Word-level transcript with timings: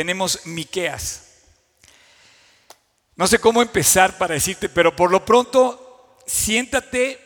tenemos 0.00 0.46
Miqueas. 0.46 1.24
No 3.16 3.26
sé 3.26 3.38
cómo 3.38 3.60
empezar 3.60 4.16
para 4.16 4.32
decirte, 4.32 4.70
pero 4.70 4.96
por 4.96 5.10
lo 5.10 5.26
pronto 5.26 6.16
siéntate, 6.26 7.20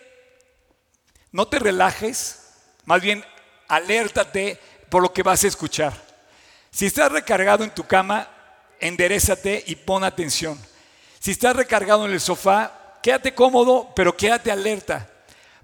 no 1.30 1.46
te 1.46 1.60
relajes, 1.60 2.40
más 2.84 3.00
bien 3.00 3.24
alértate 3.68 4.58
por 4.88 5.02
lo 5.02 5.12
que 5.12 5.22
vas 5.22 5.44
a 5.44 5.46
escuchar. 5.46 5.92
Si 6.72 6.86
estás 6.86 7.12
recargado 7.12 7.62
en 7.62 7.72
tu 7.72 7.86
cama, 7.86 8.28
enderezate 8.80 9.62
y 9.68 9.76
pon 9.76 10.02
atención. 10.02 10.60
Si 11.20 11.30
estás 11.30 11.54
recargado 11.54 12.06
en 12.06 12.12
el 12.12 12.20
sofá, 12.20 12.98
quédate 13.04 13.36
cómodo, 13.36 13.92
pero 13.94 14.16
quédate 14.16 14.50
alerta, 14.50 15.08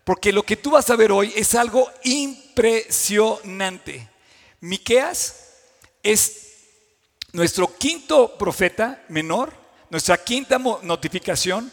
porque 0.04 0.32
lo 0.32 0.44
que 0.44 0.56
tú 0.56 0.70
vas 0.70 0.88
a 0.90 0.96
ver 0.96 1.10
hoy 1.10 1.32
es 1.34 1.56
algo 1.56 1.90
impresionante. 2.04 4.08
Miqueas 4.60 5.54
es 6.04 6.49
nuestro 7.32 7.76
quinto 7.76 8.36
profeta 8.36 9.02
menor, 9.08 9.52
nuestra 9.88 10.18
quinta 10.18 10.58
notificación, 10.58 11.72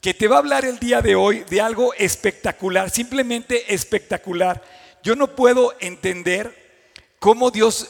que 0.00 0.14
te 0.14 0.26
va 0.26 0.36
a 0.36 0.38
hablar 0.40 0.64
el 0.64 0.78
día 0.78 1.00
de 1.00 1.14
hoy 1.14 1.44
de 1.48 1.60
algo 1.60 1.94
espectacular, 1.94 2.90
simplemente 2.90 3.72
espectacular. 3.72 4.62
Yo 5.02 5.14
no 5.14 5.34
puedo 5.34 5.74
entender 5.80 6.90
cómo 7.18 7.50
Dios, 7.50 7.88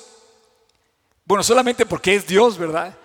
bueno, 1.24 1.42
solamente 1.42 1.86
porque 1.86 2.14
es 2.14 2.26
Dios, 2.26 2.58
¿verdad? 2.58 2.96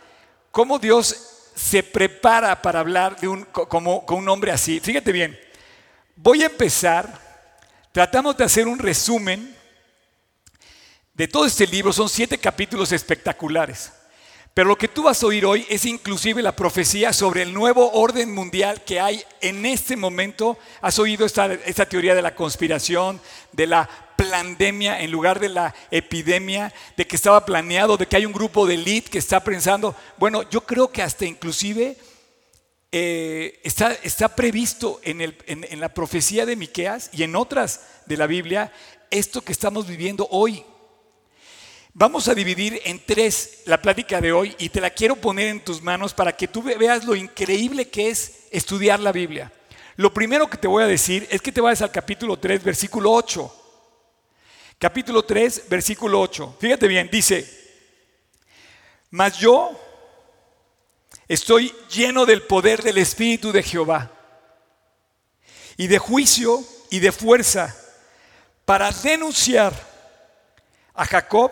Cómo 0.52 0.78
Dios 0.78 1.52
se 1.56 1.82
prepara 1.82 2.62
para 2.62 2.82
hablar 2.82 3.20
de 3.20 3.28
un, 3.28 3.44
como, 3.46 4.06
con 4.06 4.20
un 4.20 4.30
hombre 4.30 4.52
así. 4.52 4.80
Fíjate 4.80 5.12
bien, 5.12 5.40
voy 6.16 6.44
a 6.44 6.48
empezar, 6.48 7.20
tratamos 7.92 8.38
de 8.38 8.44
hacer 8.44 8.68
un 8.68 8.78
resumen 8.78 9.57
de 11.18 11.28
todo 11.28 11.48
este 11.48 11.66
libro, 11.66 11.92
son 11.92 12.08
siete 12.08 12.38
capítulos 12.38 12.92
espectaculares. 12.92 13.92
Pero 14.54 14.70
lo 14.70 14.78
que 14.78 14.88
tú 14.88 15.04
vas 15.04 15.22
a 15.22 15.26
oír 15.26 15.48
hoy 15.48 15.66
es 15.68 15.86
inclusive 15.86 16.44
la 16.44 16.56
profecía 16.56 17.12
sobre 17.12 17.42
el 17.42 17.54
nuevo 17.54 17.92
orden 17.92 18.32
mundial 18.34 18.84
que 18.84 19.00
hay 19.00 19.24
en 19.42 19.66
este 19.66 19.96
momento. 19.96 20.60
Has 20.80 21.00
oído 21.00 21.26
esta, 21.26 21.58
teoría 21.88 22.14
de 22.14 22.22
la 22.22 22.36
conspiración, 22.36 23.20
de 23.52 23.66
la 23.66 23.90
pandemia 24.16 25.02
en 25.02 25.10
lugar 25.10 25.40
de 25.40 25.50
la 25.50 25.74
epidemia, 25.90 26.72
de 26.96 27.08
que 27.08 27.16
estaba 27.16 27.46
planeado, 27.46 27.98
de 27.98 28.06
que 28.06 28.16
hay 28.16 28.26
un 28.28 28.34
grupo 28.34 28.68
de 28.68 28.76
elite 28.76 29.10
que 29.10 29.18
está 29.18 29.44
pensando. 29.44 29.96
Bueno, 30.18 30.48
yo 30.50 30.62
creo 30.62 30.92
que 30.92 31.02
hasta 31.02 31.26
inclusive 31.26 31.98
eh, 32.92 33.60
está, 33.64 34.36
previsto 34.36 35.02
en 35.04 35.80
la 35.80 35.90
profecía 35.90 36.46
de 36.46 36.56
Miqueas 36.56 37.10
y 37.12 37.24
en 37.24 37.36
otras 37.36 37.82
de 38.06 38.18
la 38.18 38.28
Biblia 38.28 38.72
esto 39.10 39.42
que 39.42 39.52
estamos 39.52 39.88
viviendo 39.88 40.28
hoy. 40.30 40.64
Vamos 42.00 42.28
a 42.28 42.36
dividir 42.36 42.80
en 42.86 43.04
tres 43.04 43.64
la 43.66 43.82
plática 43.82 44.22
de 44.22 44.32
hoy 44.32 44.56
y 44.60 44.70
te 44.70 44.80
la 44.80 44.92
quiero 44.92 45.16
poner 45.16 45.48
en 45.48 45.64
tus 45.64 45.82
manos 45.82 46.14
para 46.14 46.32
que 46.32 46.48
tú 46.48 46.62
veas 46.62 47.06
lo 47.06 47.16
increíble 47.16 47.90
que 47.90 48.12
es 48.12 48.42
estudiar 48.52 49.00
la 49.00 49.12
Biblia. 49.12 49.52
Lo 49.96 50.14
primero 50.14 50.48
que 50.48 50.60
te 50.60 50.68
voy 50.68 50.84
a 50.84 50.88
decir 50.88 51.28
es 51.32 51.42
que 51.42 51.52
te 51.52 51.60
vayas 51.60 51.82
al 51.82 51.92
capítulo 51.92 52.38
3, 52.38 52.64
versículo 52.64 53.12
8. 53.14 53.64
Capítulo 54.78 55.26
3, 55.26 55.64
versículo 55.68 56.22
8. 56.22 56.58
Fíjate 56.60 56.88
bien, 56.88 57.10
dice, 57.12 57.50
mas 59.10 59.40
yo 59.40 59.72
estoy 61.28 61.74
lleno 61.90 62.28
del 62.28 62.44
poder 62.44 62.84
del 62.84 63.00
Espíritu 63.00 63.52
de 63.52 63.64
Jehová 63.64 64.12
y 65.78 65.88
de 65.88 65.98
juicio 65.98 66.64
y 66.92 67.00
de 67.00 67.12
fuerza 67.12 67.76
para 68.66 68.92
denunciar 68.92 69.74
a 70.94 71.04
Jacob 71.04 71.52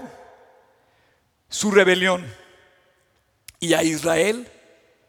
su 1.56 1.72
rebelión 1.72 2.26
y 3.62 3.74
a 3.76 3.82
Israel 3.82 4.52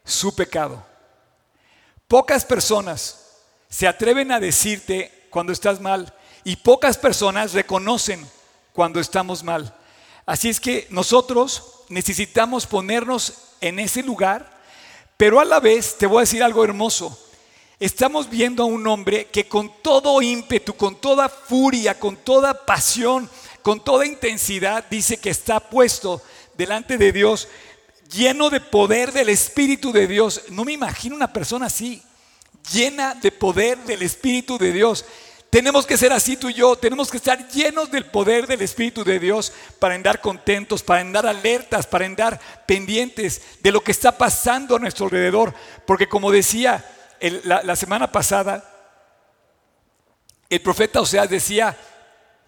su 0.05 0.33
pecado. 0.33 0.81
Pocas 2.07 2.45
personas 2.45 3.35
se 3.67 3.85
atreven 3.85 4.31
a 4.31 4.39
decirte 4.39 5.27
cuando 5.29 5.51
estás 5.51 5.81
mal 5.81 6.13
y 6.45 6.55
pocas 6.55 6.97
personas 6.97 7.51
reconocen 7.51 8.25
cuando 8.71 9.01
estamos 9.01 9.43
mal. 9.43 9.75
Así 10.25 10.47
es 10.47 10.61
que 10.61 10.87
nosotros 10.89 11.83
necesitamos 11.89 12.65
ponernos 12.65 13.33
en 13.59 13.79
ese 13.79 14.01
lugar, 14.01 14.49
pero 15.17 15.41
a 15.41 15.45
la 15.45 15.59
vez 15.59 15.97
te 15.97 16.07
voy 16.07 16.19
a 16.19 16.21
decir 16.21 16.41
algo 16.41 16.63
hermoso. 16.63 17.19
Estamos 17.77 18.29
viendo 18.29 18.63
a 18.63 18.67
un 18.67 18.87
hombre 18.87 19.25
que 19.25 19.49
con 19.49 19.69
todo 19.83 20.21
ímpetu, 20.21 20.75
con 20.75 20.95
toda 20.95 21.27
furia, 21.27 21.99
con 21.99 22.15
toda 22.15 22.65
pasión, 22.65 23.29
con 23.67 23.83
toda 23.83 24.05
intensidad 24.05 24.85
dice 24.89 25.17
que 25.17 25.29
está 25.29 25.59
puesto 25.59 26.21
delante 26.57 26.97
de 26.97 27.11
Dios, 27.11 27.47
lleno 28.11 28.49
de 28.49 28.59
poder 28.59 29.11
del 29.11 29.29
Espíritu 29.29 29.91
de 29.91 30.07
Dios. 30.07 30.43
No 30.49 30.65
me 30.65 30.73
imagino 30.73 31.15
una 31.15 31.31
persona 31.31 31.67
así, 31.67 32.01
llena 32.71 33.15
de 33.15 33.31
poder 33.31 33.77
del 33.79 34.01
Espíritu 34.01 34.57
de 34.57 34.71
Dios. 34.71 35.05
Tenemos 35.49 35.85
que 35.85 35.97
ser 35.97 36.11
así 36.11 36.35
tú 36.35 36.49
y 36.49 36.55
yo, 36.55 36.75
tenemos 36.75 37.09
que 37.09 37.17
estar 37.17 37.47
llenos 37.49 37.89
del 37.89 38.05
poder 38.05 38.47
del 38.47 38.61
Espíritu 38.61 39.05
de 39.05 39.17
Dios 39.17 39.53
para 39.79 39.95
andar 39.95 40.19
contentos, 40.19 40.83
para 40.83 40.99
andar 40.99 41.25
alertas, 41.25 41.87
para 41.87 42.05
andar 42.05 42.39
pendientes 42.65 43.41
de 43.61 43.71
lo 43.71 43.81
que 43.81 43.91
está 43.91 44.17
pasando 44.17 44.75
a 44.75 44.79
nuestro 44.79 45.05
alrededor. 45.05 45.53
Porque 45.85 46.09
como 46.09 46.31
decía 46.31 46.83
la, 47.45 47.63
la 47.63 47.75
semana 47.77 48.11
pasada, 48.11 48.73
el 50.49 50.61
profeta 50.61 50.99
Oseas 50.99 51.29
decía, 51.29 51.77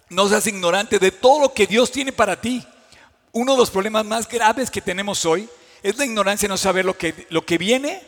no 0.09 0.27
seas 0.27 0.47
ignorante 0.47 0.99
de 0.99 1.11
todo 1.11 1.39
lo 1.39 1.53
que 1.53 1.67
Dios 1.67 1.91
tiene 1.91 2.11
para 2.11 2.39
ti. 2.39 2.65
Uno 3.31 3.53
de 3.53 3.59
los 3.59 3.69
problemas 3.69 4.05
más 4.05 4.27
graves 4.27 4.71
que 4.71 4.81
tenemos 4.81 5.25
hoy 5.25 5.47
es 5.83 5.97
la 5.97 6.05
ignorancia 6.05 6.49
no 6.49 6.57
saber 6.57 6.85
lo 6.85 6.97
que, 6.97 7.27
lo 7.29 7.45
que 7.45 7.57
viene 7.57 8.01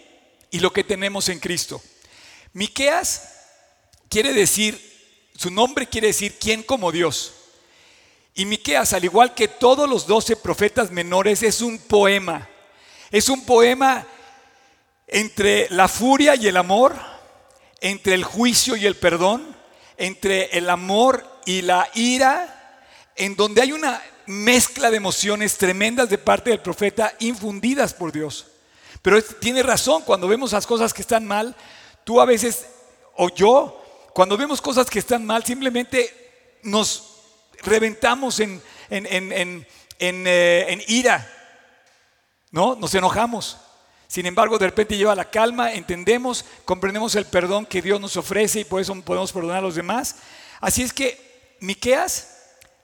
y 0.49 0.59
lo 0.59 0.73
que 0.73 0.83
tenemos 0.83 1.29
en 1.29 1.39
Cristo. 1.39 1.81
Miqueas 2.53 3.29
quiere 4.09 4.33
decir, 4.33 4.79
su 5.35 5.51
nombre 5.51 5.87
quiere 5.87 6.07
decir 6.07 6.37
quién 6.39 6.63
como 6.63 6.91
Dios. 6.91 7.33
Y 8.33 8.45
Miqueas, 8.45 8.93
al 8.93 9.03
igual 9.03 9.35
que 9.35 9.47
todos 9.47 9.87
los 9.87 10.07
doce 10.07 10.35
profetas 10.35 10.91
menores, 10.91 11.43
es 11.43 11.61
un 11.61 11.77
poema. 11.77 12.49
Es 13.11 13.29
un 13.29 13.45
poema 13.45 14.07
entre 15.07 15.69
la 15.69 15.87
furia 15.87 16.35
y 16.35 16.47
el 16.47 16.57
amor, 16.57 16.95
entre 17.79 18.15
el 18.15 18.23
juicio 18.23 18.75
y 18.75 18.85
el 18.85 18.95
perdón, 18.95 19.55
entre 19.97 20.57
el 20.57 20.69
amor 20.69 21.25
y 21.45 21.61
la 21.61 21.89
ira, 21.93 22.83
en 23.15 23.35
donde 23.35 23.61
hay 23.61 23.73
una 23.73 24.01
mezcla 24.25 24.89
de 24.89 24.97
emociones 24.97 25.57
tremendas 25.57 26.09
de 26.09 26.17
parte 26.17 26.49
del 26.49 26.59
profeta 26.59 27.13
infundidas 27.19 27.93
por 27.93 28.11
Dios. 28.11 28.47
Pero 29.01 29.21
tiene 29.21 29.63
razón, 29.63 30.03
cuando 30.03 30.27
vemos 30.27 30.51
las 30.51 30.67
cosas 30.67 30.93
que 30.93 31.01
están 31.01 31.25
mal, 31.25 31.55
tú 32.03 32.21
a 32.21 32.25
veces, 32.25 32.65
o 33.15 33.29
yo, 33.29 33.81
cuando 34.13 34.37
vemos 34.37 34.61
cosas 34.61 34.89
que 34.89 34.99
están 34.99 35.25
mal, 35.25 35.43
simplemente 35.43 36.59
nos 36.63 37.15
reventamos 37.63 38.39
en, 38.39 38.61
en, 38.89 39.65
eh, 39.99 40.65
en 40.67 40.83
ira, 40.87 41.27
¿no? 42.51 42.75
Nos 42.75 42.93
enojamos. 42.93 43.57
Sin 44.07 44.25
embargo, 44.25 44.57
de 44.57 44.65
repente 44.65 44.97
lleva 44.97 45.15
la 45.15 45.29
calma, 45.29 45.71
entendemos, 45.71 46.43
comprendemos 46.65 47.15
el 47.15 47.25
perdón 47.25 47.65
que 47.65 47.81
Dios 47.81 48.01
nos 48.01 48.17
ofrece 48.17 48.59
y 48.59 48.65
por 48.65 48.81
eso 48.81 48.93
podemos 49.01 49.31
perdonar 49.31 49.59
a 49.59 49.61
los 49.61 49.75
demás. 49.75 50.17
Así 50.59 50.83
es 50.83 50.91
que 50.91 51.57
Miqueas 51.61 52.30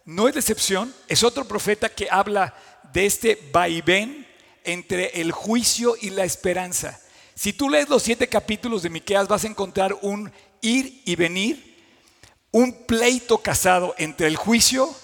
no 0.07 0.29
es 0.29 0.35
decepción, 0.35 0.95
es 1.09 1.22
otro 1.22 1.45
profeta 1.45 1.90
que 1.90 2.07
habla 2.09 2.56
de 2.94 3.06
este 3.06 3.38
vaivén 3.51 4.25
entre 4.63 5.19
el 5.19 5.34
juicio 5.34 5.95
y 6.00 6.12
la 6.12 6.23
esperanza. 6.23 6.97
Si 7.35 7.51
tú 7.51 7.69
lees 7.69 7.90
los 7.90 8.03
siete 8.03 8.29
capítulos 8.29 8.84
de 8.84 8.90
Miqueas 8.90 9.28
vas 9.28 9.44
a 9.44 9.47
encontrar 9.47 9.94
un 10.01 10.31
ir 10.62 11.01
y 11.03 11.17
venir, 11.17 11.75
un 12.51 12.85
pleito 12.85 13.40
casado 13.40 13.96
entre 13.97 14.28
el 14.28 14.38
juicio 14.38 14.96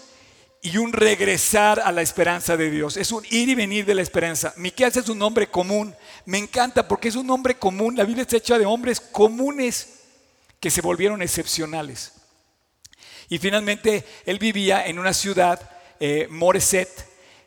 y 0.61 0.77
un 0.77 0.93
regresar 0.93 1.81
a 1.81 1.91
la 1.91 2.01
esperanza 2.01 2.55
de 2.55 2.71
Dios. 2.71 2.95
Es 2.95 3.11
un 3.11 3.25
ir 3.29 3.49
y 3.49 3.55
venir 3.55 3.85
de 3.85 3.95
la 3.95 4.01
esperanza. 4.01 4.53
Miqueas 4.55 4.95
es 4.95 5.09
un 5.09 5.19
nombre 5.19 5.47
común. 5.47 5.93
Me 6.25 6.37
encanta 6.37 6.87
porque 6.87 7.09
es 7.09 7.17
un 7.17 7.27
nombre 7.27 7.55
común. 7.55 7.97
La 7.97 8.05
Biblia 8.05 8.21
está 8.21 8.37
hecha 8.37 8.57
de 8.57 8.65
hombres 8.65 9.01
comunes 9.01 9.99
que 10.61 10.71
se 10.71 10.79
volvieron 10.79 11.21
excepcionales. 11.21 12.22
Y 13.29 13.37
finalmente 13.37 14.03
él 14.25 14.39
vivía 14.39 14.85
en 14.85 14.99
una 14.99 15.13
ciudad, 15.13 15.59
eh, 15.99 16.27
Moreset. 16.29 16.89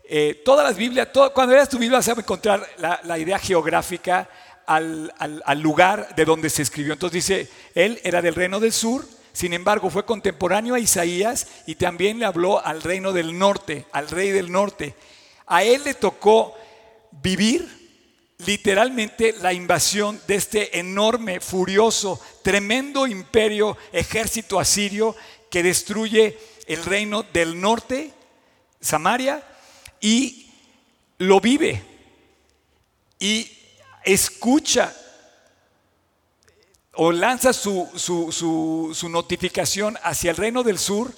Eh, 0.08 0.42
todas 0.44 0.66
las 0.66 0.76
Biblias, 0.76 1.08
cuando 1.34 1.54
veas 1.54 1.68
tu 1.68 1.78
Biblia 1.78 1.98
vas 1.98 2.08
a 2.08 2.12
encontrar 2.12 2.66
la, 2.78 3.18
idea 3.18 3.38
geográfica 3.38 4.28
al, 4.66 5.12
al, 5.18 5.60
lugar 5.60 6.14
de 6.14 6.24
donde 6.24 6.48
se 6.48 6.62
escribió. 6.62 6.92
Entonces 6.92 7.26
dice, 7.26 7.50
él 7.74 8.00
era 8.04 8.22
del 8.22 8.34
reino 8.34 8.60
del 8.60 8.72
sur, 8.72 9.04
sin 9.32 9.52
embargo, 9.52 9.90
fue 9.90 10.06
contemporáneo 10.06 10.74
a 10.74 10.78
Isaías 10.78 11.46
y 11.66 11.74
también 11.74 12.18
le 12.18 12.24
habló 12.24 12.64
al 12.64 12.80
reino 12.82 13.12
del 13.12 13.38
norte, 13.38 13.84
al 13.92 14.08
rey 14.08 14.30
del 14.30 14.50
norte. 14.50 14.94
A 15.46 15.62
él 15.62 15.82
le 15.84 15.92
tocó 15.92 16.54
vivir 17.22 17.68
literalmente 18.44 19.34
la 19.40 19.52
invasión 19.52 20.20
de 20.26 20.36
este 20.36 20.78
enorme, 20.78 21.40
furioso, 21.40 22.20
tremendo 22.42 23.06
imperio, 23.06 23.76
ejército 23.92 24.60
asirio 24.60 25.14
que 25.56 25.62
destruye 25.62 26.38
el 26.66 26.84
reino 26.84 27.22
del 27.22 27.58
norte, 27.58 28.12
Samaria, 28.78 29.42
y 30.02 30.52
lo 31.16 31.40
vive 31.40 31.82
y 33.18 33.50
escucha 34.04 34.94
o 36.92 37.10
lanza 37.10 37.54
su, 37.54 37.88
su, 37.96 39.08
notificación 39.08 39.96
hacia 40.02 40.30
el 40.30 40.36
reino 40.36 40.62
del 40.62 40.78
sur, 40.78 41.10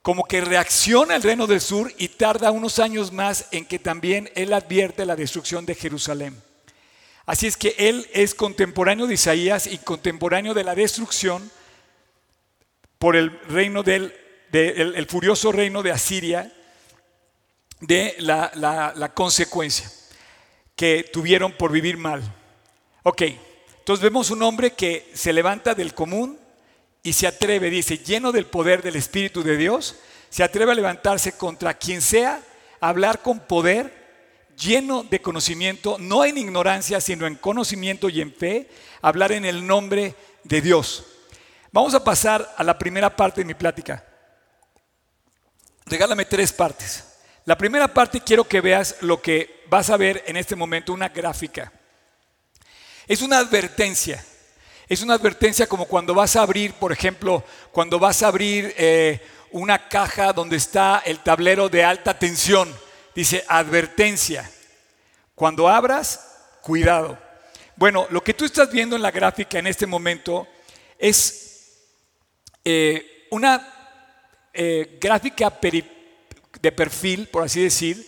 como 0.00 0.24
que 0.24 0.40
reacciona 0.40 1.14
el 1.14 1.22
reino 1.22 1.46
del 1.46 1.60
sur 1.60 1.92
y 1.98 2.08
tarda 2.08 2.52
unos 2.52 2.78
años 2.78 3.12
más 3.12 3.48
en 3.50 3.66
que 3.66 3.78
también 3.78 4.30
él 4.34 4.54
advierte 4.54 5.04
la 5.04 5.14
destrucción 5.14 5.66
de 5.66 5.74
Jerusalén. 5.74 6.42
Así 7.26 7.46
es 7.46 7.58
que 7.58 7.74
él 7.76 8.08
es 8.14 8.34
contemporáneo 8.34 9.06
de 9.06 9.12
Isaías 9.12 9.66
y 9.66 9.76
contemporáneo 9.76 10.54
de 10.54 10.64
la 10.64 10.74
destrucción 10.74 11.50
por 12.98 13.16
el 13.16 13.38
reino 13.48 13.82
del 13.82 14.14
el, 14.52 15.06
furioso 15.06 15.52
reino 15.52 15.82
de 15.82 15.92
Asiria, 15.92 16.52
de 17.80 18.16
la, 18.18 19.12
consecuencia 19.14 19.90
que 20.74 21.08
tuvieron 21.12 21.52
por 21.52 21.72
vivir 21.72 21.96
mal. 21.96 22.22
Ok, 23.02 23.22
entonces 23.78 24.02
vemos 24.02 24.30
un 24.30 24.42
hombre 24.42 24.72
que 24.72 25.10
se 25.14 25.32
levanta 25.32 25.74
del 25.74 25.94
común 25.94 26.38
y 27.02 27.12
se 27.12 27.26
atreve, 27.26 27.70
dice, 27.70 27.98
lleno 27.98 28.32
del 28.32 28.46
poder 28.46 28.82
del 28.82 28.96
Espíritu 28.96 29.42
de 29.42 29.56
Dios, 29.56 29.96
se 30.28 30.42
atreve 30.42 30.72
a 30.72 30.74
levantarse 30.74 31.36
contra 31.36 31.74
quien 31.74 32.02
sea, 32.02 32.42
a 32.80 32.88
hablar 32.88 33.22
con 33.22 33.40
poder, 33.40 34.06
lleno 34.58 35.04
de 35.04 35.20
conocimiento, 35.20 35.98
no 35.98 36.24
en 36.24 36.38
ignorancia, 36.38 37.00
sino 37.00 37.26
en 37.26 37.36
conocimiento 37.36 38.08
y 38.08 38.20
en 38.20 38.32
fe, 38.32 38.68
hablar 39.02 39.32
en 39.32 39.44
el 39.44 39.66
nombre 39.66 40.14
de 40.44 40.60
Dios. 40.60 41.15
Vamos 41.76 41.92
a 41.92 42.02
pasar 42.02 42.54
a 42.56 42.64
la 42.64 42.78
primera 42.78 43.14
parte 43.14 43.42
de 43.42 43.44
mi 43.44 43.52
plática. 43.52 44.02
Regálame 45.84 46.24
tres 46.24 46.50
partes. 46.50 47.04
La 47.44 47.58
primera 47.58 47.86
parte 47.86 48.22
quiero 48.22 48.44
que 48.44 48.62
veas 48.62 48.96
lo 49.02 49.20
que 49.20 49.62
vas 49.68 49.90
a 49.90 49.98
ver 49.98 50.24
en 50.26 50.38
este 50.38 50.56
momento, 50.56 50.94
una 50.94 51.10
gráfica. 51.10 51.70
Es 53.06 53.20
una 53.20 53.36
advertencia. 53.36 54.24
Es 54.88 55.02
una 55.02 55.12
advertencia 55.12 55.66
como 55.66 55.84
cuando 55.84 56.14
vas 56.14 56.34
a 56.34 56.40
abrir, 56.40 56.72
por 56.72 56.92
ejemplo, 56.92 57.44
cuando 57.72 57.98
vas 57.98 58.22
a 58.22 58.28
abrir 58.28 58.72
eh, 58.78 59.20
una 59.50 59.86
caja 59.86 60.32
donde 60.32 60.56
está 60.56 61.02
el 61.04 61.18
tablero 61.18 61.68
de 61.68 61.84
alta 61.84 62.18
tensión. 62.18 62.74
Dice 63.14 63.44
advertencia. 63.48 64.50
Cuando 65.34 65.68
abras, 65.68 66.38
cuidado. 66.62 67.18
Bueno, 67.76 68.06
lo 68.08 68.24
que 68.24 68.32
tú 68.32 68.46
estás 68.46 68.70
viendo 68.70 68.96
en 68.96 69.02
la 69.02 69.10
gráfica 69.10 69.58
en 69.58 69.66
este 69.66 69.84
momento 69.84 70.48
es 70.98 71.45
eh, 72.68 73.28
una 73.30 73.64
eh, 74.52 74.98
gráfica 75.00 75.56
de 76.60 76.72
perfil, 76.72 77.28
por 77.28 77.44
así 77.44 77.62
decir, 77.62 78.04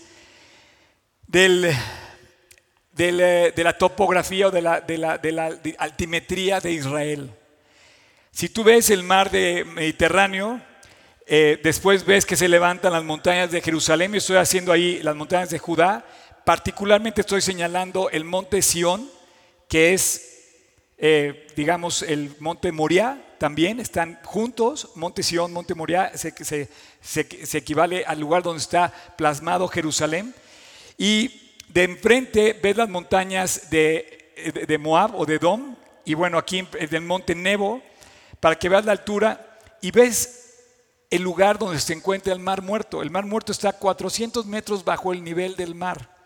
del, 1.28 1.66
eh, 1.66 3.52
de 3.54 3.62
la 3.62 3.78
topografía 3.78 4.48
o 4.48 4.50
de 4.50 4.60
la, 4.60 5.60
altimetría 5.78 6.58
de 6.58 6.72
Israel. 6.72 7.30
Si 8.32 8.48
tú 8.48 8.64
ves 8.64 8.90
el 8.90 9.04
mar 9.04 9.30
de 9.30 9.64
Mediterráneo, 9.64 10.60
después 11.62 12.04
ves 12.04 12.26
que 12.26 12.34
se 12.34 12.48
levantan 12.48 12.92
las 12.92 13.04
montañas 13.04 13.52
de 13.52 13.60
Jerusalén, 13.60 14.12
y 14.12 14.18
estoy 14.18 14.38
haciendo 14.38 14.72
ahí 14.72 15.00
las 15.04 15.14
montañas 15.14 15.50
de 15.50 15.60
Judá, 15.60 16.04
particularmente 16.44 17.20
estoy 17.20 17.42
señalando 17.42 18.10
el 18.10 18.24
monte 18.24 18.60
Sión, 18.62 19.08
que 19.68 19.94
es, 19.94 20.96
digamos, 21.54 22.02
el 22.02 22.34
monte 22.40 22.72
Moriah, 22.72 23.22
también 23.38 23.80
están 23.80 24.18
juntos, 24.24 24.90
Monte 24.94 25.22
Sión, 25.22 25.52
Monte 25.52 25.74
Moriah, 25.74 26.12
se, 26.16 26.32
se, 27.00 27.58
equivale 27.58 28.04
al 28.04 28.20
lugar 28.20 28.42
donde 28.42 28.60
está 28.60 28.92
plasmado 29.16 29.68
Jerusalén. 29.68 30.34
Y 30.96 31.54
de 31.68 31.84
enfrente 31.84 32.58
ves 32.60 32.76
las 32.76 32.88
montañas 32.88 33.70
de, 33.70 34.64
de, 34.66 34.78
Moab 34.78 35.14
o 35.14 35.24
de 35.24 35.38
Dom, 35.38 35.76
y 36.04 36.14
bueno, 36.14 36.38
aquí 36.38 36.66
del 36.90 37.02
Monte 37.02 37.34
Nebo, 37.34 37.82
para 38.40 38.58
que 38.58 38.68
veas 38.68 38.84
la 38.84 38.92
altura 38.92 39.58
y 39.80 39.90
ves 39.90 40.38
el 41.10 41.22
lugar 41.22 41.58
donde 41.58 41.80
se 41.80 41.92
encuentra 41.92 42.32
el 42.32 42.40
Mar 42.40 42.62
Muerto. 42.62 43.02
El 43.02 43.10
Mar 43.10 43.24
Muerto 43.24 43.52
está 43.52 43.70
a 43.70 43.72
400 43.72 44.46
metros 44.46 44.84
bajo 44.84 45.12
el 45.12 45.22
nivel 45.22 45.56
del 45.56 45.74
mar. 45.74 46.16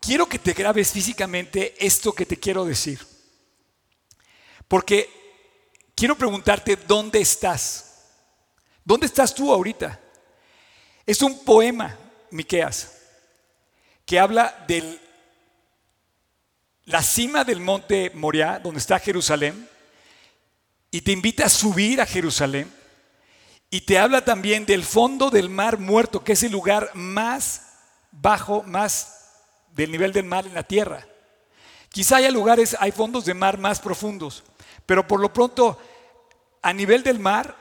Quiero 0.00 0.26
que 0.26 0.38
te 0.38 0.52
grabes 0.52 0.92
físicamente 0.92 1.74
esto 1.78 2.12
que 2.12 2.26
te 2.26 2.36
quiero 2.36 2.64
decir. 2.64 3.00
Porque 4.68 5.23
quiero 6.04 6.18
preguntarte 6.18 6.76
dónde 6.76 7.18
estás. 7.18 7.94
¿Dónde 8.84 9.06
estás 9.06 9.34
tú 9.34 9.50
ahorita? 9.50 9.98
Es 11.06 11.22
un 11.22 11.42
poema, 11.46 11.96
Miqueas, 12.30 12.92
que 14.04 14.20
habla 14.20 14.66
de 14.68 15.00
la 16.84 17.02
cima 17.02 17.42
del 17.42 17.60
monte 17.60 18.10
Moriah, 18.12 18.58
donde 18.58 18.80
está 18.80 18.98
Jerusalén, 18.98 19.66
y 20.90 21.00
te 21.00 21.12
invita 21.12 21.46
a 21.46 21.48
subir 21.48 22.02
a 22.02 22.06
Jerusalén. 22.06 22.70
Y 23.70 23.80
te 23.80 23.98
habla 23.98 24.26
también 24.26 24.66
del 24.66 24.84
fondo 24.84 25.30
del 25.30 25.48
mar 25.48 25.78
muerto, 25.78 26.22
que 26.22 26.32
es 26.32 26.42
el 26.42 26.52
lugar 26.52 26.90
más 26.92 27.62
bajo, 28.10 28.62
más 28.64 29.30
del 29.70 29.90
nivel 29.90 30.12
del 30.12 30.26
mar 30.26 30.46
en 30.46 30.52
la 30.52 30.64
tierra. 30.64 31.06
Quizá 31.88 32.16
haya 32.16 32.30
lugares, 32.30 32.76
hay 32.78 32.92
fondos 32.92 33.24
de 33.24 33.32
mar 33.32 33.56
más 33.56 33.80
profundos. 33.80 34.44
Pero 34.84 35.08
por 35.08 35.18
lo 35.18 35.32
pronto, 35.32 35.78
a 36.64 36.72
nivel 36.72 37.02
del 37.02 37.18
mar, 37.18 37.54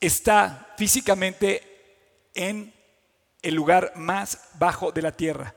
está 0.00 0.72
físicamente 0.78 2.30
en 2.34 2.72
el 3.42 3.54
lugar 3.54 3.92
más 3.96 4.48
bajo 4.54 4.90
de 4.92 5.02
la 5.02 5.12
tierra. 5.12 5.54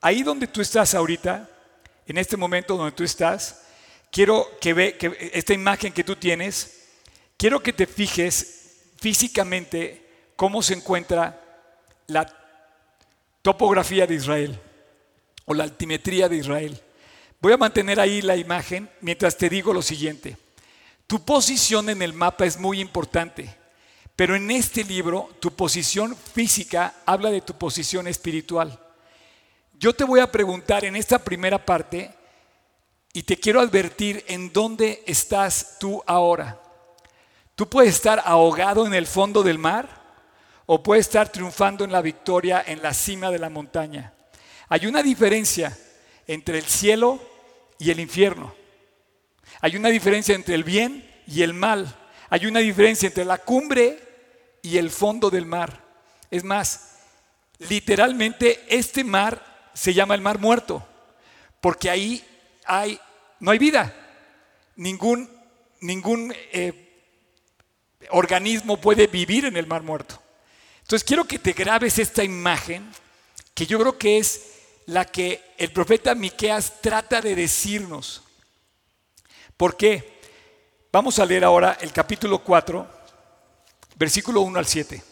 Ahí 0.00 0.22
donde 0.22 0.46
tú 0.46 0.60
estás 0.60 0.94
ahorita, 0.94 1.50
en 2.06 2.18
este 2.18 2.36
momento 2.36 2.76
donde 2.76 2.92
tú 2.92 3.02
estás, 3.02 3.62
quiero 4.12 4.46
que 4.60 4.72
ve 4.74 4.96
que 4.96 5.32
esta 5.34 5.54
imagen 5.54 5.92
que 5.92 6.04
tú 6.04 6.14
tienes, 6.14 6.86
quiero 7.36 7.60
que 7.60 7.72
te 7.72 7.88
fijes 7.88 8.84
físicamente 9.00 10.30
cómo 10.36 10.62
se 10.62 10.74
encuentra 10.74 11.66
la 12.06 12.32
topografía 13.42 14.06
de 14.06 14.14
Israel 14.14 14.60
o 15.46 15.54
la 15.54 15.64
altimetría 15.64 16.28
de 16.28 16.36
Israel. 16.36 16.80
Voy 17.40 17.54
a 17.54 17.56
mantener 17.56 17.98
ahí 17.98 18.22
la 18.22 18.36
imagen 18.36 18.88
mientras 19.00 19.36
te 19.36 19.48
digo 19.48 19.72
lo 19.72 19.82
siguiente. 19.82 20.36
Tu 21.10 21.18
posición 21.24 21.90
en 21.90 22.02
el 22.02 22.12
mapa 22.12 22.44
es 22.44 22.56
muy 22.56 22.80
importante, 22.80 23.52
pero 24.14 24.36
en 24.36 24.48
este 24.48 24.84
libro 24.84 25.28
tu 25.40 25.50
posición 25.50 26.14
física 26.14 26.94
habla 27.04 27.32
de 27.32 27.40
tu 27.40 27.54
posición 27.54 28.06
espiritual. 28.06 28.78
Yo 29.76 29.92
te 29.92 30.04
voy 30.04 30.20
a 30.20 30.30
preguntar 30.30 30.84
en 30.84 30.94
esta 30.94 31.18
primera 31.18 31.66
parte 31.66 32.14
y 33.12 33.24
te 33.24 33.36
quiero 33.36 33.58
advertir 33.58 34.24
en 34.28 34.52
dónde 34.52 35.02
estás 35.04 35.78
tú 35.80 36.00
ahora. 36.06 36.60
Tú 37.56 37.68
puedes 37.68 37.96
estar 37.96 38.22
ahogado 38.24 38.86
en 38.86 38.94
el 38.94 39.08
fondo 39.08 39.42
del 39.42 39.58
mar 39.58 39.88
o 40.64 40.80
puedes 40.80 41.06
estar 41.08 41.28
triunfando 41.28 41.82
en 41.82 41.90
la 41.90 42.02
victoria 42.02 42.62
en 42.64 42.82
la 42.82 42.94
cima 42.94 43.32
de 43.32 43.40
la 43.40 43.50
montaña. 43.50 44.14
Hay 44.68 44.86
una 44.86 45.02
diferencia 45.02 45.76
entre 46.28 46.58
el 46.58 46.66
cielo 46.66 47.18
y 47.80 47.90
el 47.90 47.98
infierno. 47.98 48.59
Hay 49.60 49.76
una 49.76 49.88
diferencia 49.88 50.34
entre 50.34 50.54
el 50.54 50.64
bien 50.64 51.08
y 51.26 51.42
el 51.42 51.52
mal. 51.52 51.94
Hay 52.28 52.46
una 52.46 52.60
diferencia 52.60 53.08
entre 53.08 53.24
la 53.24 53.38
cumbre 53.38 53.98
y 54.62 54.78
el 54.78 54.90
fondo 54.90 55.30
del 55.30 55.46
mar. 55.46 55.84
Es 56.30 56.44
más, 56.44 56.98
literalmente 57.58 58.64
este 58.68 59.04
mar 59.04 59.68
se 59.74 59.92
llama 59.92 60.14
el 60.14 60.20
mar 60.20 60.38
muerto, 60.38 60.86
porque 61.60 61.90
ahí 61.90 62.24
hay, 62.64 62.98
no 63.40 63.50
hay 63.50 63.58
vida. 63.58 63.94
Ningún, 64.76 65.28
ningún 65.80 66.34
eh, 66.52 67.04
organismo 68.10 68.80
puede 68.80 69.06
vivir 69.06 69.44
en 69.44 69.56
el 69.56 69.66
mar 69.66 69.82
muerto. 69.82 70.20
Entonces 70.80 71.04
quiero 71.04 71.24
que 71.24 71.38
te 71.38 71.52
grabes 71.52 71.98
esta 71.98 72.24
imagen, 72.24 72.90
que 73.54 73.66
yo 73.66 73.78
creo 73.78 73.98
que 73.98 74.18
es 74.18 74.46
la 74.86 75.04
que 75.04 75.42
el 75.58 75.70
profeta 75.72 76.14
Miqueas 76.14 76.80
trata 76.80 77.20
de 77.20 77.34
decirnos. 77.34 78.22
¿Por 79.60 79.76
qué? 79.76 80.18
Vamos 80.90 81.18
a 81.18 81.26
leer 81.26 81.44
ahora 81.44 81.76
el 81.82 81.92
capítulo 81.92 82.38
4, 82.42 82.88
versículo 83.96 84.40
1 84.40 84.58
al 84.58 84.64
7. 84.64 85.04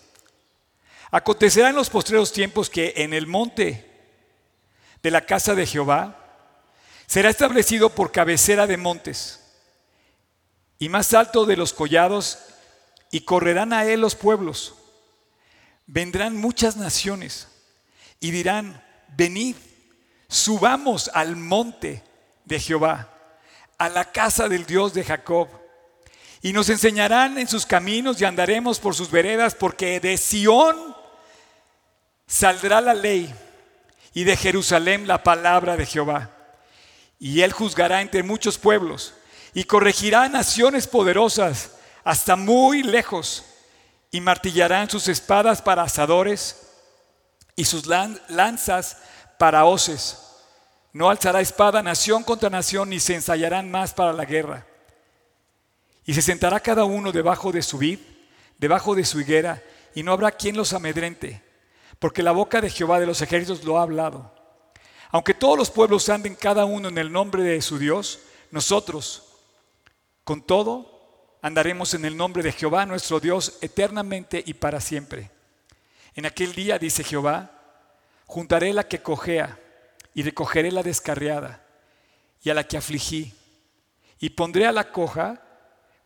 Acontecerá 1.11 1.69
en 1.69 1.75
los 1.75 1.91
postreros 1.91 2.33
tiempos 2.33 2.71
que 2.71 2.95
en 2.97 3.13
el 3.13 3.27
monte 3.27 3.85
de 5.03 5.11
la 5.11 5.27
casa 5.27 5.55
de 5.55 5.67
Jehová 5.67 6.17
será 7.07 7.29
establecido 7.29 7.91
por 7.91 8.11
cabecera 8.11 8.67
de 8.67 8.79
montes 8.79 9.41
y 10.79 10.89
más 10.89 11.13
alto 11.13 11.45
de 11.45 11.59
los 11.59 11.75
collados 11.75 12.39
y 13.11 13.27
correrán 13.27 13.75
a 13.75 13.85
él 13.85 14.01
los 14.01 14.15
pueblos. 14.15 14.77
Vendrán 15.87 16.35
muchas 16.35 16.79
naciones 16.79 17.49
y 18.19 18.31
dirán, 18.31 18.83
venid, 19.15 19.57
subamos 20.27 21.11
al 21.13 21.37
monte 21.37 22.03
de 22.47 22.59
Jehová, 22.59 23.18
a 23.79 23.89
la 23.89 24.13
casa 24.13 24.49
del 24.49 24.67
Dios 24.67 24.93
de 24.93 25.05
Jacob, 25.05 25.49
y 26.43 26.53
nos 26.53 26.69
enseñarán 26.69 27.39
en 27.39 27.49
sus 27.49 27.67
caminos 27.67 28.21
y 28.21 28.25
andaremos 28.25 28.79
por 28.79 28.95
sus 28.95 29.11
veredas, 29.11 29.55
porque 29.55 29.99
de 30.01 30.17
Sión 30.17 30.97
saldrá 32.27 32.81
la 32.81 32.95
ley 32.95 33.35
y 34.15 34.25
de 34.25 34.37
Jerusalén 34.37 35.09
la 35.09 35.23
palabra 35.23 35.77
de 35.77 35.87
Jehová. 35.87 36.31
Y 37.19 37.41
él 37.41 37.53
juzgará 37.53 38.01
entre 38.01 38.23
muchos 38.23 38.59
pueblos 38.59 39.15
y 39.55 39.65
corregirá 39.65 40.29
naciones 40.29 40.87
poderosas 40.87 41.73
hasta 42.05 42.37
muy 42.37 42.83
lejos 42.83 43.45
y 44.11 44.21
martillarán 44.21 44.89
sus 44.89 45.09
espadas 45.09 45.61
para 45.61 45.83
asadores 45.83 46.69
y 47.57 47.65
sus 47.65 47.87
lanzas 47.87 48.99
para 49.39 49.65
hoces. 49.65 50.28
No 50.99 51.11
alzará 51.11 51.41
espada 51.41 51.81
nación 51.81 52.25
contra 52.25 52.51
nación 52.51 52.91
ni 52.91 52.99
se 52.99 53.15
ensayarán 53.15 53.71
más 53.71 53.95
para 53.95 54.13
la 54.13 54.25
guerra. 54.25 54.67
Y 56.05 56.13
se 56.13 56.23
sentará 56.23 56.59
cada 56.59 56.83
uno 56.83 57.13
debajo 57.13 57.53
de 57.53 57.63
su 57.63 57.79
vid, 57.79 58.01
debajo 58.59 58.97
de 58.97 59.05
su 59.05 59.21
higuera, 59.21 59.63
y 59.95 60.03
no 60.03 60.11
habrá 60.11 60.33
quien 60.33 60.57
los 60.57 60.73
amedrente, 60.73 61.41
porque 62.01 62.21
la 62.21 62.33
boca 62.33 62.61
de 62.61 62.69
Jehová 62.69 62.99
de 62.99 63.07
los 63.07 63.23
ejércitos 63.23 63.63
lo 63.63 63.79
ha 63.79 63.83
hablado. 63.83 64.35
Aunque 65.13 65.35
todos 65.35 65.57
los 65.57 65.71
pueblos 65.71 66.09
anden 66.09 66.35
cada 66.35 66.65
uno 66.65 66.89
en 66.89 66.99
el 66.99 67.13
nombre 67.13 67.45
de 67.45 67.63
su 67.63 67.79
Dios, 67.79 68.19
nosotros, 68.51 69.23
con 70.25 70.43
todo, 70.43 71.39
andaremos 71.43 71.95
en 71.95 72.07
el 72.07 72.17
nombre 72.17 72.43
de 72.43 72.51
Jehová 72.51 72.87
nuestro 72.87 73.21
Dios 73.21 73.59
eternamente 73.61 74.43
y 74.45 74.55
para 74.55 74.81
siempre. 74.81 75.31
En 76.17 76.27
aquel 76.27 76.57
día, 76.57 76.77
dice 76.77 77.05
Jehová, 77.05 77.53
juntaré 78.27 78.73
la 78.73 78.89
que 78.89 79.01
cojea 79.01 79.61
y 80.19 80.23
recogeré 80.23 80.73
la 80.73 80.83
descarriada 80.83 81.65
y 82.43 82.51
a 82.51 82.55
la 82.55 82.67
que 82.67 82.77
afligí, 82.77 83.33
y 84.19 84.31
pondré 84.31 84.67
a 84.67 84.73
la 84.73 84.91
coja 84.91 85.41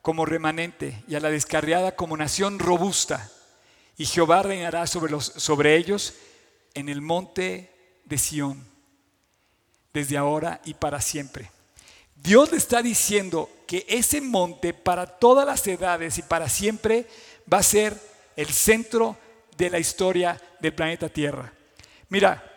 como 0.03 0.27
remanente 0.27 1.03
y 1.09 1.15
a 1.15 1.21
la 1.21 1.31
descarriada 1.31 1.97
como 1.97 2.15
nación 2.19 2.59
robusta, 2.59 3.31
y 3.97 4.05
Jehová 4.05 4.43
reinará 4.43 4.87
sobre, 4.87 5.11
los, 5.11 5.25
sobre 5.25 5.77
ellos 5.77 6.13
en 6.75 6.91
el 6.91 7.01
monte 7.01 8.03
de 8.05 8.19
Sión, 8.19 8.63
desde 9.95 10.19
ahora 10.19 10.61
y 10.67 10.75
para 10.75 11.01
siempre. 11.01 11.51
Dios 12.15 12.51
le 12.51 12.59
está 12.59 12.83
diciendo 12.83 13.49
que 13.67 13.87
ese 13.89 14.21
monte 14.21 14.75
para 14.75 15.07
todas 15.07 15.47
las 15.47 15.67
edades 15.67 16.19
y 16.19 16.23
para 16.23 16.51
siempre 16.51 17.07
va 17.51 17.61
a 17.61 17.63
ser 17.63 17.99
el 18.37 18.49
centro 18.49 19.17
de 19.57 19.71
la 19.71 19.79
historia 19.79 20.39
del 20.61 20.75
planeta 20.75 21.09
Tierra. 21.09 21.51
Mira, 22.11 22.52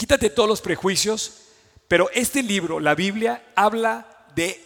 quítate 0.00 0.30
todos 0.30 0.48
los 0.48 0.62
prejuicios, 0.62 1.42
pero 1.86 2.08
este 2.14 2.42
libro, 2.42 2.80
la 2.80 2.94
Biblia, 2.94 3.44
habla 3.54 4.24
de 4.34 4.58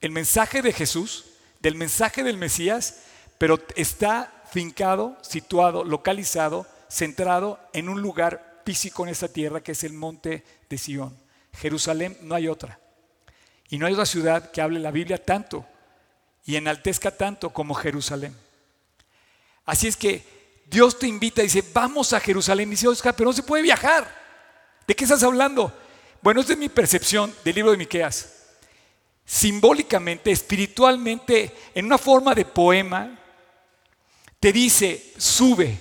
el 0.00 0.10
mensaje 0.10 0.60
de 0.60 0.72
Jesús, 0.72 1.26
del 1.60 1.76
mensaje 1.76 2.24
del 2.24 2.36
Mesías, 2.36 3.04
pero 3.38 3.60
está 3.76 4.42
fincado, 4.50 5.16
situado, 5.22 5.84
localizado, 5.84 6.66
centrado 6.90 7.60
en 7.72 7.88
un 7.88 8.02
lugar 8.02 8.60
físico 8.66 9.04
en 9.04 9.10
esta 9.10 9.28
tierra 9.28 9.62
que 9.62 9.70
es 9.70 9.84
el 9.84 9.92
monte 9.92 10.42
de 10.68 10.78
Sión. 10.78 11.16
Jerusalén 11.52 12.18
no 12.22 12.34
hay 12.34 12.48
otra. 12.48 12.80
Y 13.68 13.78
no 13.78 13.86
hay 13.86 13.92
otra 13.92 14.04
ciudad 14.04 14.50
que 14.50 14.60
hable 14.60 14.80
la 14.80 14.90
Biblia 14.90 15.24
tanto 15.24 15.64
y 16.44 16.56
enaltezca 16.56 17.12
tanto 17.12 17.50
como 17.50 17.74
Jerusalén. 17.74 18.34
Así 19.64 19.86
es 19.86 19.96
que 19.96 20.37
Dios 20.68 20.98
te 20.98 21.06
invita 21.06 21.40
y 21.40 21.44
dice, 21.44 21.64
vamos 21.72 22.12
a 22.12 22.20
Jerusalén. 22.20 22.68
Y 22.68 22.72
dice, 22.72 22.88
Oscar, 22.88 23.14
pero 23.16 23.30
no 23.30 23.36
se 23.36 23.42
puede 23.42 23.62
viajar. 23.62 24.06
¿De 24.86 24.94
qué 24.94 25.04
estás 25.04 25.22
hablando? 25.22 25.72
Bueno, 26.20 26.40
esta 26.40 26.52
es 26.52 26.58
mi 26.58 26.68
percepción 26.68 27.34
del 27.44 27.54
libro 27.54 27.70
de 27.70 27.78
Miqueas. 27.78 28.34
Simbólicamente, 29.24 30.30
espiritualmente, 30.30 31.54
en 31.74 31.86
una 31.86 31.98
forma 31.98 32.34
de 32.34 32.44
poema, 32.44 33.18
te 34.40 34.52
dice, 34.52 35.12
sube, 35.16 35.78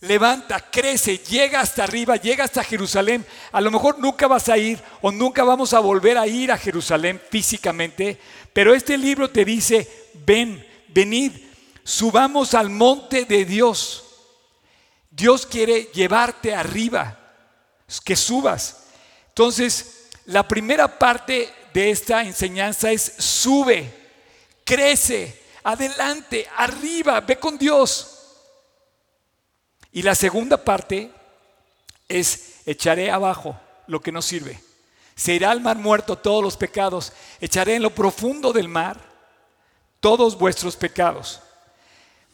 levanta, 0.00 0.70
crece, 0.70 1.18
llega 1.18 1.60
hasta 1.60 1.84
arriba, 1.84 2.16
llega 2.16 2.44
hasta 2.44 2.64
Jerusalén. 2.64 3.24
A 3.52 3.60
lo 3.60 3.70
mejor 3.70 3.98
nunca 3.98 4.26
vas 4.26 4.48
a 4.48 4.58
ir 4.58 4.82
o 5.00 5.10
nunca 5.10 5.44
vamos 5.44 5.72
a 5.72 5.80
volver 5.80 6.18
a 6.18 6.26
ir 6.26 6.52
a 6.52 6.58
Jerusalén 6.58 7.20
físicamente, 7.30 8.18
pero 8.52 8.74
este 8.74 8.96
libro 8.98 9.30
te 9.30 9.44
dice, 9.44 10.08
ven, 10.26 10.64
venid, 10.88 11.32
subamos 11.86 12.52
al 12.54 12.68
monte 12.68 13.24
de 13.24 13.44
Dios. 13.44 14.02
Dios 15.08 15.46
quiere 15.46 15.84
llevarte 15.94 16.52
arriba, 16.52 17.16
que 18.04 18.16
subas. 18.16 18.88
Entonces, 19.28 20.08
la 20.26 20.46
primera 20.46 20.98
parte 20.98 21.54
de 21.72 21.90
esta 21.90 22.22
enseñanza 22.22 22.90
es 22.90 23.14
sube, 23.18 23.88
crece, 24.64 25.40
adelante, 25.62 26.48
arriba, 26.56 27.20
ve 27.20 27.38
con 27.38 27.56
Dios. 27.56 28.18
Y 29.92 30.02
la 30.02 30.16
segunda 30.16 30.62
parte 30.62 31.12
es 32.08 32.66
echaré 32.66 33.12
abajo 33.12 33.58
lo 33.86 34.00
que 34.00 34.10
no 34.10 34.22
sirve. 34.22 34.60
Se 35.14 35.34
irá 35.34 35.52
al 35.52 35.60
mar 35.60 35.76
muerto 35.76 36.18
todos 36.18 36.42
los 36.42 36.56
pecados. 36.56 37.12
Echaré 37.40 37.76
en 37.76 37.82
lo 37.82 37.94
profundo 37.94 38.52
del 38.52 38.68
mar 38.68 39.00
todos 40.00 40.36
vuestros 40.36 40.76
pecados. 40.76 41.40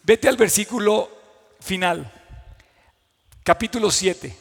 Vete 0.04 0.28
al 0.28 0.36
versículo 0.36 1.08
final, 1.60 2.10
capítulo 3.44 3.88
7. 3.88 4.36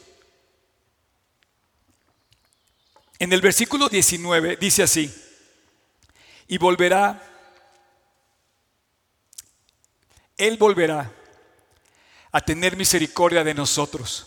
En 3.20 3.32
el 3.32 3.40
versículo 3.40 3.88
19 3.88 4.56
dice 4.56 4.82
así, 4.82 5.14
y 6.48 6.58
volverá, 6.58 7.22
Él 10.36 10.56
volverá 10.56 11.12
a 12.32 12.40
tener 12.40 12.76
misericordia 12.76 13.44
de 13.44 13.54
nosotros. 13.54 14.26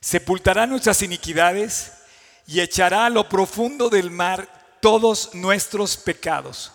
Sepultará 0.00 0.66
nuestras 0.66 1.02
iniquidades 1.02 1.92
y 2.46 2.60
echará 2.60 3.04
a 3.04 3.10
lo 3.10 3.28
profundo 3.28 3.90
del 3.90 4.10
mar 4.10 4.78
todos 4.80 5.34
nuestros 5.34 5.98
pecados. 5.98 6.72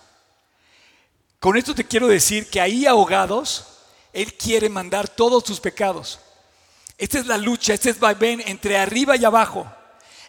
Con 1.40 1.56
esto 1.56 1.74
te 1.74 1.86
quiero 1.86 2.08
decir 2.08 2.50
que 2.50 2.60
ahí 2.60 2.86
ahogados, 2.86 3.66
Él 4.12 4.34
quiere 4.34 4.68
mandar 4.68 5.08
todos 5.08 5.44
tus 5.44 5.60
pecados. 5.60 6.20
Esta 6.98 7.20
es 7.20 7.28
la 7.28 7.38
lucha, 7.38 7.74
este 7.74 7.92
es 7.92 8.00
vaivén 8.00 8.44
entre 8.46 8.78
arriba 8.78 9.16
y 9.16 9.24
abajo, 9.24 9.66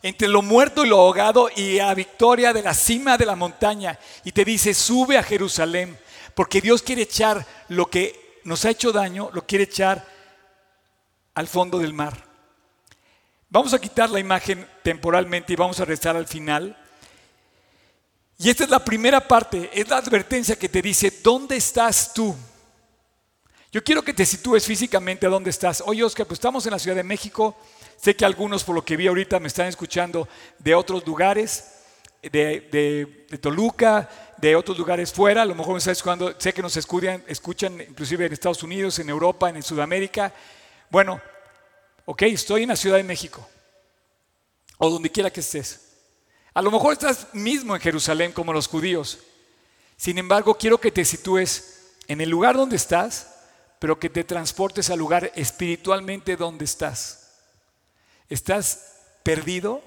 entre 0.03 0.29
lo 0.29 0.41
muerto 0.41 0.85
y 0.85 0.89
lo 0.89 1.01
ahogado 1.01 1.51
y 1.55 1.79
la 1.79 1.93
victoria 1.95 2.53
de 2.53 2.63
la 2.63 2.75
cima 2.75 3.19
de 3.19 3.27
la 3.27 3.35
montaña. 3.35 3.99
Y 4.23 4.31
te 4.31 4.45
dice, 4.45 4.73
sube 4.73 5.19
a 5.19 5.25
Jerusalén, 5.25 5.99
porque 6.37 6.61
Dios 6.61 6.81
quiere 6.81 7.03
echar 7.03 7.45
lo 7.69 7.87
que 7.87 8.41
nos 8.45 8.65
ha 8.65 8.71
hecho 8.71 8.93
daño, 8.93 9.31
lo 9.33 9.45
quiere 9.47 9.65
echar 9.65 10.07
al 11.35 11.49
fondo 11.49 11.81
del 11.81 11.93
mar. 11.93 12.25
Vamos 13.49 13.75
a 13.75 13.81
quitar 13.81 14.11
la 14.11 14.21
imagen 14.21 14.65
temporalmente 14.85 15.53
y 15.53 15.57
vamos 15.57 15.81
a 15.81 15.85
rezar 15.85 16.15
al 16.15 16.29
final. 16.29 16.77
Y 18.43 18.49
esta 18.49 18.65
es 18.65 18.71
la 18.71 18.83
primera 18.83 19.21
parte, 19.21 19.69
es 19.71 19.87
la 19.87 19.99
advertencia 19.99 20.57
que 20.57 20.71
te 20.71 20.81
dice, 20.81 21.13
¿dónde 21.23 21.57
estás 21.57 22.15
tú? 22.15 22.35
Yo 23.71 23.85
quiero 23.85 24.01
que 24.01 24.15
te 24.15 24.25
sitúes 24.25 24.65
físicamente 24.65 25.27
a 25.27 25.29
dónde 25.29 25.51
estás. 25.51 25.83
Oye, 25.85 26.03
Oscar, 26.03 26.27
pues 26.27 26.39
estamos 26.39 26.65
en 26.65 26.73
la 26.73 26.79
Ciudad 26.79 26.97
de 26.97 27.03
México. 27.03 27.55
Sé 27.99 28.17
que 28.17 28.25
algunos, 28.25 28.65
por 28.65 28.75
lo 28.75 28.83
que 28.83 28.97
vi 28.97 29.09
ahorita, 29.09 29.39
me 29.41 29.49
están 29.49 29.67
escuchando 29.67 30.27
de 30.59 30.75
otros 30.75 31.07
lugares, 31.07 31.83
de, 32.23 33.27
Toluca, 33.43 34.09
de 34.39 34.57
otros 34.57 34.79
lugares 34.79 35.13
fuera. 35.13 35.43
A 35.43 35.45
lo 35.45 35.55
mejor 35.55 35.75
me 35.75 35.79
están 35.79 35.93
escuchando, 35.93 36.35
sé 36.39 36.55
que 36.55 36.63
nos 36.63 36.75
escuchan, 36.79 37.23
escuchan 37.27 37.79
inclusive 37.79 38.25
en 38.25 38.33
Estados 38.33 38.63
Unidos, 38.63 38.99
en 39.01 39.11
Europa, 39.11 39.51
en 39.51 39.63
Sudamérica. 39.63 40.33
Bueno, 40.89 41.21
ok, 42.07 42.23
estoy 42.23 42.63
en 42.63 42.71
la 42.71 42.77
Ciudad 42.77 42.97
de 42.97 43.05
México, 43.05 43.47
o 44.79 44.89
donde 44.89 45.11
quiera 45.11 45.29
que 45.29 45.41
estés. 45.41 45.90
A 46.53 46.63
lo 46.63 46.71
mejor 46.71 46.93
estás 46.93 47.29
mismo 47.33 47.75
en 47.75 47.81
Jerusalén 47.81 48.33
como 48.33 48.53
los 48.53 48.67
judíos. 48.67 49.19
Sin 49.97 50.19
embargo, 50.19 50.57
quiero 50.57 50.79
que 50.79 50.91
te 50.91 51.05
sitúes 51.05 51.93
en 52.09 52.21
el 52.21 52.31
lugar 52.31 52.57
donde 52.57 52.77
estás, 52.77 53.35
pero 53.79 53.99
que 53.99 54.11
te 54.11 54.25
transportes 54.25 54.91
al 54.91 54.99
lugar 54.99 55.31
espiritualmente 55.35 56.37
donde 56.37 56.65
estás. 56.65 57.31
¿Estás 58.29 58.97
perdido 59.23 59.83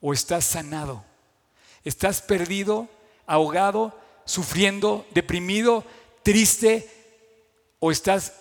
o 0.00 0.12
estás 0.12 0.44
sanado? 0.44 1.04
¿Estás 1.84 2.20
perdido, 2.22 2.88
ahogado, 3.26 3.98
sufriendo, 4.24 5.06
deprimido, 5.12 5.84
triste 6.22 6.88
o 7.80 7.90
estás 7.90 8.32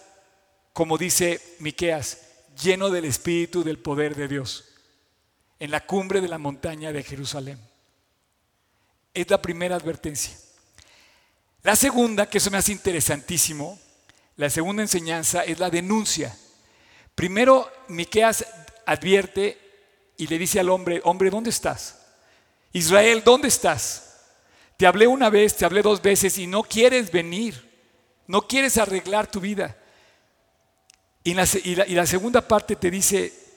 como 0.74 0.98
dice 0.98 1.42
Miqueas, 1.60 2.22
lleno 2.62 2.90
del 2.90 3.06
espíritu 3.06 3.64
del 3.64 3.80
poder 3.80 4.16
de 4.16 4.28
Dios? 4.28 4.71
En 5.62 5.70
la 5.70 5.86
cumbre 5.86 6.22
de 6.22 6.28
la 6.28 6.40
montaña 6.40 6.92
de 6.92 7.04
Jerusalén. 7.04 7.60
Es 9.14 9.30
la 9.30 9.40
primera 9.40 9.76
advertencia. 9.76 10.36
La 11.62 11.76
segunda, 11.76 12.28
que 12.28 12.40
eso 12.40 12.50
me 12.50 12.58
hace 12.58 12.72
interesantísimo, 12.72 13.78
la 14.38 14.50
segunda 14.50 14.82
enseñanza 14.82 15.44
es 15.44 15.60
la 15.60 15.70
denuncia. 15.70 16.36
Primero, 17.14 17.72
Miqueas 17.90 18.44
advierte 18.88 19.60
y 20.18 20.26
le 20.26 20.40
dice 20.40 20.60
al 20.60 20.70
hombre, 20.70 21.00
hombre, 21.04 21.30
¿dónde 21.30 21.52
estás? 21.52 22.00
Israel, 22.74 23.22
¿dónde 23.24 23.48
estás? 23.48 24.16
Te 24.78 24.88
hablé 24.88 25.06
una 25.06 25.30
vez, 25.30 25.56
te 25.56 25.66
hablé 25.66 25.84
dos 25.84 26.02
veces 26.02 26.40
y 26.40 26.48
no 26.48 26.64
quieres 26.64 27.12
venir, 27.12 27.70
no 28.26 28.48
quieres 28.48 28.80
arreglar 28.80 29.30
tu 29.30 29.40
vida. 29.40 29.78
Y 31.24 31.36
la, 31.36 31.46
y 31.64 31.94
la 31.94 32.08
segunda 32.08 32.42
parte 32.42 32.76
te 32.76 32.90
dice, 32.90 33.51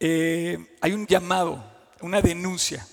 eh, 0.00 0.76
hay 0.80 0.92
un 0.92 1.06
llamado, 1.06 1.62
una 2.00 2.22
denuncia. 2.22 2.86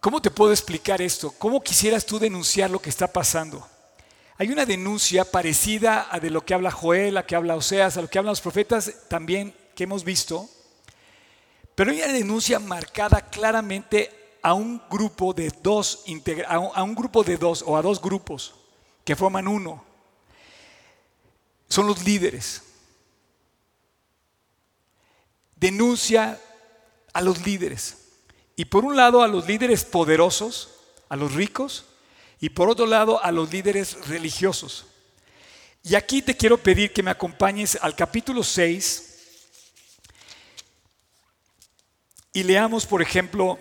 ¿Cómo 0.00 0.22
te 0.22 0.30
puedo 0.30 0.52
explicar 0.52 1.02
esto? 1.02 1.32
¿Cómo 1.38 1.62
quisieras 1.62 2.06
tú 2.06 2.18
denunciar 2.18 2.70
lo 2.70 2.80
que 2.80 2.88
está 2.88 3.12
pasando? 3.12 3.68
Hay 4.38 4.48
una 4.50 4.64
denuncia 4.64 5.24
parecida 5.24 6.08
a 6.10 6.18
de 6.18 6.30
lo 6.30 6.44
que 6.44 6.54
habla 6.54 6.70
Joel, 6.70 7.16
a 7.16 7.26
que 7.26 7.36
habla 7.36 7.56
Oseas, 7.56 7.96
a 7.96 8.02
lo 8.02 8.08
que 8.08 8.18
hablan 8.18 8.32
los 8.32 8.40
profetas 8.40 8.92
también 9.08 9.54
que 9.74 9.84
hemos 9.84 10.04
visto, 10.04 10.48
pero 11.74 11.90
hay 11.90 12.02
una 12.02 12.12
denuncia 12.12 12.58
marcada 12.58 13.20
claramente 13.20 14.38
a 14.42 14.54
un 14.54 14.80
grupo 14.90 15.34
de 15.34 15.52
dos, 15.62 16.04
a 16.46 16.82
un 16.82 16.94
grupo 16.94 17.22
de 17.22 17.36
dos 17.36 17.62
o 17.66 17.76
a 17.76 17.82
dos 17.82 18.00
grupos 18.00 18.54
que 19.04 19.16
forman 19.16 19.48
uno. 19.48 19.84
Son 21.68 21.86
los 21.86 22.02
líderes. 22.04 22.62
Denuncia 25.56 26.40
a 27.12 27.20
los 27.20 27.44
líderes. 27.44 27.96
Y 28.56 28.66
por 28.66 28.84
un 28.84 28.96
lado 28.96 29.22
a 29.22 29.28
los 29.28 29.46
líderes 29.46 29.84
poderosos, 29.84 30.70
a 31.08 31.16
los 31.16 31.34
ricos, 31.34 31.86
y 32.40 32.50
por 32.50 32.68
otro 32.68 32.86
lado 32.86 33.22
a 33.22 33.32
los 33.32 33.50
líderes 33.50 34.06
religiosos. 34.08 34.86
Y 35.82 35.94
aquí 35.94 36.20
te 36.22 36.36
quiero 36.36 36.58
pedir 36.58 36.92
que 36.92 37.02
me 37.02 37.10
acompañes 37.10 37.78
al 37.80 37.94
capítulo 37.94 38.42
6 38.42 39.06
y 42.32 42.42
leamos, 42.42 42.84
por 42.84 43.00
ejemplo, 43.00 43.58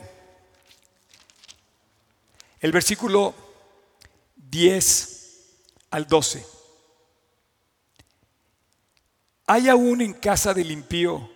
el 2.60 2.72
versículo 2.72 3.34
10 4.36 5.16
al 5.92 6.08
12. 6.08 6.46
¿Hay 9.48 9.70
aún 9.70 10.02
en 10.02 10.14
casa 10.14 10.54
del 10.54 10.72
impío 10.72 11.30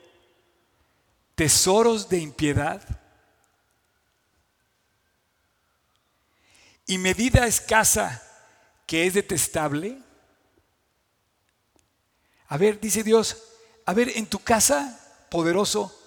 tesoros 1.39 2.09
de 2.09 2.17
impiedad? 2.17 2.81
y 6.85 6.97
medida 6.97 7.47
escasa 7.47 8.21
que 8.85 9.07
es 9.07 9.13
detestable? 9.13 10.03
A 12.49 12.57
ver, 12.57 12.81
dice 12.81 13.03
Dios, 13.03 13.41
a 13.85 13.93
ver, 13.93 14.09
en 14.17 14.25
tu 14.25 14.39
casa, 14.39 14.99
poderoso, 15.29 15.97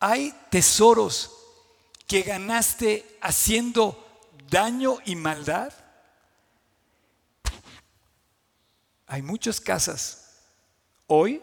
hay 0.00 0.34
tesoros 0.50 1.30
que 2.08 2.22
ganaste 2.22 3.18
haciendo 3.20 4.28
daño 4.50 4.98
y 5.04 5.14
maldad. 5.14 5.72
Hay 9.06 9.22
muchas 9.22 9.60
casas 9.60 10.40
hoy 11.06 11.40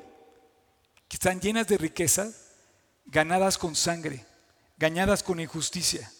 que 1.07 1.15
están 1.15 1.39
llenas 1.39 1.67
de 1.67 1.77
riqueza, 1.77 2.29
ganadas 3.05 3.57
con 3.57 3.75
sangre, 3.75 4.25
ganadas 4.77 5.23
con 5.23 5.39
injusticia. 5.39 6.11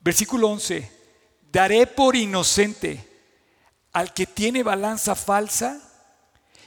Versículo 0.00 0.48
11, 0.48 0.90
daré 1.50 1.86
por 1.86 2.14
inocente 2.16 3.04
al 3.92 4.12
que 4.12 4.26
tiene 4.26 4.62
balanza 4.62 5.14
falsa 5.14 5.80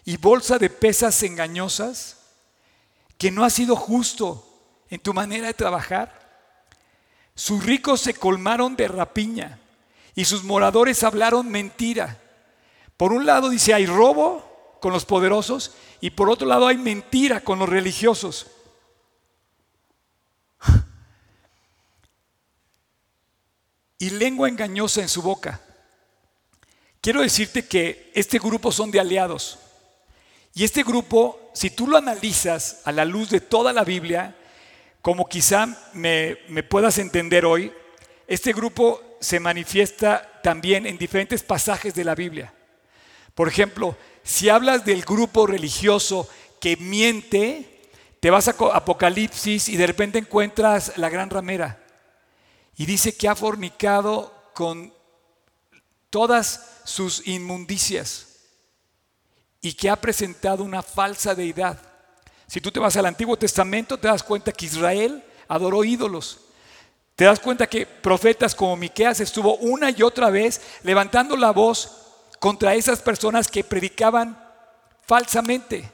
y 0.03 0.17
bolsa 0.17 0.57
de 0.57 0.69
pesas 0.69 1.21
engañosas, 1.23 2.17
que 3.17 3.31
no 3.31 3.43
ha 3.43 3.49
sido 3.49 3.75
justo 3.75 4.45
en 4.89 4.99
tu 4.99 5.13
manera 5.13 5.47
de 5.47 5.53
trabajar. 5.53 6.19
Sus 7.35 7.63
ricos 7.63 8.01
se 8.01 8.13
colmaron 8.13 8.75
de 8.75 8.87
rapiña 8.87 9.59
y 10.15 10.25
sus 10.25 10.43
moradores 10.43 11.03
hablaron 11.03 11.49
mentira. 11.49 12.17
Por 12.97 13.13
un 13.13 13.25
lado 13.25 13.49
dice 13.49 13.73
hay 13.73 13.85
robo 13.85 14.77
con 14.81 14.91
los 14.91 15.05
poderosos 15.05 15.75
y 16.01 16.09
por 16.09 16.29
otro 16.29 16.47
lado 16.47 16.67
hay 16.67 16.77
mentira 16.77 17.41
con 17.41 17.59
los 17.59 17.69
religiosos. 17.69 18.47
Y 23.99 24.09
lengua 24.11 24.47
engañosa 24.47 25.01
en 25.01 25.09
su 25.09 25.21
boca. 25.21 25.61
Quiero 27.01 27.21
decirte 27.21 27.65
que 27.67 28.11
este 28.15 28.39
grupo 28.39 28.71
son 28.71 28.89
de 28.91 28.99
aliados. 28.99 29.59
Y 30.53 30.63
este 30.63 30.83
grupo, 30.83 31.51
si 31.53 31.69
tú 31.69 31.85
lo 31.85 31.97
analizas 31.97 32.81
a 32.85 32.91
la 32.91 33.05
luz 33.05 33.29
de 33.29 33.41
toda 33.41 33.71
la 33.71 33.83
Biblia, 33.83 34.35
como 35.01 35.27
quizá 35.27 35.67
me, 35.93 36.35
puedas 36.69 36.97
entender 36.97 37.45
hoy, 37.45 37.71
este 38.27 38.53
grupo 38.53 39.01
se 39.19 39.39
manifiesta 39.39 40.39
también 40.41 40.85
en 40.85 40.97
diferentes 40.97 41.43
pasajes 41.43 41.93
de 41.93 42.03
la 42.03 42.15
Biblia. 42.15 42.53
Por 43.35 43.47
ejemplo, 43.47 43.97
si 44.23 44.49
hablas 44.49 44.85
del 44.85 45.03
grupo 45.03 45.45
religioso 45.45 46.27
que 46.59 46.75
miente, 46.77 47.89
te 48.19 48.29
vas 48.29 48.47
a 48.47 48.55
Apocalipsis 48.73 49.69
y 49.69 49.77
de 49.77 49.87
repente 49.87 50.19
encuentras 50.19 50.97
la 50.97 51.09
gran 51.09 51.29
ramera. 51.29 51.81
Y 52.79 52.85
dice 52.85 53.13
que 53.13 53.27
ha 53.27 53.35
fornicado 53.35 54.33
con 54.53 54.93
todas 56.09 56.79
sus 56.85 57.27
inmundicias 57.27 58.37
y 59.59 59.73
que 59.73 59.89
ha 59.89 59.97
presentado 59.97 60.63
una 60.63 60.81
falsa 60.81 61.35
deidad. 61.35 61.77
Si 62.47 62.61
tú 62.61 62.71
te 62.71 62.79
vas 62.79 62.95
al 62.95 63.05
Antiguo 63.05 63.35
Testamento, 63.35 63.97
te 63.97 64.07
das 64.07 64.23
cuenta 64.23 64.53
que 64.53 64.65
Israel 64.65 65.21
adoró 65.49 65.83
ídolos. 65.83 66.39
Te 67.17 67.25
das 67.25 67.41
cuenta 67.41 67.67
que 67.67 67.85
profetas 67.85 68.55
como 68.55 68.77
Miqueas 68.77 69.19
estuvo 69.19 69.57
una 69.57 69.89
y 69.89 70.01
otra 70.01 70.29
vez 70.29 70.61
levantando 70.83 71.35
la 71.35 71.51
voz 71.51 71.97
contra 72.39 72.75
esas 72.75 73.01
personas 73.01 73.49
que 73.49 73.65
predicaban 73.65 74.41
falsamente. 75.01 75.91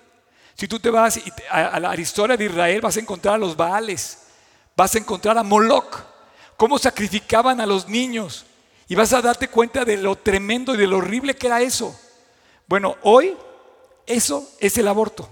Si 0.53 0.67
tú 0.67 0.79
te 0.79 0.91
vas 0.91 1.19
a 1.49 1.79
la 1.79 1.95
historia 1.99 2.37
de 2.37 2.45
Israel, 2.45 2.81
vas 2.81 2.95
a 2.95 2.99
encontrar 2.99 3.33
a 3.33 3.39
los 3.39 3.57
Baales, 3.57 4.19
vas 4.77 4.93
a 4.93 4.99
encontrar 4.99 5.35
a 5.35 5.41
Moloch, 5.41 6.13
cómo 6.57 6.77
sacrificaban 6.77 7.61
a 7.61 7.65
los 7.65 7.87
niños. 7.87 8.45
Y 8.87 8.95
vas 8.95 9.13
a 9.13 9.21
darte 9.21 9.47
cuenta 9.47 9.83
de 9.83 9.97
lo 9.97 10.15
tremendo 10.15 10.75
y 10.75 10.77
de 10.77 10.87
lo 10.87 10.97
horrible 10.97 11.35
que 11.35 11.47
era 11.47 11.61
eso. 11.61 11.99
Bueno, 12.67 12.95
hoy 13.01 13.35
eso 14.05 14.47
es 14.59 14.77
el 14.77 14.87
aborto. 14.87 15.27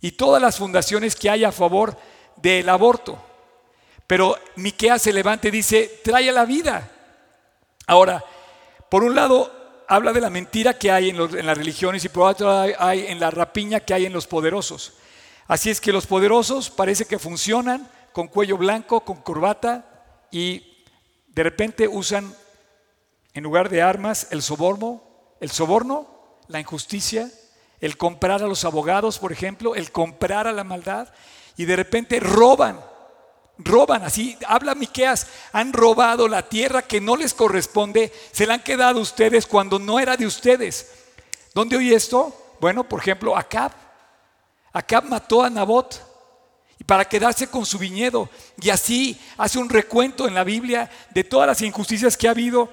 Y 0.00 0.12
todas 0.12 0.42
las 0.42 0.58
fundaciones 0.58 1.16
que 1.16 1.30
hay 1.30 1.44
a 1.44 1.52
favor 1.52 1.96
del 2.36 2.68
aborto. 2.68 3.18
Pero 4.06 4.36
Miquea 4.56 4.98
se 4.98 5.12
levanta 5.12 5.48
y 5.48 5.52
dice, 5.52 6.00
trae 6.04 6.28
a 6.28 6.32
la 6.32 6.44
vida. 6.44 6.90
Ahora, 7.86 8.22
por 8.90 9.04
un 9.04 9.14
lado, 9.14 9.84
habla 9.88 10.12
de 10.12 10.20
la 10.20 10.28
mentira 10.28 10.78
que 10.78 10.90
hay 10.90 11.10
en, 11.10 11.16
en, 11.16 11.46
las 11.46 11.56
religiones 11.56 12.04
y 12.04 12.08
por 12.08 12.28
otro 12.28 12.48
lado 12.48 12.74
hay 12.78 13.06
en 13.06 13.20
la 13.20 13.30
rapiña 13.30 13.80
que 13.80 13.94
hay 13.94 14.06
en 14.06 14.12
los 14.12 14.26
poderosos. 14.26 14.94
Así 15.46 15.70
es 15.70 15.80
que 15.80 15.92
los 15.92 16.06
poderosos 16.06 16.70
parece 16.70 17.04
que 17.04 17.18
funcionan, 17.18 17.88
con 18.12 18.28
cuello 18.28 18.56
blanco, 18.56 19.00
con 19.00 19.22
corbata 19.22 20.26
y 20.30 20.84
de 21.28 21.42
repente 21.42 21.88
usan 21.88 22.34
en 23.34 23.42
lugar 23.42 23.68
de 23.68 23.82
armas 23.82 24.28
el 24.30 24.42
soborno, 24.42 25.02
el 25.40 25.50
soborno, 25.50 26.38
la 26.48 26.60
injusticia, 26.60 27.30
el 27.80 27.96
comprar 27.96 28.42
a 28.42 28.46
los 28.46 28.64
abogados, 28.64 29.18
por 29.18 29.32
ejemplo, 29.32 29.74
el 29.74 29.90
comprar 29.90 30.46
a 30.46 30.52
la 30.52 30.64
maldad 30.64 31.08
y 31.56 31.64
de 31.64 31.76
repente 31.76 32.20
roban, 32.20 32.80
roban, 33.58 34.02
así 34.04 34.36
habla 34.46 34.74
Miqueas, 34.74 35.26
han 35.52 35.72
robado 35.72 36.28
la 36.28 36.48
tierra 36.48 36.82
que 36.82 37.00
no 37.00 37.16
les 37.16 37.34
corresponde, 37.34 38.12
se 38.32 38.46
la 38.46 38.54
han 38.54 38.62
quedado 38.62 39.00
ustedes 39.00 39.46
cuando 39.46 39.78
no 39.78 39.98
era 39.98 40.16
de 40.16 40.26
ustedes. 40.26 40.92
¿Dónde 41.54 41.76
oí 41.76 41.92
esto? 41.92 42.56
Bueno, 42.60 42.84
por 42.84 43.00
ejemplo, 43.00 43.36
Acab. 43.36 43.72
Acab 44.72 45.04
mató 45.04 45.42
a 45.42 45.50
Nabot 45.50 46.11
para 46.84 47.04
quedarse 47.04 47.46
con 47.46 47.66
su 47.66 47.78
viñedo. 47.78 48.28
Y 48.60 48.70
así 48.70 49.20
hace 49.36 49.58
un 49.58 49.68
recuento 49.68 50.26
en 50.26 50.34
la 50.34 50.44
Biblia 50.44 50.90
de 51.10 51.24
todas 51.24 51.46
las 51.46 51.62
injusticias 51.62 52.16
que 52.16 52.28
ha 52.28 52.32
habido. 52.32 52.70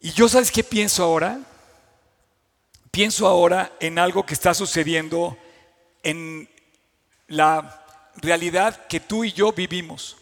Y 0.00 0.12
yo 0.12 0.28
sabes 0.28 0.50
qué 0.50 0.64
pienso 0.64 1.02
ahora? 1.02 1.40
Pienso 2.90 3.26
ahora 3.26 3.72
en 3.80 3.98
algo 3.98 4.24
que 4.24 4.34
está 4.34 4.54
sucediendo 4.54 5.36
en 6.02 6.48
la 7.28 7.84
realidad 8.16 8.86
que 8.86 9.00
tú 9.00 9.24
y 9.24 9.32
yo 9.32 9.52
vivimos. 9.52 10.16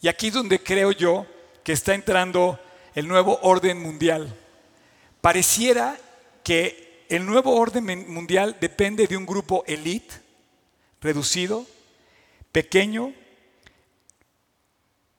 Y 0.00 0.08
aquí 0.08 0.28
es 0.28 0.34
donde 0.34 0.62
creo 0.62 0.92
yo 0.92 1.26
que 1.64 1.72
está 1.72 1.94
entrando 1.94 2.60
el 2.94 3.08
nuevo 3.08 3.38
orden 3.42 3.80
mundial. 3.80 4.34
Pareciera 5.20 5.96
que 6.42 7.04
el 7.08 7.24
nuevo 7.24 7.56
orden 7.56 8.12
mundial 8.12 8.56
depende 8.60 9.06
de 9.06 9.16
un 9.16 9.26
grupo 9.26 9.64
elite 9.66 10.25
reducido, 11.00 11.66
pequeño, 12.52 13.12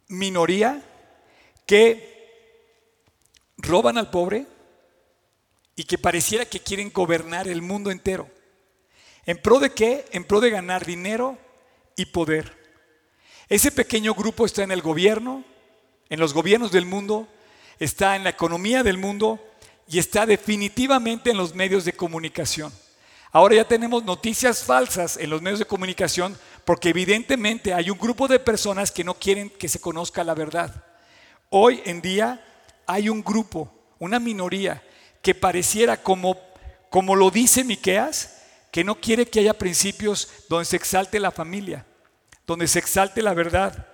minoría, 0.07 0.83
que 1.65 2.17
roban 3.57 3.97
al 3.97 4.09
pobre 4.09 4.45
y 5.75 5.83
que 5.83 5.97
pareciera 5.97 6.45
que 6.45 6.59
quieren 6.59 6.91
gobernar 6.91 7.47
el 7.47 7.61
mundo 7.61 7.91
entero. 7.91 8.29
¿En 9.25 9.37
pro 9.41 9.59
de 9.59 9.71
qué? 9.71 10.05
En 10.11 10.23
pro 10.23 10.39
de 10.39 10.49
ganar 10.49 10.85
dinero 10.85 11.37
y 11.95 12.05
poder. 12.05 12.55
Ese 13.49 13.71
pequeño 13.71 14.13
grupo 14.13 14.45
está 14.45 14.63
en 14.63 14.71
el 14.71 14.81
gobierno, 14.81 15.43
en 16.09 16.19
los 16.19 16.33
gobiernos 16.33 16.71
del 16.71 16.85
mundo, 16.85 17.27
está 17.79 18.15
en 18.15 18.23
la 18.23 18.29
economía 18.29 18.83
del 18.83 18.97
mundo 18.97 19.39
y 19.87 19.99
está 19.99 20.25
definitivamente 20.25 21.31
en 21.31 21.37
los 21.37 21.53
medios 21.55 21.85
de 21.85 21.93
comunicación. 21.93 22.71
Ahora 23.31 23.55
ya 23.55 23.67
tenemos 23.67 24.03
noticias 24.03 24.63
falsas 24.63 25.17
en 25.17 25.29
los 25.29 25.41
medios 25.41 25.59
de 25.59 25.65
comunicación 25.65 26.37
porque 26.65 26.89
evidentemente 26.89 27.73
hay 27.73 27.89
un 27.89 27.97
grupo 27.97 28.27
de 28.27 28.39
personas 28.39 28.91
que 28.91 29.03
no 29.03 29.13
quieren 29.13 29.49
que 29.49 29.69
se 29.69 29.79
conozca 29.79 30.23
la 30.23 30.33
verdad. 30.33 30.83
Hoy 31.49 31.81
en 31.85 32.01
día 32.01 32.43
hay 32.85 33.09
un 33.09 33.23
grupo, 33.23 33.71
una 33.99 34.19
minoría, 34.19 34.83
que 35.21 35.35
pareciera 35.35 36.01
como, 36.01 36.37
como 36.89 37.15
lo 37.15 37.29
dice 37.29 37.63
Miqueas, 37.63 38.37
que 38.71 38.83
no 38.83 38.95
quiere 38.95 39.25
que 39.25 39.39
haya 39.39 39.57
principios 39.57 40.29
donde 40.49 40.65
se 40.65 40.75
exalte 40.75 41.19
la 41.19 41.31
familia, 41.31 41.85
donde 42.45 42.67
se 42.67 42.79
exalte 42.79 43.21
la 43.21 43.33
verdad, 43.33 43.87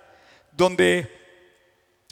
donde 0.52 1.10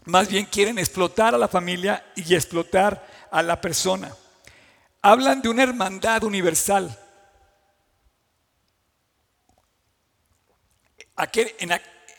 más 0.04 0.28
bien 0.28 0.46
quieren 0.46 0.78
explotar 0.78 1.34
a 1.34 1.38
la 1.38 1.48
familia 1.48 2.04
y 2.16 2.34
explotar 2.34 3.06
a 3.30 3.42
la 3.42 3.60
persona. 3.60 4.14
Hablan 5.00 5.42
de 5.42 5.48
una 5.48 5.62
hermandad 5.62 6.24
universal. 6.24 6.98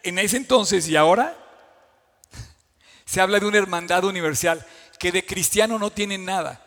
En 0.03 0.19
ese 0.19 0.37
entonces 0.37 0.87
y 0.87 0.95
ahora 0.95 1.37
se 3.05 3.21
habla 3.21 3.39
de 3.39 3.45
una 3.45 3.57
hermandad 3.57 4.05
universal 4.05 4.65
que 4.97 5.11
de 5.11 5.25
cristiano 5.25 5.77
no 5.77 5.91
tiene 5.91 6.17
nada 6.17 6.61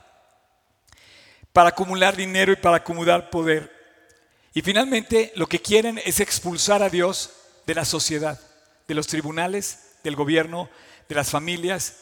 para 1.52 1.70
acumular 1.70 2.14
dinero 2.16 2.52
y 2.52 2.56
para 2.56 2.76
acumular 2.76 3.30
poder. 3.30 3.74
Y 4.52 4.62
finalmente 4.62 5.32
lo 5.36 5.46
que 5.46 5.60
quieren 5.60 6.00
es 6.04 6.20
expulsar 6.20 6.82
a 6.82 6.90
Dios 6.90 7.32
de 7.66 7.74
la 7.74 7.84
sociedad, 7.84 8.40
de 8.86 8.94
los 8.94 9.06
tribunales, 9.06 9.96
del 10.04 10.16
gobierno, 10.16 10.68
de 11.08 11.14
las 11.14 11.30
familias, 11.30 11.96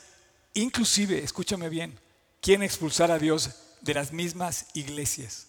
inclusive, 0.55 1.23
escúchame 1.23 1.68
bien, 1.68 1.99
quieren 2.40 2.62
expulsar 2.62 3.11
a 3.11 3.18
Dios 3.18 3.51
de 3.81 3.94
las 3.94 4.12
mismas 4.12 4.66
iglesias. 4.75 5.47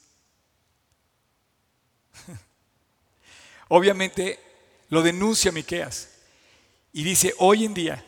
Obviamente 3.67 4.39
lo 4.89 5.01
denuncia 5.01 5.51
Miqueas 5.51 6.09
y 6.93 7.03
dice, 7.03 7.33
hoy 7.39 7.65
en 7.65 7.73
día 7.73 8.05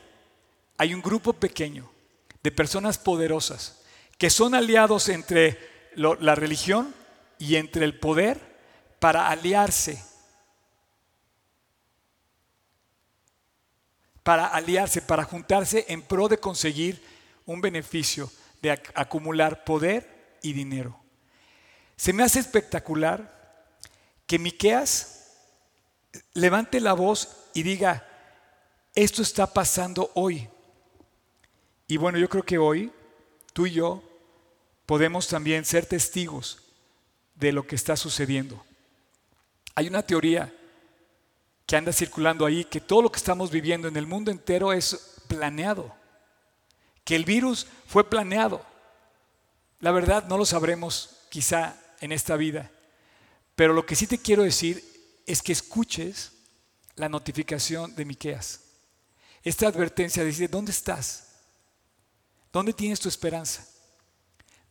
hay 0.78 0.94
un 0.94 1.02
grupo 1.02 1.34
pequeño 1.34 1.90
de 2.44 2.52
personas 2.52 2.98
poderosas 2.98 3.82
que 4.18 4.30
son 4.30 4.56
aliados 4.56 5.10
entre 5.10 5.58
la 5.96 6.36
religión 6.36 6.94
y 7.40 7.56
entre 7.56 7.86
el 7.86 8.00
poder 8.00 8.40
para 9.00 9.30
aliarse 9.30 10.04
para 14.28 14.48
aliarse, 14.48 15.02
para 15.02 15.24
juntarse 15.24 15.86
en 15.88 16.02
pro 16.02 16.28
de 16.28 16.38
conseguir 16.38 17.02
un 17.46 17.62
beneficio, 17.62 18.30
de 18.62 18.72
acumular 18.72 19.64
poder 19.64 20.36
y 20.42 20.52
dinero. 20.52 21.00
Se 21.96 22.12
me 22.12 22.24
hace 22.24 22.40
espectacular 22.40 23.66
que 24.26 24.38
Miqueas 24.38 25.17
levante 26.34 26.80
la 26.80 26.94
voz 26.94 27.50
y 27.54 27.64
diga, 27.64 28.08
esto 28.96 29.22
está 29.22 29.52
pasando 29.54 30.12
hoy. 30.16 30.50
Y 31.88 31.98
bueno, 31.98 32.18
yo 32.18 32.28
creo 32.30 32.44
que 32.44 32.58
hoy 32.58 32.92
tú 33.54 33.66
y 33.66 33.72
yo 33.72 34.04
podemos 34.86 35.28
también 35.28 35.66
ser 35.66 35.86
testigos 35.86 36.60
de 37.36 37.52
lo 37.52 37.66
que 37.68 37.76
está 37.76 37.96
sucediendo. 37.96 38.64
Hay 39.76 39.88
una 39.88 40.02
teoría 40.02 40.54
que 41.66 41.76
anda 41.76 41.92
circulando 41.92 42.46
ahí, 42.46 42.64
que 42.64 42.82
todo 42.82 43.02
lo 43.02 43.12
que 43.12 43.18
estamos 43.18 43.52
viviendo 43.52 43.88
en 43.88 43.98
el 43.98 44.08
mundo 44.08 44.32
entero 44.32 44.74
es 44.74 45.22
planeado, 45.28 45.94
que 47.04 47.16
el 47.16 47.26
virus 47.26 47.68
fue 47.86 48.10
planeado. 48.10 48.66
La 49.80 49.92
verdad 49.92 50.26
no 50.28 50.38
lo 50.38 50.46
sabremos 50.46 51.18
quizá 51.30 51.76
en 52.00 52.12
esta 52.12 52.38
vida, 52.38 52.72
pero 53.56 53.74
lo 53.74 53.86
que 53.86 53.96
sí 53.96 54.08
te 54.08 54.18
quiero 54.18 54.44
decir 54.44 54.97
es 55.28 55.44
que 55.44 55.52
escuches 55.52 56.32
la 56.96 57.10
notificación 57.10 57.94
de 57.96 58.06
Miqueas. 58.06 58.62
Esta 59.44 59.68
advertencia 59.68 60.24
dice, 60.24 60.48
¿dónde 60.48 60.72
estás? 60.72 61.28
¿Dónde 62.52 62.74
tienes 62.74 63.00
tu 63.00 63.10
esperanza? 63.10 63.68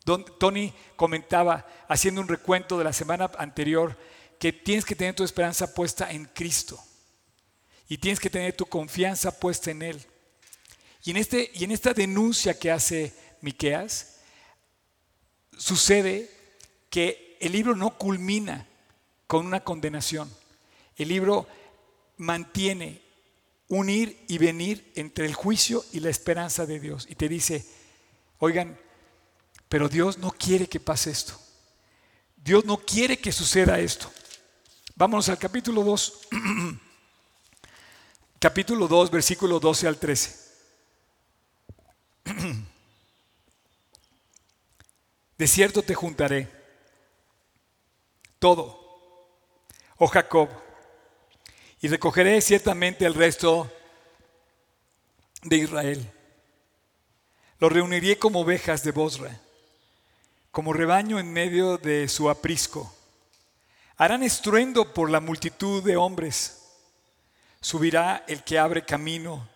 Tony 0.05 0.73
comentaba, 0.97 1.67
haciendo 1.89 2.21
un 2.21 2.29
recuento 2.29 2.79
de 2.79 2.85
la 2.85 2.93
semana 2.93 3.31
anterior, 3.39 3.97
que 4.39 4.53
tienes 4.53 4.85
que 4.85 4.95
tener 4.95 5.15
tu 5.15 5.25
esperanza 5.25 5.73
puesta 5.75 6.11
en 6.11 6.27
Cristo 6.27 6.83
y 7.89 7.99
tienes 7.99 8.21
que 8.21 8.31
tener 8.31 8.55
tu 8.55 8.67
confianza 8.67 9.39
puesta 9.39 9.71
en 9.71 9.83
Él. 9.83 10.05
Y 11.05 11.11
en, 11.11 11.17
este, 11.19 11.51
y 11.55 11.65
en 11.65 11.71
esta 11.71 11.93
denuncia 11.93 12.59
que 12.59 12.71
hace 12.71 13.15
Miqueas, 13.41 14.17
sucede 15.57 16.31
que 16.91 17.37
el 17.41 17.53
libro 17.53 17.77
no 17.77 17.97
culmina 17.97 18.67
con 19.27 19.47
una 19.47 19.63
condenación. 19.63 20.31
El 20.97 21.09
libro 21.09 21.47
mantiene 22.17 23.03
un 23.69 23.91
ir 23.91 24.25
y 24.29 24.39
venir 24.39 24.93
entre 24.95 25.27
el 25.27 25.35
juicio 25.35 25.85
y 25.93 26.01
la 26.01 26.11
esperanza 26.11 26.67
de 26.67 26.81
Dios. 26.81 27.07
Y 27.09 27.15
te 27.15 27.29
dice, 27.29 27.67
oigan, 28.39 28.79
pero 29.69 29.89
Dios 29.89 30.19
no 30.19 30.31
quiere 30.31 30.69
que 30.69 30.81
pase 30.81 31.11
esto. 31.11 31.35
Dios 32.37 32.65
no 32.65 32.79
quiere 32.79 33.19
que 33.19 33.33
suceda 33.33 33.79
esto. 33.79 34.11
Vámonos 34.95 35.29
al 35.29 35.39
capítulo 35.39 35.83
2. 35.83 36.21
capítulo 38.39 38.87
2, 38.87 39.11
versículo 39.11 39.59
12 39.59 39.89
al 39.89 39.99
13. 39.99 40.47
De 45.37 45.47
cierto 45.47 45.83
te 45.83 45.95
juntaré 45.95 46.51
todo, 48.39 48.81
oh 49.99 50.07
Jacob, 50.07 50.49
y 51.81 51.89
recogeré 51.89 52.41
ciertamente 52.41 53.05
el 53.05 53.15
resto 53.15 53.71
de 55.43 55.57
Israel. 55.57 56.11
Lo 57.59 57.69
reuniré 57.69 58.19
como 58.19 58.41
ovejas 58.41 58.83
de 58.83 58.93
Bosra, 58.93 59.41
como 60.51 60.73
rebaño 60.73 61.19
en 61.19 61.33
medio 61.33 61.79
de 61.79 62.09
su 62.09 62.29
aprisco. 62.31 62.95
Harán 63.97 64.23
estruendo 64.23 64.93
por 64.93 65.11
la 65.11 65.21
multitud 65.21 65.83
de 65.83 65.97
hombres 65.97 66.63
subirá 67.67 68.25
el 68.29 68.45
que 68.45 68.61
abre 68.61 68.85
camino 68.85 69.49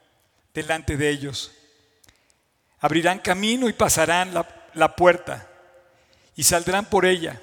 delante 0.52 0.96
de 0.96 1.08
ellos. 1.10 1.52
Abrirán 2.80 3.20
camino 3.20 3.68
y 3.68 3.72
pasarán 3.72 4.34
la, 4.34 4.96
puerta 4.96 5.48
y 6.34 6.42
saldrán 6.42 6.86
por 6.86 7.06
ella. 7.06 7.40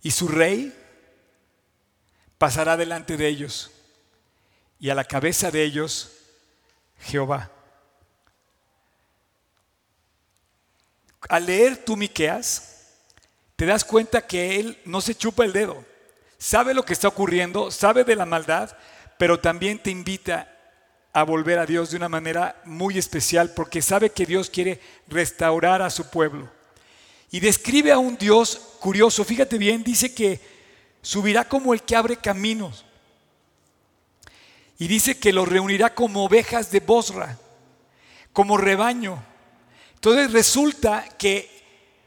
Y 0.00 0.12
su 0.12 0.28
rey 0.28 0.72
pasará 2.38 2.76
delante 2.76 3.16
de 3.16 3.26
ellos 3.26 3.73
y 4.84 4.90
a 4.90 4.94
la 4.94 5.04
cabeza 5.04 5.50
de 5.50 5.64
ellos 5.64 6.10
Jehová. 7.00 7.50
Al 11.26 11.46
leer 11.46 11.78
tú 11.86 11.96
Miqueas, 11.96 12.90
te 13.56 13.64
das 13.64 13.82
cuenta 13.82 14.26
que 14.26 14.60
él 14.60 14.78
no 14.84 15.00
se 15.00 15.14
chupa 15.14 15.42
el 15.46 15.54
dedo. 15.54 15.82
Sabe 16.36 16.74
lo 16.74 16.84
que 16.84 16.92
está 16.92 17.08
ocurriendo, 17.08 17.70
sabe 17.70 18.04
de 18.04 18.14
la 18.14 18.26
maldad, 18.26 18.76
pero 19.16 19.40
también 19.40 19.78
te 19.78 19.90
invita 19.90 20.54
a 21.14 21.22
volver 21.22 21.58
a 21.58 21.64
Dios 21.64 21.90
de 21.90 21.96
una 21.96 22.10
manera 22.10 22.60
muy 22.66 22.98
especial 22.98 23.54
porque 23.54 23.80
sabe 23.80 24.10
que 24.10 24.26
Dios 24.26 24.50
quiere 24.50 24.82
restaurar 25.08 25.80
a 25.80 25.88
su 25.88 26.10
pueblo. 26.10 26.50
Y 27.30 27.40
describe 27.40 27.90
a 27.90 27.96
un 27.96 28.18
Dios 28.18 28.60
curioso, 28.80 29.24
fíjate 29.24 29.56
bien, 29.56 29.82
dice 29.82 30.14
que 30.14 30.42
subirá 31.00 31.48
como 31.48 31.72
el 31.72 31.80
que 31.80 31.96
abre 31.96 32.18
caminos. 32.18 32.84
Y 34.78 34.88
dice 34.88 35.18
que 35.18 35.32
los 35.32 35.48
reunirá 35.48 35.94
como 35.94 36.24
ovejas 36.24 36.70
de 36.70 36.80
Bosra, 36.80 37.38
como 38.32 38.56
rebaño. 38.56 39.22
Entonces 39.94 40.32
resulta 40.32 41.08
que 41.16 41.50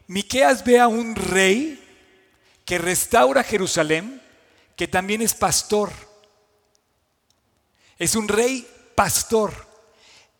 Miqueas 0.06 0.64
ve 0.64 0.78
a 0.78 0.88
un 0.88 1.14
rey 1.14 1.82
que 2.64 2.78
restaura 2.78 3.42
Jerusalén, 3.42 4.22
que 4.76 4.86
también 4.86 5.22
es 5.22 5.34
pastor. 5.34 5.90
Es 7.98 8.14
un 8.14 8.28
rey 8.28 8.66
pastor. 8.94 9.52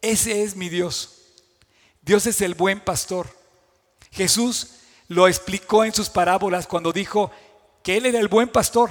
Ese 0.01 0.43
es 0.43 0.55
mi 0.55 0.69
Dios. 0.69 1.17
Dios 2.03 2.27
es 2.27 2.41
el 2.41 2.55
buen 2.55 2.81
pastor. 2.81 3.27
Jesús 4.11 4.75
lo 5.09 5.27
explicó 5.27 5.85
en 5.85 5.93
sus 5.93 6.09
parábolas 6.09 6.67
cuando 6.67 6.93
dijo 6.93 7.31
que 7.83 7.97
Él 7.97 8.07
era 8.07 8.21
el 8.21 8.29
buen 8.29 8.49
pastor. 8.49 8.91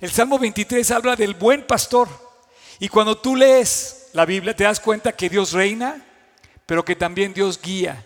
El 0.00 0.10
Salmo 0.10 0.38
23 0.38 0.90
habla 0.90 1.16
del 1.16 1.34
buen 1.34 1.66
pastor. 1.66 2.08
Y 2.80 2.88
cuando 2.88 3.16
tú 3.16 3.36
lees 3.36 4.08
la 4.12 4.24
Biblia 4.24 4.56
te 4.56 4.64
das 4.64 4.80
cuenta 4.80 5.12
que 5.12 5.28
Dios 5.28 5.52
reina, 5.52 6.04
pero 6.66 6.84
que 6.84 6.96
también 6.96 7.32
Dios 7.32 7.60
guía. 7.60 8.04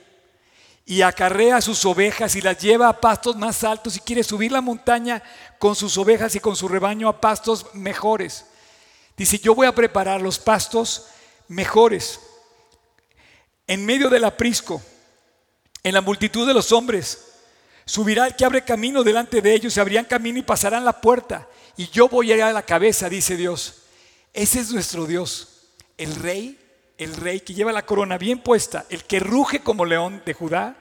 Y 0.85 1.01
acarrea 1.01 1.63
sus 1.63 1.83
ovejas 1.87 2.37
y 2.37 2.43
las 2.43 2.59
lleva 2.59 2.91
a 2.91 3.01
pastos 3.01 3.37
más 3.37 3.65
altos 3.65 3.97
y 3.97 4.01
quiere 4.01 4.23
subir 4.23 4.53
la 4.53 4.61
montaña 4.61 5.23
con 5.59 5.75
sus 5.75 5.97
ovejas 5.97 6.35
y 6.35 6.41
con 6.41 6.57
su 6.57 6.69
rebaño 6.69 7.09
a 7.09 7.21
pastos 7.23 7.67
mejores. 7.73 8.45
Dice, 9.17 9.39
yo 9.39 9.55
voy 9.55 9.67
a 9.67 9.75
preparar 9.75 10.21
los 10.21 10.39
pastos 10.39 11.07
mejores. 11.49 12.21
En 13.67 13.87
medio 13.87 14.11
del 14.11 14.25
aprisco, 14.25 14.83
en 15.83 15.95
la 15.95 16.03
multitud 16.03 16.47
de 16.47 16.53
los 16.53 16.71
hombres, 16.73 17.35
Subirá 17.87 18.27
el 18.27 18.35
que 18.35 18.45
abre 18.45 18.65
camino 18.65 19.03
delante 19.03 19.43
de 19.43 19.55
ellos, 19.55 19.75
se 19.75 19.81
abrirán 19.81 20.07
camino 20.07 20.39
y 20.39 20.43
pasarán 20.43 20.85
la 20.85 21.01
puerta. 21.01 21.47
Y 21.77 21.89
yo 21.89 22.09
voy 22.09 22.33
a 22.33 22.37
ir 22.37 22.43
a 22.43 22.53
la 22.53 22.63
cabeza, 22.63 23.09
dice 23.09 23.37
Dios. 23.37 23.84
Ese 24.35 24.59
es 24.59 24.73
nuestro 24.73 25.07
Dios, 25.07 25.68
el 25.97 26.16
rey, 26.16 26.59
el 26.99 27.14
rey 27.14 27.40
que 27.40 27.55
lleva 27.55 27.73
la 27.73 27.87
corona 27.87 28.18
bien 28.18 28.40
puesta, 28.40 28.85
el 28.90 29.05
que 29.05 29.20
ruge 29.20 29.61
como 29.61 29.85
león 29.85 30.23
de 30.27 30.35
Judá, 30.35 30.77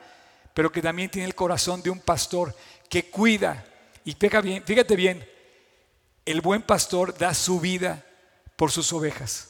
pero 0.56 0.72
que 0.72 0.82
también 0.82 1.12
tiene 1.12 1.28
el 1.28 1.36
corazón 1.36 1.84
de 1.84 1.92
un 1.92 2.00
pastor 2.00 2.56
que 2.90 3.12
cuida. 3.12 3.64
Y 4.06 4.14
fíjate 4.14 4.96
bien, 4.96 5.30
el 6.26 6.42
buen 6.42 6.64
pastor 6.64 7.16
da 7.16 7.36
su 7.36 7.60
vida 7.60 8.04
por 8.56 8.72
sus 8.72 8.92
ovejas. 8.92 9.50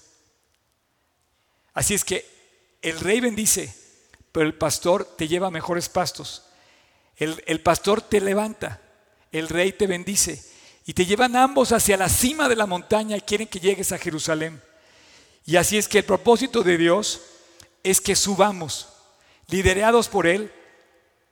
Así 1.74 1.94
es 1.94 2.04
que 2.04 2.30
el 2.82 3.00
rey 3.00 3.22
bendice, 3.22 3.74
pero 4.34 4.46
el 4.46 4.54
pastor 4.54 5.06
te 5.16 5.30
lleva 5.30 5.50
mejores 5.50 5.88
pastos. 5.88 6.44
El, 7.16 7.62
pastor 7.62 8.02
te 8.02 8.20
levanta, 8.20 8.82
el 9.32 9.48
rey 9.48 9.72
te 9.72 9.88
bendice 9.88 10.44
y 10.86 10.93
te 10.93 11.06
llevan 11.06 11.36
ambos 11.36 11.72
hacia 11.72 11.98
la 11.98 12.10
cima 12.10 12.50
de 12.50 12.56
la 12.56 12.65
montaña 12.65 13.15
y 13.15 13.22
quieren 13.22 13.48
que 13.48 13.60
llegues 13.60 13.91
a 13.91 13.98
Jerusalén. 13.98 14.62
Y 15.46 15.56
así 15.56 15.78
es 15.78 15.88
que 15.88 16.00
el 16.00 16.06
propósito 16.06 16.63
de 16.63 16.78
Dios 16.78 17.22
es 17.84 18.02
que 18.02 18.15
subamos, 18.15 18.89
liderados 19.48 20.08
por 20.08 20.28
Él, 20.28 20.52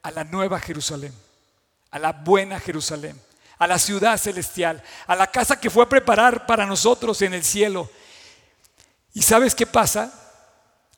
a 0.02 0.10
la 0.10 0.24
nueva 0.24 0.58
Jerusalén, 0.58 1.12
a 1.90 1.98
la 1.98 2.12
buena 2.12 2.58
Jerusalén, 2.60 3.20
a 3.58 3.66
la 3.66 3.78
ciudad 3.78 4.18
celestial, 4.18 4.82
a 5.06 5.14
la 5.14 5.28
casa 5.28 5.60
que 5.60 5.70
fue 5.70 5.84
a 5.84 5.88
preparar 5.88 6.46
para 6.46 6.66
nosotros 6.66 7.22
en 7.22 7.34
el 7.34 7.44
cielo. 7.44 7.90
¿Y 9.14 9.22
sabes 9.22 9.54
qué 9.54 9.66
pasa 9.66 10.12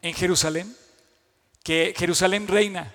en 0.00 0.14
Jerusalén? 0.14 0.74
Que 1.62 1.94
Jerusalén 1.96 2.48
reina 2.48 2.94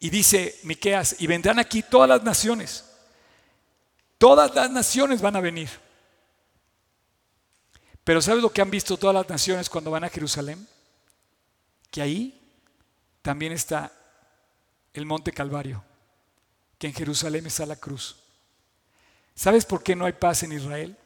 y 0.00 0.10
dice 0.10 0.58
Miqueas, 0.62 1.16
y 1.18 1.26
vendrán 1.26 1.58
aquí 1.58 1.82
todas 1.82 2.08
las 2.08 2.22
naciones. 2.22 2.84
Todas 4.20 4.54
las 4.54 4.70
naciones 4.70 5.22
van 5.22 5.34
a 5.36 5.40
venir. 5.40 5.70
Pero 8.04 8.20
¿sabes 8.20 8.42
lo 8.42 8.52
que 8.52 8.60
han 8.60 8.70
visto 8.70 8.98
todas 8.98 9.14
las 9.14 9.26
naciones 9.26 9.70
cuando 9.70 9.90
van 9.90 10.04
a 10.04 10.10
Jerusalén? 10.10 10.68
Que 11.90 12.02
ahí 12.02 12.38
también 13.22 13.54
está 13.54 13.90
el 14.92 15.06
monte 15.06 15.32
Calvario, 15.32 15.82
que 16.78 16.88
en 16.88 16.92
Jerusalén 16.92 17.46
está 17.46 17.64
la 17.64 17.76
cruz. 17.76 18.16
¿Sabes 19.34 19.64
por 19.64 19.82
qué 19.82 19.96
no 19.96 20.04
hay 20.04 20.12
paz 20.12 20.42
en 20.42 20.52
Israel? 20.52 20.98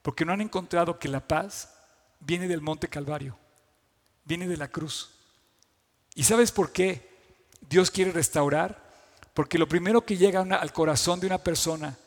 Porque 0.00 0.24
no 0.24 0.32
han 0.32 0.40
encontrado 0.40 0.96
que 0.96 1.08
la 1.08 1.26
paz 1.26 1.74
viene 2.20 2.46
del 2.46 2.60
monte 2.60 2.86
Calvario, 2.86 3.36
viene 4.24 4.46
de 4.46 4.58
la 4.58 4.68
cruz. 4.68 5.10
¿Y 6.14 6.22
sabes 6.22 6.52
por 6.52 6.70
qué? 6.70 7.18
Dios 7.62 7.90
quiere 7.90 8.12
restaurar, 8.12 8.80
porque 9.34 9.58
lo 9.58 9.66
primero 9.66 10.02
que 10.06 10.16
llega 10.16 10.42
al 10.42 10.72
corazón 10.72 11.18
de 11.18 11.26
una 11.26 11.38
persona 11.38 11.98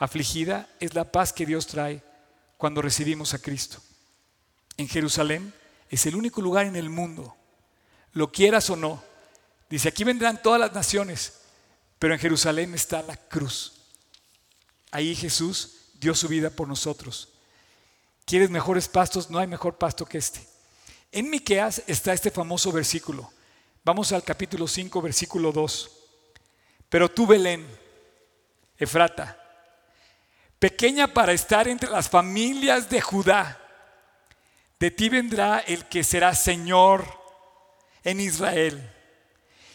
afligida 0.00 0.66
es 0.80 0.94
la 0.94 1.12
paz 1.12 1.32
que 1.32 1.46
Dios 1.46 1.66
trae 1.68 2.02
cuando 2.56 2.82
recibimos 2.82 3.34
a 3.34 3.38
Cristo. 3.38 3.78
En 4.76 4.88
Jerusalén 4.88 5.54
es 5.90 6.06
el 6.06 6.16
único 6.16 6.40
lugar 6.40 6.66
en 6.66 6.74
el 6.74 6.88
mundo, 6.88 7.36
lo 8.12 8.32
quieras 8.32 8.68
o 8.70 8.76
no. 8.76 9.02
Dice, 9.68 9.88
aquí 9.88 10.02
vendrán 10.02 10.42
todas 10.42 10.58
las 10.58 10.72
naciones, 10.72 11.42
pero 11.98 12.14
en 12.14 12.20
Jerusalén 12.20 12.74
está 12.74 13.02
la 13.02 13.16
cruz. 13.16 13.74
Ahí 14.90 15.14
Jesús 15.14 15.76
dio 16.00 16.14
su 16.14 16.26
vida 16.26 16.50
por 16.50 16.66
nosotros. 16.66 17.28
¿Quieres 18.24 18.50
mejores 18.50 18.88
pastos? 18.88 19.30
No 19.30 19.38
hay 19.38 19.46
mejor 19.46 19.76
pasto 19.76 20.06
que 20.06 20.18
este. 20.18 20.44
En 21.12 21.28
Miqueas 21.28 21.82
está 21.86 22.12
este 22.12 22.30
famoso 22.30 22.72
versículo. 22.72 23.30
Vamos 23.84 24.12
al 24.12 24.24
capítulo 24.24 24.66
5, 24.66 25.02
versículo 25.02 25.52
2. 25.52 25.90
Pero 26.88 27.10
tú, 27.10 27.26
Belén, 27.26 27.66
Efrata, 28.78 29.39
pequeña 30.60 31.08
para 31.08 31.32
estar 31.32 31.66
entre 31.66 31.90
las 31.90 32.08
familias 32.08 32.88
de 32.88 33.00
Judá, 33.00 33.60
de 34.78 34.92
ti 34.92 35.08
vendrá 35.08 35.58
el 35.58 35.86
que 35.86 36.04
será 36.04 36.34
Señor 36.36 37.04
en 38.04 38.20
Israel. 38.20 38.88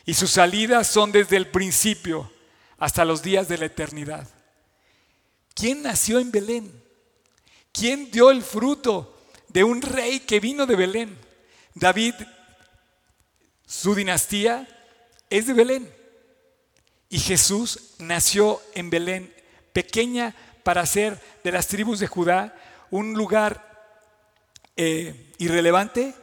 Y 0.06 0.14
sus 0.14 0.32
salidas 0.32 0.88
son 0.88 1.12
desde 1.12 1.36
el 1.36 1.48
principio 1.48 2.32
hasta 2.78 3.04
los 3.04 3.22
días 3.22 3.50
de 3.50 3.58
la 3.58 3.66
eternidad. 3.66 4.28
¿Quién 5.54 5.84
nació 5.84 6.20
en 6.20 6.32
Belén? 6.32 6.84
¿Quién 7.74 8.10
dio 8.10 8.32
el 8.32 8.42
fruto 8.42 9.20
de 9.50 9.66
un 9.66 9.82
rey 9.82 10.22
que 10.22 10.40
vino 10.40 10.66
de 10.66 10.76
Belén? 10.78 11.18
David 11.74 12.16
su 13.68 13.96
dinastía 13.96 14.68
es 15.30 15.48
de 15.48 15.54
Belén. 15.54 15.94
Y 17.10 17.20
Jesús 17.20 17.96
nació 18.00 18.62
en 18.74 18.90
Belén, 18.90 19.34
pequeña 19.74 20.36
para 20.66 20.84
ser 20.88 21.22
de 21.44 21.52
las 21.52 21.68
tribus 21.68 22.00
de 22.00 22.08
Judá 22.08 22.56
un 22.90 23.14
lugar 23.14 23.94
eh, 24.76 25.32
irrelevante, 25.38 26.16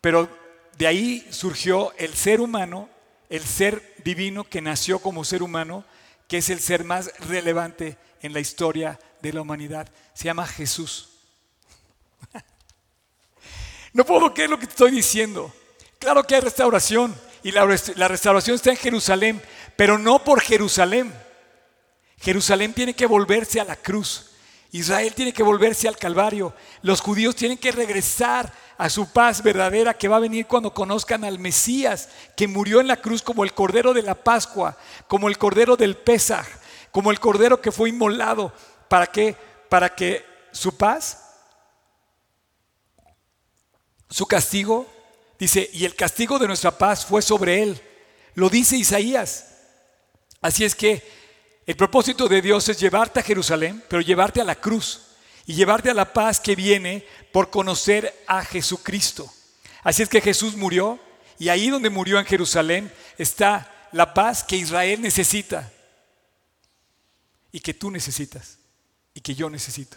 pero 0.00 0.28
de 0.76 0.88
ahí 0.88 1.24
surgió 1.30 1.92
el 1.96 2.12
ser 2.14 2.40
humano, 2.40 2.88
el 3.28 3.44
ser 3.44 3.94
divino 4.02 4.42
que 4.42 4.60
nació 4.60 4.98
como 4.98 5.22
ser 5.22 5.40
humano, 5.40 5.84
que 6.26 6.38
es 6.38 6.50
el 6.50 6.58
ser 6.58 6.82
más 6.82 7.12
relevante 7.20 7.96
en 8.22 8.32
la 8.32 8.40
historia 8.40 8.98
de 9.22 9.34
la 9.34 9.42
humanidad. 9.42 9.88
Se 10.14 10.24
llama 10.24 10.46
Jesús. 10.46 11.08
No 13.92 14.04
puedo 14.04 14.32
creer 14.32 14.50
lo 14.50 14.58
que 14.58 14.66
te 14.66 14.72
estoy 14.72 14.92
diciendo. 14.92 15.52
Claro 15.98 16.22
que 16.24 16.36
hay 16.36 16.40
restauración 16.40 17.12
y 17.42 17.50
la, 17.50 17.66
restauración 17.66 18.54
está 18.54 18.70
en 18.70 18.76
Jerusalén, 18.76 19.42
pero 19.76 19.98
no 19.98 20.22
por 20.22 20.40
Jerusalén. 20.40 21.12
Jerusalén 22.20 22.72
tiene 22.74 22.94
que 22.94 23.06
volverse 23.06 23.60
a 23.60 23.64
la 23.64 23.76
cruz. 23.76 24.30
Israel 24.72 25.14
tiene 25.14 25.32
que 25.32 25.42
volverse 25.42 25.88
al 25.88 25.96
Calvario. 25.96 26.54
Los 26.82 27.00
judíos 27.00 27.34
tienen 27.34 27.58
que 27.58 27.72
regresar 27.72 28.52
a 28.78 28.88
su 28.88 29.12
paz 29.12 29.42
verdadera 29.42 29.94
que 29.94 30.08
va 30.08 30.16
a 30.16 30.20
venir 30.20 30.46
cuando 30.46 30.72
conozcan 30.72 31.24
al 31.24 31.38
Mesías, 31.38 32.08
que 32.36 32.46
murió 32.46 32.80
en 32.80 32.86
la 32.86 32.96
cruz 32.96 33.22
como 33.22 33.42
el 33.42 33.52
Cordero 33.52 33.92
de 33.92 34.02
la 34.02 34.14
Pascua, 34.14 34.76
como 35.08 35.28
el 35.28 35.38
Cordero 35.38 35.76
del 35.76 35.96
Pesaj, 35.96 36.46
como 36.92 37.10
el 37.10 37.18
Cordero 37.20 37.60
que 37.60 37.72
fue 37.72 37.88
inmolado. 37.88 38.52
¿Para 38.88 39.06
qué? 39.06 39.36
Para 39.68 39.94
que 39.94 40.24
su 40.52 40.76
paz, 40.76 41.24
su 44.08 44.26
castigo 44.26 44.86
Dice, 45.40 45.70
y 45.72 45.86
el 45.86 45.94
castigo 45.94 46.38
de 46.38 46.46
nuestra 46.46 46.76
paz 46.76 47.06
fue 47.06 47.22
sobre 47.22 47.62
él. 47.62 47.80
Lo 48.34 48.50
dice 48.50 48.76
Isaías. 48.76 49.46
Así 50.42 50.64
es 50.64 50.74
que 50.74 51.02
el 51.70 51.76
propósito 51.76 52.26
de 52.26 52.42
Dios 52.42 52.68
es 52.68 52.80
llevarte 52.80 53.20
a 53.20 53.22
Jerusalén, 53.22 53.80
pero 53.88 54.02
llevarte 54.02 54.40
a 54.40 54.44
la 54.44 54.56
cruz 54.56 55.02
y 55.46 55.54
llevarte 55.54 55.88
a 55.88 55.94
la 55.94 56.12
paz 56.12 56.40
que 56.40 56.56
viene 56.56 57.06
por 57.30 57.48
conocer 57.48 58.24
a 58.26 58.44
Jesucristo. 58.44 59.32
Así 59.84 60.02
es 60.02 60.08
que 60.08 60.20
Jesús 60.20 60.56
murió 60.56 60.98
y 61.38 61.48
ahí 61.48 61.70
donde 61.70 61.88
murió 61.88 62.18
en 62.18 62.24
Jerusalén 62.26 62.92
está 63.18 63.88
la 63.92 64.12
paz 64.12 64.42
que 64.42 64.56
Israel 64.56 65.00
necesita 65.00 65.70
y 67.52 67.60
que 67.60 67.72
tú 67.72 67.88
necesitas 67.92 68.58
y 69.14 69.20
que 69.20 69.36
yo 69.36 69.48
necesito. 69.48 69.96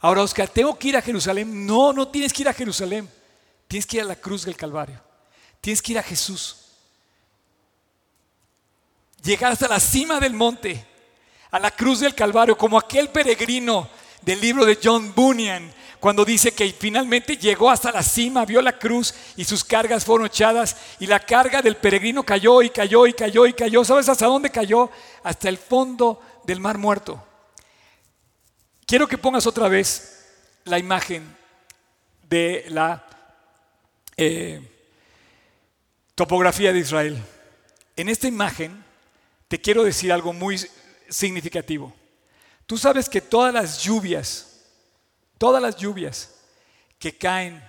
Ahora, 0.00 0.22
Oscar, 0.22 0.48
¿tengo 0.48 0.76
que 0.76 0.88
ir 0.88 0.96
a 0.96 1.02
Jerusalén? 1.02 1.64
No, 1.64 1.92
no 1.92 2.08
tienes 2.08 2.32
que 2.32 2.42
ir 2.42 2.48
a 2.48 2.52
Jerusalén. 2.52 3.08
Tienes 3.68 3.86
que 3.86 3.98
ir 3.98 4.02
a 4.02 4.06
la 4.06 4.16
cruz 4.16 4.44
del 4.44 4.56
Calvario. 4.56 5.00
Tienes 5.60 5.80
que 5.80 5.92
ir 5.92 6.00
a 6.00 6.02
Jesús. 6.02 6.65
Llegar 9.26 9.50
hasta 9.50 9.66
la 9.66 9.80
cima 9.80 10.20
del 10.20 10.34
monte, 10.34 10.86
a 11.50 11.58
la 11.58 11.72
cruz 11.72 11.98
del 11.98 12.14
Calvario, 12.14 12.56
como 12.56 12.78
aquel 12.78 13.08
peregrino 13.08 13.88
del 14.22 14.40
libro 14.40 14.64
de 14.64 14.78
John 14.80 15.12
Bunyan, 15.16 15.74
cuando 15.98 16.24
dice 16.24 16.52
que 16.52 16.72
finalmente 16.72 17.36
llegó 17.36 17.68
hasta 17.68 17.90
la 17.90 18.04
cima, 18.04 18.44
vio 18.44 18.62
la 18.62 18.78
cruz 18.78 19.12
y 19.36 19.42
sus 19.42 19.64
cargas 19.64 20.04
fueron 20.04 20.28
echadas 20.28 20.76
y 21.00 21.08
la 21.08 21.18
carga 21.18 21.60
del 21.60 21.76
peregrino 21.76 22.22
cayó 22.22 22.62
y 22.62 22.70
cayó 22.70 23.04
y 23.04 23.14
cayó 23.14 23.46
y 23.46 23.52
cayó. 23.52 23.84
¿Sabes 23.84 24.08
hasta 24.08 24.26
dónde 24.26 24.50
cayó? 24.50 24.90
Hasta 25.24 25.48
el 25.48 25.58
fondo 25.58 26.22
del 26.44 26.60
mar 26.60 26.78
muerto. 26.78 27.20
Quiero 28.86 29.08
que 29.08 29.18
pongas 29.18 29.48
otra 29.48 29.66
vez 29.66 30.24
la 30.62 30.78
imagen 30.78 31.36
de 32.28 32.66
la 32.68 33.04
eh, 34.16 34.60
topografía 36.14 36.72
de 36.72 36.78
Israel. 36.78 37.20
En 37.96 38.08
esta 38.08 38.28
imagen 38.28 38.85
te 39.48 39.60
quiero 39.60 39.84
decir 39.84 40.12
algo 40.12 40.32
muy 40.32 40.58
significativo. 41.08 41.92
Tú 42.66 42.76
sabes 42.76 43.08
que 43.08 43.20
todas 43.20 43.52
las 43.54 43.82
lluvias, 43.82 44.64
todas 45.38 45.62
las 45.62 45.76
lluvias 45.76 46.34
que 46.98 47.16
caen 47.16 47.62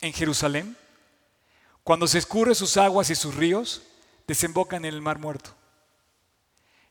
en 0.00 0.12
Jerusalén, 0.12 0.76
cuando 1.82 2.06
se 2.06 2.18
escurren 2.18 2.54
sus 2.54 2.76
aguas 2.76 3.10
y 3.10 3.14
sus 3.14 3.34
ríos, 3.34 3.82
desembocan 4.26 4.84
en 4.84 4.94
el 4.94 5.00
mar 5.00 5.18
muerto. 5.18 5.54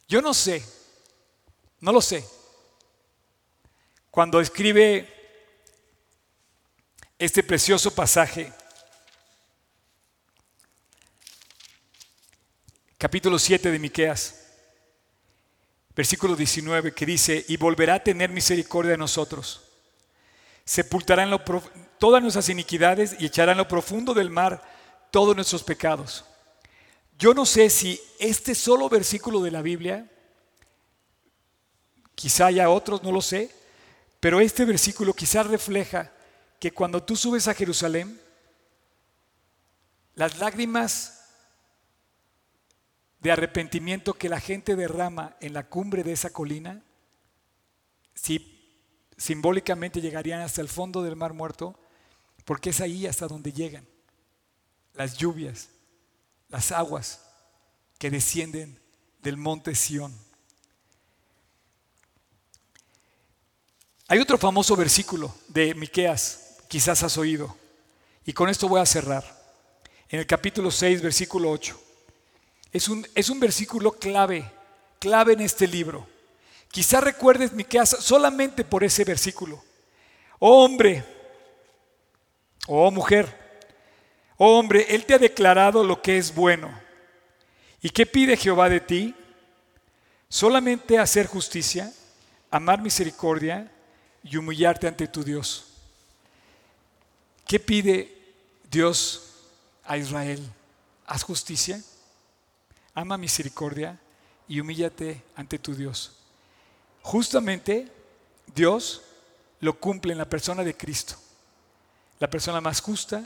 Yo 0.08 0.22
no 0.22 0.34
sé, 0.34 0.66
no 1.80 1.92
lo 1.92 2.02
sé. 2.02 2.26
Cuando 4.10 4.42
escribe 4.42 5.20
este 7.20 7.44
precioso 7.44 7.94
pasaje. 7.94 8.52
Capítulo 13.00 13.40
7 13.40 13.72
de 13.72 13.80
Miqueas, 13.80 14.46
versículo 15.96 16.36
19, 16.36 16.94
que 16.94 17.06
dice, 17.06 17.46
y 17.48 17.56
volverá 17.56 17.94
a 17.94 18.04
tener 18.04 18.30
misericordia 18.30 18.92
de 18.92 18.98
nosotros. 18.98 19.62
Sepultará 20.66 21.24
en 21.24 21.30
lo 21.30 21.42
todas 21.98 22.22
nuestras 22.22 22.50
iniquidades 22.50 23.16
y 23.18 23.28
echará 23.28 23.54
en 23.54 23.58
lo 23.60 23.70
profundo 23.70 24.14
del 24.14 24.30
mar 24.30 24.62
todos 25.12 25.34
nuestros 25.34 25.64
pecados. 25.64 26.26
Yo 27.18 27.34
no 27.34 27.46
sé 27.46 27.70
si 27.70 28.02
este 28.20 28.54
solo 28.54 28.90
versículo 28.90 29.42
de 29.42 29.52
la 29.52 29.62
Biblia, 29.62 30.06
quizá 32.16 32.48
haya 32.48 32.70
otros, 32.70 33.02
no 33.02 33.14
lo 33.14 33.22
sé, 33.22 33.50
pero 34.20 34.42
este 34.42 34.66
versículo 34.66 35.14
quizá 35.14 35.42
refleja 35.44 36.12
que 36.60 36.72
cuando 36.72 37.02
tú 37.02 37.16
subes 37.16 37.48
a 37.48 37.54
Jerusalén, 37.54 38.20
las 40.16 40.38
lágrimas 40.38 41.19
de 43.20 43.32
arrepentimiento 43.32 44.14
que 44.14 44.30
la 44.30 44.40
gente 44.40 44.76
derrama 44.76 45.36
en 45.42 45.54
la 45.54 45.68
cumbre 45.68 46.04
de 46.04 46.14
esa 46.14 46.30
colina, 46.30 46.84
si 48.14 48.56
simbólicamente 49.18 50.02
llegarían 50.02 50.42
hasta 50.42 50.62
el 50.62 50.70
fondo 50.70 51.04
del 51.04 51.16
mar 51.16 51.34
muerto, 51.34 51.78
porque 52.46 52.70
es 52.70 52.82
ahí 52.82 53.06
hasta 53.06 53.28
donde 53.28 53.52
llegan 53.52 53.86
las 54.94 55.18
lluvias, 55.18 55.70
las 56.48 56.72
aguas 56.72 57.22
que 57.98 58.10
descienden 58.10 58.80
del 59.22 59.38
monte 59.38 59.76
Sión. 59.76 60.14
Hay 64.08 64.20
otro 64.20 64.38
famoso 64.38 64.76
versículo 64.76 65.36
de 65.50 65.76
Miqueas, 65.76 66.58
quizás 66.68 67.04
has 67.04 67.18
oído, 67.18 67.56
y 68.26 68.34
con 68.34 68.50
esto 68.50 68.68
voy 68.68 68.82
a 68.82 68.86
cerrar. 68.86 69.38
En 70.08 70.20
el 70.20 70.26
capítulo 70.26 70.72
6, 70.72 71.02
versículo 71.02 71.52
8. 71.52 71.89
Es 72.72 72.88
un, 72.88 73.08
es 73.16 73.30
un 73.30 73.40
versículo 73.40 73.92
clave, 73.92 74.50
clave 75.00 75.34
en 75.34 75.42
este 75.42 75.68
libro. 75.68 76.08
Quizás 76.72 77.04
recuerdes 77.04 77.52
Miqueas 77.52 77.90
solamente 77.90 78.64
por 78.64 78.84
ese 78.84 79.04
versículo. 79.04 79.64
Oh 80.38 80.64
hombre, 80.64 81.04
oh 82.68 82.92
mujer, 82.92 83.28
oh 84.38 84.58
hombre, 84.58 84.86
Él 84.90 85.06
te 85.06 85.16
ha 85.16 85.20
declarado 85.20 85.84
lo 85.84 86.02
que 86.02 86.18
es 86.18 86.34
bueno. 86.34 86.72
¿Y 87.82 87.90
qué 87.90 88.06
pide 88.06 88.38
Jehová 88.38 88.70
de 88.70 88.80
ti? 88.80 89.16
Solamente 90.28 91.00
hacer 91.00 91.26
justicia, 91.26 91.92
amar 92.52 92.82
misericordia 92.82 93.72
y 94.24 94.38
humillarte 94.38 94.88
ante 94.88 95.08
tu 95.08 95.24
Dios. 95.24 95.66
¿Qué 97.48 97.60
pide 97.60 98.16
Dios 98.70 99.24
a 99.84 99.98
Israel? 99.98 100.40
Haz 101.08 101.24
justicia, 101.24 101.82
ama 103.00 103.18
misericordia 103.18 103.98
y 104.48 104.60
humíllate 104.60 105.24
ante 105.36 105.58
tu 105.58 105.74
Dios. 105.74 106.18
Justamente 107.02 107.90
Dios 108.54 109.04
lo 109.62 109.80
cumple 109.80 110.12
en 110.12 110.18
la 110.18 110.30
persona 110.30 110.64
de 110.64 110.76
Cristo, 110.76 111.16
la 112.20 112.30
persona 112.30 112.60
más 112.60 112.82
justa, 112.82 113.26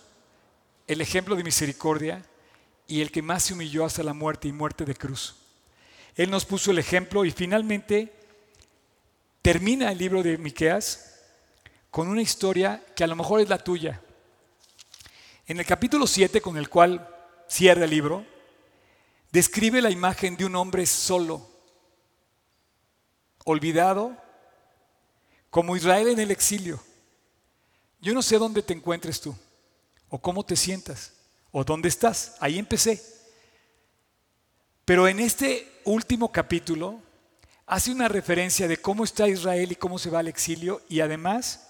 el 0.88 1.02
ejemplo 1.02 1.36
de 1.36 1.44
misericordia 1.44 2.24
y 2.88 3.02
el 3.02 3.12
que 3.12 3.22
más 3.22 3.44
se 3.44 3.54
humilló 3.54 3.86
hasta 3.86 4.04
la 4.04 4.14
muerte 4.14 4.48
y 4.48 4.52
muerte 4.52 4.86
de 4.86 4.96
cruz. 4.96 5.36
Él 6.16 6.30
nos 6.30 6.46
puso 6.46 6.70
el 6.70 6.78
ejemplo 6.78 7.26
y 7.26 7.32
finalmente 7.32 8.14
termina 9.42 9.92
el 9.92 9.98
libro 9.98 10.22
de 10.22 10.38
Miqueas 10.38 11.20
con 11.90 12.08
una 12.08 12.22
historia 12.22 12.84
que 12.96 13.04
a 13.04 13.08
lo 13.08 13.16
mejor 13.16 13.42
es 13.42 13.50
la 13.50 13.58
tuya. 13.58 14.02
En 15.48 15.60
el 15.60 15.66
capítulo 15.66 16.06
7 16.06 16.42
con 16.42 16.58
el 16.58 16.70
cual 16.70 17.10
cierra 17.48 17.86
el 17.86 17.90
libro, 17.90 18.33
describe 19.34 19.82
la 19.82 19.90
imagen 19.90 20.38
de 20.38 20.46
un 20.46 20.56
hombre 20.56 20.86
solo, 20.86 21.50
olvidado, 23.44 24.16
como 25.50 25.76
Israel 25.76 26.08
en 26.08 26.20
el 26.20 26.30
exilio. 26.30 26.80
Yo 28.00 28.14
no 28.14 28.22
sé 28.22 28.38
dónde 28.38 28.62
te 28.62 28.74
encuentres 28.74 29.20
tú 29.20 29.36
o 30.10 30.20
cómo 30.20 30.46
te 30.46 30.56
sientas, 30.56 31.14
o 31.52 31.64
dónde 31.64 31.90
estás. 31.90 32.36
Ahí 32.40 32.60
empecé. 32.60 33.04
Pero 34.86 35.08
en 35.08 35.20
este 35.20 35.82
último 35.84 36.32
capítulo 36.32 37.02
hace 37.66 37.92
una 37.92 38.08
referencia 38.08 38.68
de 38.68 38.78
cómo 38.78 39.04
está 39.04 39.28
Israel 39.28 39.72
y 39.72 39.76
cómo 39.76 39.98
se 39.98 40.12
va 40.12 40.20
al 40.20 40.28
exilio 40.28 40.84
y 40.90 41.00
además 41.00 41.70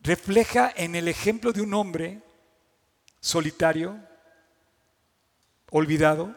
refleja 0.00 0.72
en 0.74 0.96
el 0.96 1.06
ejemplo 1.06 1.52
de 1.52 1.60
un 1.60 1.74
hombre 1.74 2.22
solitario, 3.20 4.00
olvidado, 5.70 6.34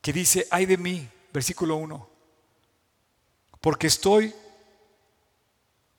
que 0.00 0.12
dice, 0.12 0.46
ay 0.50 0.66
de 0.66 0.76
mí, 0.76 1.08
versículo 1.32 1.76
1, 1.76 2.08
porque 3.60 3.86
estoy 3.86 4.34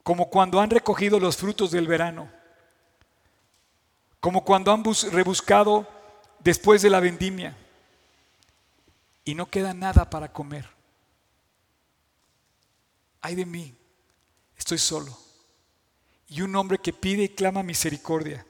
como 0.04 0.30
cuando 0.30 0.60
han 0.60 0.70
recogido 0.70 1.20
los 1.20 1.38
frutos 1.38 1.72
del 1.72 1.88
verano, 1.88 2.32
como 4.20 4.44
cuando 4.44 4.72
han 4.72 4.84
rebuscado 5.12 5.88
después 6.40 6.82
de 6.82 6.90
la 6.90 7.00
vendimia 7.00 7.56
y 9.24 9.36
no 9.36 9.50
queda 9.50 9.74
nada 9.74 10.10
para 10.10 10.32
comer. 10.32 10.68
Ay 13.22 13.36
de 13.36 13.46
mí, 13.46 13.76
estoy 14.58 14.78
solo. 14.78 15.18
Y 16.28 16.42
un 16.42 16.56
hombre 16.56 16.78
que 16.78 16.94
pide 16.94 17.24
y 17.24 17.30
clama 17.30 17.62
misericordia. 17.62 18.46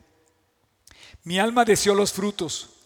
Mi 1.24 1.40
alma 1.40 1.66
deseó 1.66 1.94
los 1.94 2.14
frutos. 2.14 2.81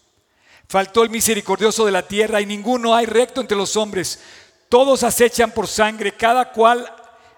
Faltó 0.68 1.02
el 1.02 1.10
misericordioso 1.10 1.86
de 1.86 1.92
la 1.92 2.02
tierra 2.02 2.40
y 2.40 2.46
ninguno 2.46 2.94
hay 2.94 3.06
recto 3.06 3.40
entre 3.40 3.56
los 3.56 3.76
hombres. 3.76 4.20
Todos 4.68 5.02
acechan 5.02 5.52
por 5.52 5.68
sangre, 5.68 6.12
cada 6.12 6.52
cual 6.52 6.92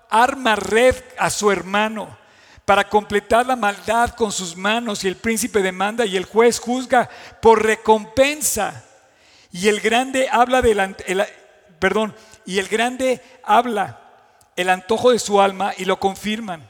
arma 0.09 0.57
red 0.57 0.97
a 1.19 1.29
su 1.29 1.51
hermano 1.51 2.17
para 2.64 2.88
completar 2.88 3.47
la 3.47 3.57
maldad 3.57 4.11
con 4.11 4.31
sus 4.31 4.57
manos 4.57 5.03
y 5.03 5.09
el 5.09 5.17
príncipe 5.17 5.62
demanda 5.62 6.05
y 6.05 6.17
el 6.17 6.25
juez 6.25 6.59
juzga 6.59 7.09
por 7.41 7.62
recompensa. 7.62 8.85
Y 9.51 9.69
el 9.69 9.81
grande 9.81 10.29
habla 10.31 10.61
del 10.61 10.95
perdón, 11.79 12.14
y 12.45 12.59
el 12.59 12.69
grande 12.69 13.23
habla 13.43 14.01
el 14.57 14.69
antojo 14.71 15.12
de 15.12 15.19
su 15.19 15.41
alma 15.41 15.73
y 15.77 15.85
lo 15.85 16.01
confirman. 16.01 16.69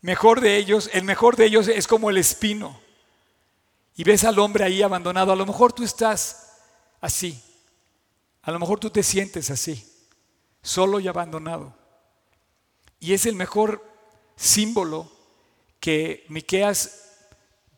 Mejor 0.00 0.40
de 0.40 0.56
ellos, 0.56 0.90
el 0.92 1.04
mejor 1.04 1.36
de 1.36 1.44
ellos 1.44 1.68
es 1.68 1.86
como 1.86 2.10
el 2.10 2.16
espino. 2.16 2.80
Y 3.96 4.04
ves 4.04 4.24
al 4.24 4.38
hombre 4.38 4.64
ahí 4.64 4.82
abandonado, 4.82 5.32
a 5.32 5.36
lo 5.36 5.46
mejor 5.46 5.72
tú 5.72 5.84
estás 5.84 6.52
así. 7.00 7.42
A 8.42 8.50
lo 8.50 8.58
mejor 8.58 8.80
tú 8.80 8.90
te 8.90 9.02
sientes 9.02 9.50
así 9.50 9.86
solo 10.62 11.00
y 11.00 11.08
abandonado. 11.08 11.74
Y 12.98 13.14
es 13.14 13.26
el 13.26 13.34
mejor 13.34 13.84
símbolo 14.36 15.10
que 15.78 16.24
Miqueas 16.28 17.16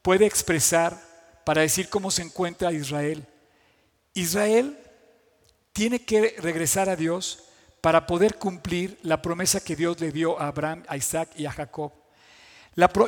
puede 0.02 0.26
expresar 0.26 1.00
para 1.44 1.62
decir 1.62 1.88
cómo 1.88 2.10
se 2.10 2.22
encuentra 2.22 2.72
Israel. 2.72 3.26
Israel 4.14 4.78
tiene 5.72 6.04
que 6.04 6.36
regresar 6.38 6.88
a 6.88 6.96
Dios 6.96 7.44
para 7.80 8.06
poder 8.06 8.36
cumplir 8.36 8.98
la 9.02 9.22
promesa 9.22 9.62
que 9.62 9.76
Dios 9.76 10.00
le 10.00 10.12
dio 10.12 10.40
a 10.40 10.48
Abraham, 10.48 10.84
a 10.88 10.96
Isaac 10.96 11.30
y 11.36 11.46
a 11.46 11.52
Jacob. 11.52 11.92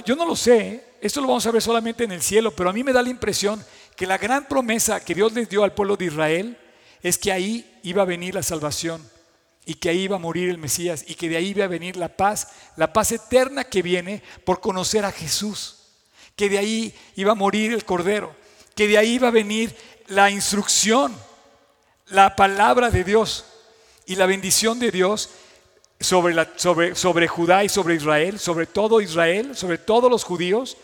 yo 0.05 0.17
no 0.17 0.27
lo 0.27 0.37
sé, 0.37 0.69
¿eh? 0.69 0.94
Esto 1.07 1.21
lo 1.21 1.27
vamos 1.27 1.45
a 1.47 1.51
ver 1.51 1.61
solamente 1.61 2.05
en 2.05 2.13
el 2.13 2.23
cielo, 2.23 2.51
pero 2.53 2.71
a 2.71 2.73
mí 2.73 2.83
me 2.83 2.95
da 2.95 3.03
la 3.03 3.11
impresión 3.11 3.63
que 3.95 4.07
la 4.07 4.17
gran 4.17 4.49
promesa 4.49 5.05
que 5.05 5.15
Dios 5.15 5.35
les 5.35 5.51
dio 5.51 5.63
al 5.63 5.75
pueblo 5.75 5.99
de 5.99 6.07
Israel 6.07 6.57
es 7.03 7.19
que 7.19 7.31
ahí 7.31 7.79
iba 7.83 8.01
a 8.01 8.07
venir 8.07 8.35
la 8.35 8.43
salvación 8.43 9.07
y 9.67 9.75
que 9.75 9.91
ahí 9.91 10.05
iba 10.05 10.17
a 10.17 10.19
morir 10.19 10.49
el 10.49 10.57
Mesías 10.57 11.05
y 11.07 11.15
que 11.15 11.29
de 11.29 11.37
ahí 11.37 11.49
iba 11.49 11.67
a 11.67 11.69
venir 11.69 11.99
la 11.99 12.09
paz, 12.09 12.49
la 12.77 12.95
paz 12.95 13.13
eterna 13.13 13.65
que 13.65 13.83
viene 13.83 14.23
por 14.47 14.63
conocer 14.63 15.05
a 15.05 15.13
Jesús, 15.13 15.77
que 16.37 16.49
de 16.49 16.57
ahí 16.57 16.95
iba 17.17 17.33
a 17.33 17.35
morir 17.35 17.75
el 17.75 17.85
Cordero, 17.85 18.35
que 18.75 18.89
de 18.89 18.97
ahí 18.97 19.17
iba 19.17 19.29
a 19.29 19.31
venir 19.31 19.77
la 20.07 20.31
instrucción, 20.31 21.15
la 22.07 22.35
palabra 22.35 22.89
de 22.89 23.05
Dios 23.05 23.45
y 24.07 24.15
la 24.15 24.25
bendición 24.25 24.79
de 24.79 24.91
Dios 24.91 25.29
sobre, 26.01 26.35
sobre, 26.57 26.95
sobre 26.95 27.29
Judá 27.29 27.63
y 27.63 27.69
sobre 27.69 27.97
Israel, 27.97 28.39
sobre 28.39 28.65
todo 28.65 29.03
Israel, 29.03 29.55
sobre 29.55 29.77
todos 29.77 30.11
los 30.11 30.25
judíos, 30.25 30.79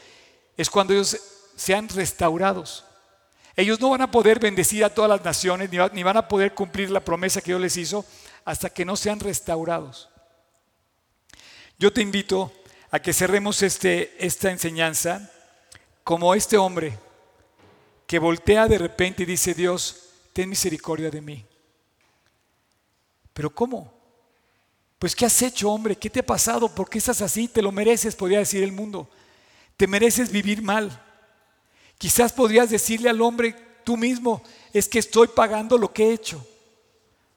es 0.56 0.70
cuando 0.70 0.92
ellos 0.92 1.18
sean 1.56 1.88
restaurados. 1.88 2.84
Ellos 3.56 3.80
no 3.80 3.90
van 3.90 4.02
a 4.02 4.10
poder 4.10 4.38
bendecir 4.38 4.84
a 4.84 4.94
todas 4.94 5.10
las 5.10 5.24
naciones, 5.24 5.70
ni 5.70 6.02
van 6.02 6.16
a 6.16 6.28
poder 6.28 6.54
cumplir 6.54 6.90
la 6.90 7.00
promesa 7.00 7.40
que 7.40 7.50
Dios 7.50 7.60
les 7.60 7.76
hizo 7.76 8.04
hasta 8.44 8.70
que 8.70 8.84
no 8.84 8.96
sean 8.96 9.20
restaurados. 9.20 10.08
Yo 11.78 11.92
te 11.92 12.02
invito 12.02 12.52
a 12.90 13.00
que 13.00 13.12
cerremos 13.12 13.62
este, 13.62 14.14
esta 14.24 14.50
enseñanza 14.50 15.30
como 16.04 16.34
este 16.34 16.56
hombre 16.56 16.98
que 18.06 18.18
voltea 18.18 18.66
de 18.66 18.78
repente 18.78 19.22
y 19.22 19.26
dice, 19.26 19.54
Dios, 19.54 20.10
ten 20.32 20.48
misericordia 20.48 21.10
de 21.10 21.20
mí. 21.20 21.44
Pero 23.32 23.54
¿cómo? 23.54 23.92
Pues 24.98 25.14
¿qué 25.14 25.24
has 25.24 25.40
hecho, 25.42 25.70
hombre? 25.70 25.96
¿Qué 25.96 26.10
te 26.10 26.20
ha 26.20 26.26
pasado? 26.26 26.74
¿Por 26.74 26.90
qué 26.90 26.98
estás 26.98 27.22
así? 27.22 27.48
Te 27.48 27.62
lo 27.62 27.72
mereces, 27.72 28.16
podría 28.16 28.40
decir 28.40 28.62
el 28.62 28.72
mundo. 28.72 29.08
Te 29.80 29.86
mereces 29.86 30.30
vivir 30.30 30.60
mal. 30.60 30.90
Quizás 31.96 32.34
podrías 32.34 32.68
decirle 32.68 33.08
al 33.08 33.22
hombre 33.22 33.56
tú 33.82 33.96
mismo, 33.96 34.42
es 34.74 34.86
que 34.86 34.98
estoy 34.98 35.28
pagando 35.28 35.78
lo 35.78 35.90
que 35.90 36.04
he 36.04 36.12
hecho. 36.12 36.46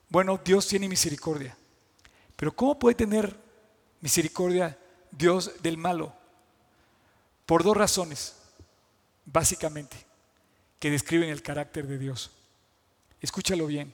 Bueno, 0.09 0.37
Dios 0.43 0.67
tiene 0.67 0.89
misericordia. 0.89 1.55
Pero 2.35 2.53
¿cómo 2.53 2.77
puede 2.77 2.95
tener 2.95 3.33
misericordia 4.01 4.77
Dios 5.09 5.53
del 5.61 5.77
malo? 5.77 6.13
Por 7.45 7.63
dos 7.63 7.77
razones, 7.77 8.35
básicamente, 9.23 9.95
que 10.79 10.91
describen 10.91 11.29
el 11.29 11.41
carácter 11.41 11.87
de 11.87 11.97
Dios. 11.97 12.29
Escúchalo 13.21 13.67
bien. 13.67 13.93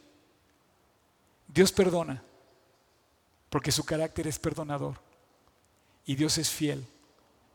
Dios 1.48 1.72
perdona 1.72 2.24
porque 3.52 3.72
su 3.72 3.86
carácter 3.86 4.26
es 4.26 4.40
perdonador. 4.40 5.00
Y 6.04 6.16
Dios 6.16 6.40
es 6.40 6.50
fiel 6.50 6.84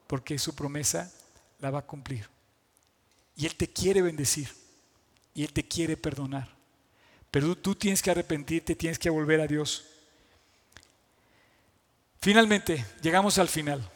porque 0.07 0.39
su 0.39 0.55
promesa 0.55 1.13
la 1.61 1.71
va 1.71 1.81
a 1.81 1.87
cumplir. 1.87 2.29
Y 3.37 3.47
Él 3.47 3.57
te 3.57 3.69
quiere 3.69 4.03
bendecir. 4.03 4.49
Y 5.35 5.43
Él 5.45 5.53
te 5.53 5.67
quiere 5.67 5.97
perdonar. 5.97 6.49
Pero 7.31 7.57
tú 7.57 7.75
tienes 7.75 8.01
que 8.01 8.11
arrepentirte, 8.11 8.77
tienes 8.77 8.99
que 8.99 9.11
volver 9.11 9.41
a 9.41 9.47
Dios. 9.47 9.85
Finalmente, 12.21 12.85
llegamos 13.03 13.39
al 13.39 13.49
final. 13.49 13.91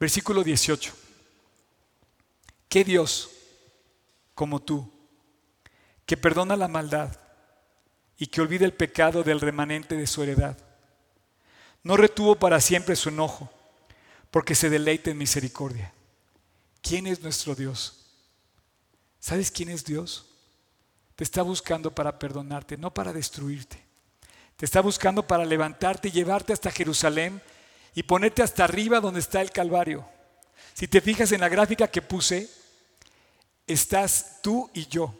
Versículo 0.00 0.42
18. 0.42 0.92
¿Qué 2.68 2.84
Dios 2.84 3.30
como 4.34 4.60
tú, 4.60 4.90
que 6.06 6.16
perdona 6.16 6.56
la 6.56 6.68
maldad 6.68 7.18
y 8.16 8.28
que 8.28 8.40
olvida 8.40 8.64
el 8.64 8.72
pecado 8.72 9.22
del 9.22 9.40
remanente 9.40 9.96
de 9.96 10.06
su 10.06 10.22
heredad? 10.22 10.56
No 11.82 11.96
retuvo 11.96 12.36
para 12.36 12.60
siempre 12.60 12.96
su 12.96 13.08
enojo, 13.08 13.50
porque 14.30 14.54
se 14.54 14.70
deleita 14.70 15.10
en 15.10 15.18
misericordia. 15.18 15.92
¿Quién 16.82 17.06
es 17.06 17.20
nuestro 17.22 17.54
Dios? 17.54 18.06
¿Sabes 19.20 19.50
quién 19.50 19.68
es 19.68 19.84
Dios? 19.84 20.26
Te 21.16 21.24
está 21.24 21.42
buscando 21.42 21.94
para 21.94 22.18
perdonarte, 22.18 22.76
no 22.76 22.94
para 22.94 23.12
destruirte. 23.12 23.82
Te 24.56 24.64
está 24.64 24.80
buscando 24.80 25.26
para 25.26 25.44
levantarte 25.44 26.08
y 26.08 26.12
llevarte 26.12 26.52
hasta 26.52 26.70
Jerusalén 26.70 27.42
y 27.94 28.02
ponerte 28.02 28.42
hasta 28.42 28.64
arriba 28.64 29.00
donde 29.00 29.20
está 29.20 29.40
el 29.40 29.50
Calvario. 29.50 30.06
Si 30.74 30.86
te 30.86 31.00
fijas 31.00 31.32
en 31.32 31.40
la 31.40 31.48
gráfica 31.48 31.88
que 31.88 32.02
puse, 32.02 32.48
estás 33.66 34.40
tú 34.42 34.70
y 34.74 34.86
yo 34.86 35.14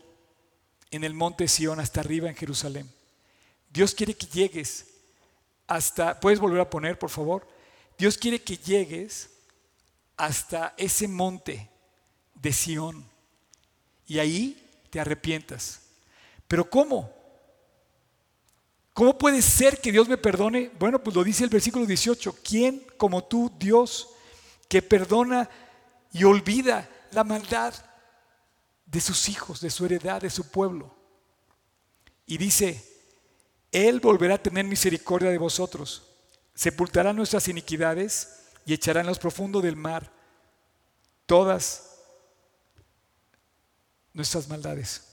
en 0.90 1.04
el 1.04 1.14
monte 1.14 1.48
Sión, 1.48 1.80
hasta 1.80 2.00
arriba 2.00 2.28
en 2.28 2.36
Jerusalén. 2.36 2.90
Dios 3.70 3.94
quiere 3.94 4.14
que 4.14 4.26
llegues 4.26 4.86
hasta, 5.66 6.18
¿puedes 6.18 6.40
volver 6.40 6.60
a 6.60 6.70
poner, 6.70 6.98
por 6.98 7.10
favor? 7.10 7.46
Dios 7.98 8.16
quiere 8.16 8.40
que 8.40 8.56
llegues 8.56 9.28
hasta 10.16 10.72
ese 10.76 11.08
monte 11.08 11.68
de 12.34 12.52
Sión 12.52 13.04
y 14.06 14.20
ahí 14.20 14.64
te 14.90 15.00
arrepientas. 15.00 15.80
Pero 16.46 16.68
¿cómo? 16.70 17.12
¿Cómo 18.94 19.18
puede 19.18 19.42
ser 19.42 19.80
que 19.80 19.92
Dios 19.92 20.08
me 20.08 20.16
perdone? 20.16 20.70
Bueno, 20.78 21.02
pues 21.02 21.14
lo 21.14 21.22
dice 21.22 21.44
el 21.44 21.50
versículo 21.50 21.86
18. 21.86 22.36
¿Quién 22.42 22.84
como 22.96 23.22
tú, 23.24 23.52
Dios, 23.58 24.08
que 24.68 24.82
perdona 24.82 25.48
y 26.12 26.24
olvida 26.24 26.88
la 27.12 27.22
maldad 27.22 27.74
de 28.86 29.00
sus 29.00 29.28
hijos, 29.28 29.60
de 29.60 29.70
su 29.70 29.84
heredad, 29.84 30.22
de 30.22 30.30
su 30.30 30.50
pueblo? 30.50 30.94
Y 32.26 32.38
dice, 32.38 32.84
Él 33.70 34.00
volverá 34.00 34.34
a 34.34 34.42
tener 34.42 34.64
misericordia 34.64 35.30
de 35.30 35.38
vosotros, 35.38 36.07
sepultará 36.58 37.12
nuestras 37.12 37.46
iniquidades 37.46 38.40
y 38.66 38.74
echará 38.74 39.00
en 39.00 39.06
los 39.06 39.20
profundos 39.20 39.62
del 39.62 39.76
mar 39.76 40.10
todas 41.24 42.00
nuestras 44.12 44.48
maldades. 44.48 45.04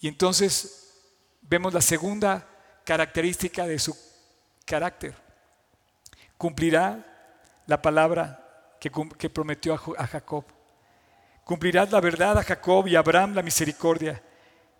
Y 0.00 0.08
entonces 0.08 0.94
vemos 1.42 1.74
la 1.74 1.82
segunda 1.82 2.48
característica 2.86 3.66
de 3.66 3.78
su 3.78 3.94
carácter. 4.64 5.14
Cumplirá 6.38 7.04
la 7.66 7.82
palabra 7.82 8.76
que, 8.80 8.90
que 9.18 9.28
prometió 9.28 9.74
a 9.74 10.06
Jacob. 10.06 10.46
Cumplirás 11.44 11.92
la 11.92 12.00
verdad 12.00 12.38
a 12.38 12.44
Jacob 12.44 12.86
y 12.86 12.96
a 12.96 13.00
Abraham 13.00 13.34
la 13.34 13.42
misericordia 13.42 14.22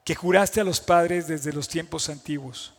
que 0.05 0.15
juraste 0.15 0.63
a 0.63 0.65
los 0.65 0.81
padres 0.81 1.29
desde 1.29 1.53
los 1.53 1.69
tiempos 1.69 2.09
antiguos. 2.09 2.74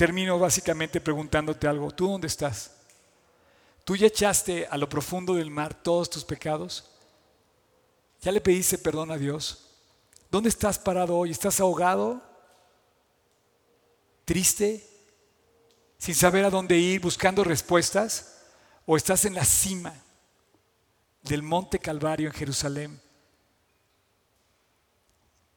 Termino 0.00 0.38
básicamente 0.38 0.98
preguntándote 0.98 1.68
algo. 1.68 1.90
¿Tú 1.90 2.08
dónde 2.08 2.26
estás? 2.26 2.70
¿Tú 3.84 3.96
ya 3.96 4.06
echaste 4.06 4.66
a 4.70 4.78
lo 4.78 4.88
profundo 4.88 5.34
del 5.34 5.50
mar 5.50 5.74
todos 5.74 6.08
tus 6.08 6.24
pecados? 6.24 6.90
¿Ya 8.22 8.32
le 8.32 8.40
pediste 8.40 8.78
perdón 8.78 9.10
a 9.10 9.18
Dios? 9.18 9.66
¿Dónde 10.30 10.48
estás 10.48 10.78
parado 10.78 11.18
hoy? 11.18 11.32
¿Estás 11.32 11.60
ahogado? 11.60 12.22
¿Triste? 14.24 14.88
¿Sin 15.98 16.14
saber 16.14 16.46
a 16.46 16.50
dónde 16.50 16.78
ir, 16.78 17.02
buscando 17.02 17.44
respuestas? 17.44 18.40
¿O 18.86 18.96
estás 18.96 19.26
en 19.26 19.34
la 19.34 19.44
cima 19.44 19.92
del 21.24 21.42
monte 21.42 21.78
Calvario 21.78 22.28
en 22.28 22.34
Jerusalén? 22.34 23.02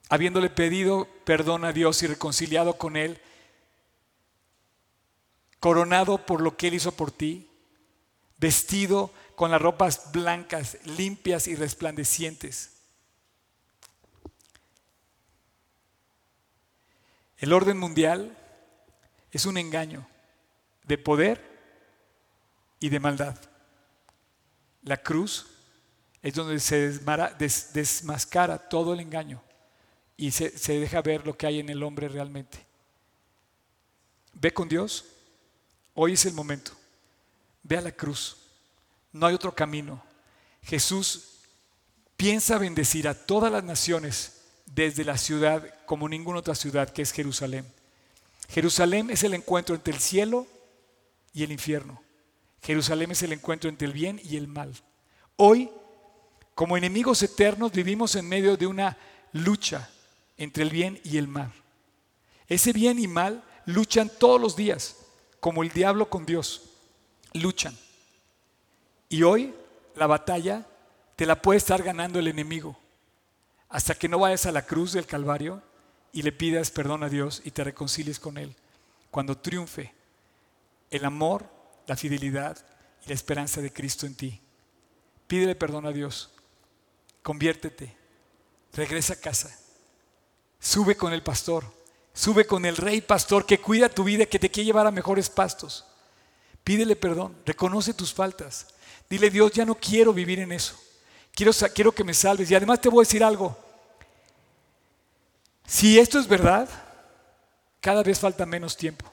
Habiéndole 0.10 0.50
pedido 0.50 1.08
perdón 1.24 1.64
a 1.64 1.72
Dios 1.72 2.04
y 2.04 2.08
reconciliado 2.08 2.78
con 2.78 2.98
Él, 2.98 3.22
coronado 5.64 6.18
por 6.26 6.42
lo 6.42 6.58
que 6.58 6.68
Él 6.68 6.74
hizo 6.74 6.92
por 6.92 7.10
ti, 7.10 7.50
vestido 8.38 9.14
con 9.38 9.50
las 9.50 9.62
ropas 9.62 10.12
blancas, 10.12 10.78
limpias 10.84 11.48
y 11.48 11.56
resplandecientes. 11.56 12.72
El 17.38 17.54
orden 17.54 17.78
mundial 17.78 18.38
es 19.32 19.46
un 19.46 19.58
engaño 19.58 20.06
de 20.84 20.98
poder 20.98 21.42
y 22.82 22.90
de 22.90 23.00
maldad. 23.00 23.40
La 24.82 24.98
cruz 24.98 25.48
es 26.22 26.34
donde 26.34 26.60
se 26.60 27.00
desmascara 27.72 28.68
todo 28.68 28.94
el 28.94 29.00
engaño 29.00 29.42
y 30.18 30.32
se, 30.32 30.50
deja 30.78 31.02
ver 31.02 31.26
lo 31.26 31.38
que 31.38 31.48
hay 31.48 31.62
en 31.62 31.70
el 31.70 31.84
hombre 31.84 32.10
realmente. 32.10 32.66
Ve 34.34 34.52
con 34.52 34.68
Dios, 34.68 35.06
hoy 35.94 36.14
es 36.14 36.26
el 36.26 36.34
momento. 36.34 36.72
Ve 37.64 37.78
a 37.78 37.82
la 37.82 37.92
cruz. 37.92 38.38
No 39.12 39.26
hay 39.28 39.36
otro 39.36 39.54
camino. 39.54 40.04
Jesús 40.64 41.40
piensa 42.18 42.58
bendecir 42.58 43.08
a 43.08 43.14
todas 43.14 43.52
las 43.52 43.64
naciones 43.64 44.42
desde 44.66 45.04
la 45.04 45.18
ciudad 45.18 45.64
como 45.86 46.10
ninguna 46.10 46.40
otra 46.40 46.56
ciudad 46.56 46.90
que 46.90 47.02
es 47.02 47.12
Jerusalén. 47.12 47.66
Jerusalén 48.50 49.10
es 49.10 49.24
el 49.24 49.34
encuentro 49.34 49.76
entre 49.76 49.94
el 49.94 50.00
cielo 50.00 50.48
y 51.34 51.44
el 51.44 51.52
infierno. 51.52 52.02
Jerusalén 52.62 53.12
es 53.12 53.22
el 53.24 53.34
encuentro 53.34 53.70
entre 53.70 53.88
el 53.88 53.94
bien 53.94 54.22
y 54.24 54.38
el 54.38 54.48
mal. 54.48 54.74
Hoy, 55.36 55.70
como 56.56 56.78
enemigos 56.78 57.22
eternos, 57.24 57.72
vivimos 57.72 58.16
en 58.16 58.28
medio 58.28 58.56
de 58.56 58.68
una 58.68 58.98
lucha 59.34 59.90
entre 60.38 60.64
el 60.64 60.70
bien 60.70 61.00
y 61.04 61.18
el 61.18 61.28
mal. 61.28 61.52
Ese 62.48 62.72
bien 62.72 63.00
y 63.00 63.08
mal 63.08 63.44
luchan 63.66 64.10
todos 64.20 64.40
los 64.40 64.56
días, 64.56 64.96
como 65.44 65.62
el 65.62 65.72
diablo 65.72 66.10
con 66.10 66.26
Dios 66.26 66.70
luchan. 67.34 67.78
Y 69.10 69.24
hoy 69.24 69.54
la 69.94 70.08
batalla 70.08 70.66
te 71.18 71.26
la 71.26 71.42
puede 71.42 71.58
estar 71.58 71.84
ganando 71.84 72.18
el 72.18 72.30
enemigo. 72.30 72.78
Hasta 73.68 73.94
que 73.94 74.08
no 74.08 74.20
vayas 74.20 74.46
a 74.46 74.54
la 74.54 74.66
cruz 74.66 74.94
del 74.94 75.06
Calvario 75.06 75.62
y 76.14 76.22
le 76.22 76.32
pidas 76.32 76.72
perdón 76.72 77.04
a 77.04 77.10
Dios 77.10 77.42
y 77.44 77.52
te 77.52 77.66
reconcilies 77.66 78.22
con 78.22 78.38
Él. 78.38 78.56
Cuando 79.12 79.38
triunfe 79.38 79.94
el 80.90 81.04
amor, 81.04 81.46
la 81.88 81.98
fidelidad 81.98 82.58
y 83.04 83.10
la 83.10 83.14
esperanza 83.14 83.60
de 83.60 83.74
Cristo 83.74 84.06
en 84.06 84.16
ti. 84.16 84.40
Pídele 85.28 85.56
perdón 85.56 85.86
a 85.86 85.92
Dios. 85.92 86.32
Conviértete. 87.22 87.94
Regresa 88.72 89.16
a 89.16 89.20
casa. 89.20 89.54
Sube 90.58 90.96
con 90.96 91.12
el 91.12 91.22
pastor. 91.22 91.66
Sube 92.14 92.46
con 92.46 92.66
el 92.66 92.78
rey 92.78 93.02
pastor 93.02 93.46
que 93.46 93.60
cuida 93.60 93.90
tu 93.90 94.04
vida, 94.04 94.26
que 94.26 94.40
te 94.40 94.50
quiere 94.50 94.68
llevar 94.68 94.86
a 94.86 94.92
mejores 94.92 95.30
pastos. 95.30 95.86
Pídele 96.64 96.96
perdón, 96.96 97.36
reconoce 97.46 97.94
tus 97.94 98.14
faltas. 98.14 98.68
Dile, 99.10 99.30
Dios, 99.30 99.52
ya 99.52 99.66
no 99.66 99.76
quiero 99.76 100.14
vivir 100.14 100.40
en 100.40 100.52
eso. 100.52 100.76
Quiero, 101.34 101.52
quiero 101.74 101.92
que 101.92 102.04
me 102.04 102.14
salves. 102.14 102.50
Y 102.50 102.56
además 102.56 102.82
te 102.82 102.90
voy 102.90 103.02
a 103.02 103.08
decir 103.08 103.24
algo. 103.24 103.58
Si 105.66 106.00
esto 106.00 106.20
es 106.20 106.28
verdad, 106.28 106.70
cada 107.80 108.04
vez 108.04 108.20
falta 108.20 108.46
menos 108.46 108.78
tiempo. 108.78 109.12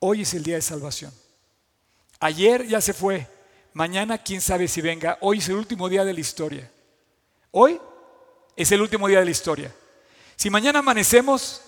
Hoy 0.00 0.22
es 0.22 0.34
el 0.34 0.42
día 0.42 0.56
de 0.56 0.62
salvación. 0.62 1.12
Ayer 2.18 2.66
ya 2.66 2.80
se 2.80 2.92
fue. 2.92 3.28
Mañana 3.74 4.18
quién 4.18 4.40
sabe 4.40 4.68
si 4.68 4.80
venga. 4.80 5.18
Hoy 5.20 5.38
es 5.38 5.48
el 5.48 5.56
último 5.56 5.88
día 5.88 6.04
de 6.04 6.12
la 6.12 6.20
historia. 6.20 6.70
Hoy 7.52 7.80
es 8.56 8.72
el 8.72 8.82
último 8.82 9.06
día 9.06 9.20
de 9.20 9.24
la 9.26 9.30
historia. 9.30 9.74
Si 10.42 10.50
mañana 10.50 10.80
amanecemos, 10.80 11.62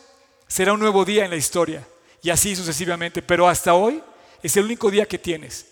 será 0.48 0.72
un 0.72 0.80
nuevo 0.80 1.04
día 1.04 1.22
en 1.24 1.30
la 1.30 1.36
historia. 1.36 1.86
Y 2.20 2.30
así 2.30 2.56
sucesivamente. 2.56 3.22
Pero 3.22 3.46
hasta 3.46 3.72
hoy 3.72 4.02
es 4.42 4.56
el 4.56 4.64
único 4.64 4.90
día 4.90 5.06
que 5.06 5.16
tienes. 5.16 5.66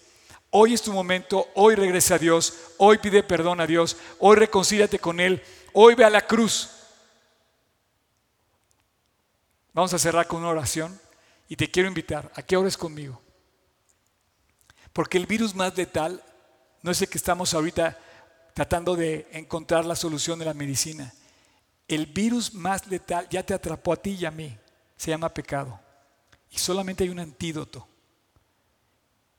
Hoy 0.51 0.75
es 0.75 0.83
tu 0.83 0.93
momento, 0.93 1.49
hoy 1.57 1.75
regresa 1.75 2.15
a 2.15 2.19
Dios, 2.19 2.55
hoy 2.79 2.99
pide 2.99 3.25
perdón 3.25 3.61
a 3.61 3.67
Dios, 3.67 3.97
hoy 4.21 4.37
reconcíliate 4.37 5.01
con 5.01 5.19
Él, 5.19 5.43
hoy 5.73 5.97
ve 5.97 6.05
a 6.05 6.11
la 6.11 6.25
cruz. 6.25 6.71
Vamos 9.73 9.93
a 9.95 9.99
cerrar 9.99 10.29
con 10.29 10.39
una 10.39 10.51
oración 10.51 10.97
y 11.49 11.57
te 11.57 11.69
quiero 11.69 11.89
invitar 11.89 12.31
a 12.37 12.43
que 12.45 12.57
ores 12.57 12.77
conmigo. 12.77 13.21
Porque 14.93 15.19
el 15.19 15.27
virus 15.27 15.57
más 15.57 15.77
letal 15.77 16.23
no 16.83 16.93
es 16.93 17.03
el 17.03 17.09
que 17.09 17.19
estamos 17.19 17.53
ahorita 17.53 17.99
tratando 18.55 18.95
de 18.95 19.27
encontrar 19.33 19.85
la 19.85 19.97
solución 19.97 20.39
de 20.39 20.45
la 20.45 20.55
medicina. 20.55 21.13
El 21.93 22.07
virus 22.07 22.55
más 22.55 22.87
letal 22.87 23.29
ya 23.29 23.45
te 23.45 23.53
atrapó 23.53 23.93
a 23.93 23.97
ti 23.97 24.17
y 24.19 24.25
a 24.25 24.31
mí. 24.31 24.57
Se 24.97 25.11
llama 25.11 25.29
pecado. 25.29 25.79
Y 26.51 26.57
solamente 26.57 27.05
hay 27.05 27.11
un 27.11 27.19
antídoto. 27.19 27.87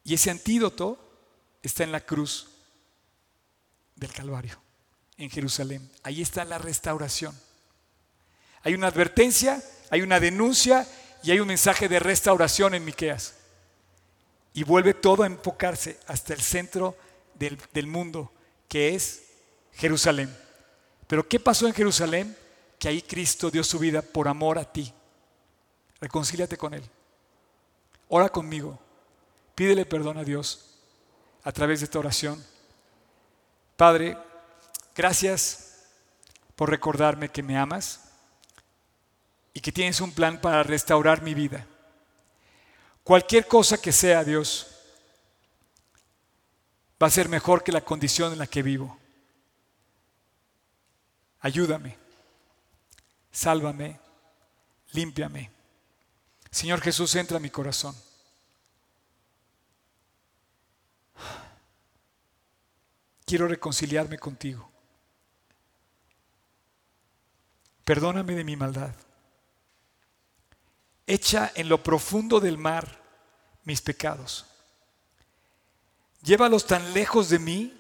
Y 0.04 0.14
ese 0.14 0.30
antídoto 0.30 1.00
está 1.64 1.84
en 1.84 1.92
la 1.92 2.02
cruz 2.02 2.52
del 3.96 4.14
Calvario, 4.14 4.62
en 5.18 5.32
Jerusalén. 5.32 5.90
Ahí 6.04 6.22
está 6.22 6.46
la 6.46 6.60
restauración. 6.60 7.36
Hay 8.62 8.76
una 8.76 8.86
advertencia, 8.86 9.60
hay 9.90 10.04
una 10.04 10.20
denuncia 10.20 10.88
y 11.24 11.32
hay 11.32 11.40
un 11.40 11.48
mensaje 11.48 11.90
de 11.90 11.98
restauración 11.98 12.76
en 12.76 12.86
Miqueas. 12.86 13.34
Y 14.54 14.64
vuelve 14.64 14.94
todo 14.94 15.24
a 15.24 15.26
enfocarse 15.26 16.00
hasta 16.06 16.36
el 16.36 16.42
centro 16.42 16.96
del, 17.34 17.58
del 17.74 17.88
mundo, 17.88 18.32
que 18.68 18.94
es 18.94 19.24
Jerusalén. 19.72 20.32
Pero 21.08 21.28
¿qué 21.28 21.40
pasó 21.40 21.66
en 21.66 21.74
Jerusalén? 21.74 22.43
Que 22.84 22.90
ahí 22.90 23.02
Cristo 23.02 23.50
dio 23.50 23.64
su 23.64 23.80
vida 23.80 24.02
por 24.02 24.28
amor 24.28 24.60
a 24.60 24.70
ti. 24.70 24.94
Reconcíliate 26.02 26.58
con 26.58 26.74
Él. 26.74 26.84
Ora 28.10 28.28
conmigo. 28.28 28.78
Pídele 29.56 29.86
perdón 29.86 30.18
a 30.18 30.24
Dios 30.26 30.82
a 31.44 31.54
través 31.54 31.80
de 31.80 31.86
esta 31.86 32.00
oración. 32.00 32.46
Padre, 33.78 34.18
gracias 34.94 35.86
por 36.58 36.70
recordarme 36.70 37.30
que 37.30 37.42
me 37.42 37.58
amas 37.58 38.02
y 39.54 39.62
que 39.62 39.72
tienes 39.72 40.02
un 40.02 40.12
plan 40.12 40.42
para 40.42 40.62
restaurar 40.62 41.22
mi 41.22 41.34
vida. 41.34 41.66
Cualquier 43.06 43.48
cosa 43.48 43.78
que 43.78 43.94
sea, 43.94 44.26
Dios, 44.26 44.68
va 47.02 47.08
a 47.08 47.12
ser 47.12 47.30
mejor 47.30 47.64
que 47.64 47.72
la 47.72 47.86
condición 47.86 48.34
en 48.34 48.40
la 48.40 48.48
que 48.48 48.62
vivo. 48.62 48.98
Ayúdame, 51.40 52.03
sálvame, 53.34 54.00
límpiame. 54.94 55.52
Señor 56.50 56.80
Jesús, 56.80 57.16
entra 57.16 57.38
a 57.38 57.42
mi 57.42 57.50
corazón. 57.50 57.96
Quiero 63.26 63.48
reconciliarme 63.48 64.20
contigo. 64.20 64.70
Perdóname 67.84 68.36
de 68.36 68.44
mi 68.44 68.56
maldad. 68.56 68.94
Echa 71.08 71.52
en 71.56 71.68
lo 71.68 71.84
profundo 71.84 72.40
del 72.40 72.58
mar 72.58 73.02
mis 73.64 73.82
pecados. 73.82 74.46
Llévalos 76.22 76.66
tan 76.66 76.94
lejos 76.94 77.30
de 77.30 77.40
mí 77.40 77.78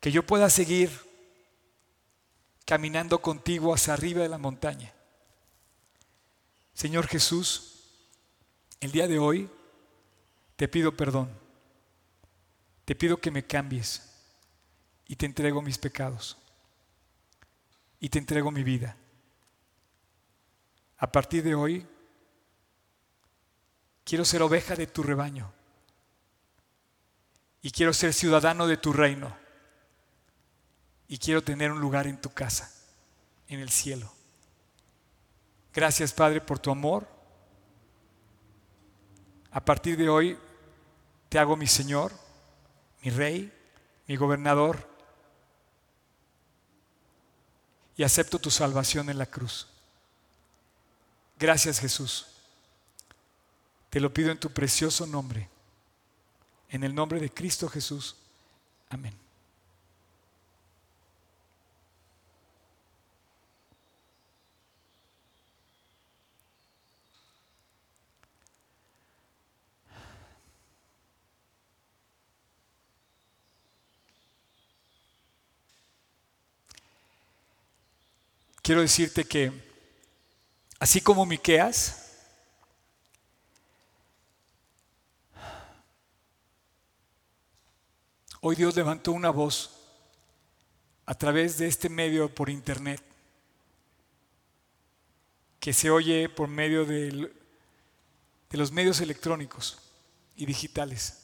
que 0.00 0.12
yo 0.12 0.26
pueda 0.26 0.50
seguir 0.50 0.90
caminando 2.64 3.20
contigo 3.20 3.74
hacia 3.74 3.92
arriba 3.92 4.22
de 4.22 4.28
la 4.28 4.38
montaña. 4.38 4.92
Señor 6.72 7.06
Jesús, 7.06 7.84
el 8.80 8.90
día 8.90 9.06
de 9.06 9.18
hoy 9.18 9.50
te 10.56 10.68
pido 10.68 10.96
perdón. 10.96 11.30
Te 12.84 12.94
pido 12.94 13.16
que 13.18 13.30
me 13.30 13.46
cambies 13.46 14.10
y 15.06 15.16
te 15.16 15.26
entrego 15.26 15.62
mis 15.62 15.78
pecados 15.78 16.36
y 18.00 18.08
te 18.08 18.18
entrego 18.18 18.50
mi 18.50 18.62
vida. 18.62 18.96
A 20.98 21.10
partir 21.10 21.42
de 21.42 21.54
hoy, 21.54 21.86
quiero 24.04 24.24
ser 24.24 24.42
oveja 24.42 24.74
de 24.74 24.86
tu 24.86 25.02
rebaño 25.02 25.52
y 27.62 27.70
quiero 27.70 27.92
ser 27.94 28.12
ciudadano 28.12 28.66
de 28.66 28.76
tu 28.76 28.92
reino 28.92 29.43
y 31.14 31.18
quiero 31.18 31.44
tener 31.44 31.70
un 31.70 31.78
lugar 31.78 32.08
en 32.08 32.20
tu 32.20 32.28
casa, 32.30 32.74
en 33.46 33.60
el 33.60 33.70
cielo. 33.70 34.12
Gracias 35.72 36.12
Padre 36.12 36.40
por 36.40 36.58
tu 36.58 36.72
amor. 36.72 37.06
A 39.52 39.64
partir 39.64 39.96
de 39.96 40.08
hoy 40.08 40.36
te 41.28 41.38
hago 41.38 41.56
mi 41.56 41.68
Señor, 41.68 42.10
mi 43.02 43.12
Rey, 43.12 43.52
mi 44.08 44.16
gobernador 44.16 44.90
y 47.96 48.02
acepto 48.02 48.40
tu 48.40 48.50
salvación 48.50 49.08
en 49.08 49.18
la 49.18 49.26
cruz. 49.26 49.68
Gracias 51.38 51.78
Jesús. 51.78 52.26
Te 53.88 54.00
lo 54.00 54.12
pido 54.12 54.32
en 54.32 54.40
tu 54.40 54.50
precioso 54.50 55.06
nombre. 55.06 55.48
En 56.70 56.82
el 56.82 56.92
nombre 56.92 57.20
de 57.20 57.32
Cristo 57.32 57.68
Jesús. 57.68 58.16
Amén. 58.90 59.23
Quiero 78.64 78.80
decirte 78.80 79.26
que 79.26 79.52
así 80.78 81.02
como 81.02 81.26
Miqueas 81.26 82.00
Hoy 88.40 88.56
Dios 88.56 88.74
levantó 88.74 89.12
una 89.12 89.28
voz 89.28 89.70
a 91.04 91.14
través 91.14 91.58
de 91.58 91.66
este 91.66 91.90
medio 91.90 92.34
por 92.34 92.48
internet 92.48 93.02
que 95.60 95.74
se 95.74 95.90
oye 95.90 96.30
por 96.30 96.48
medio 96.48 96.86
de, 96.86 97.34
los 98.50 98.72
medios 98.72 99.00
electrónicos 99.02 99.78
y 100.36 100.46
digitales, 100.46 101.18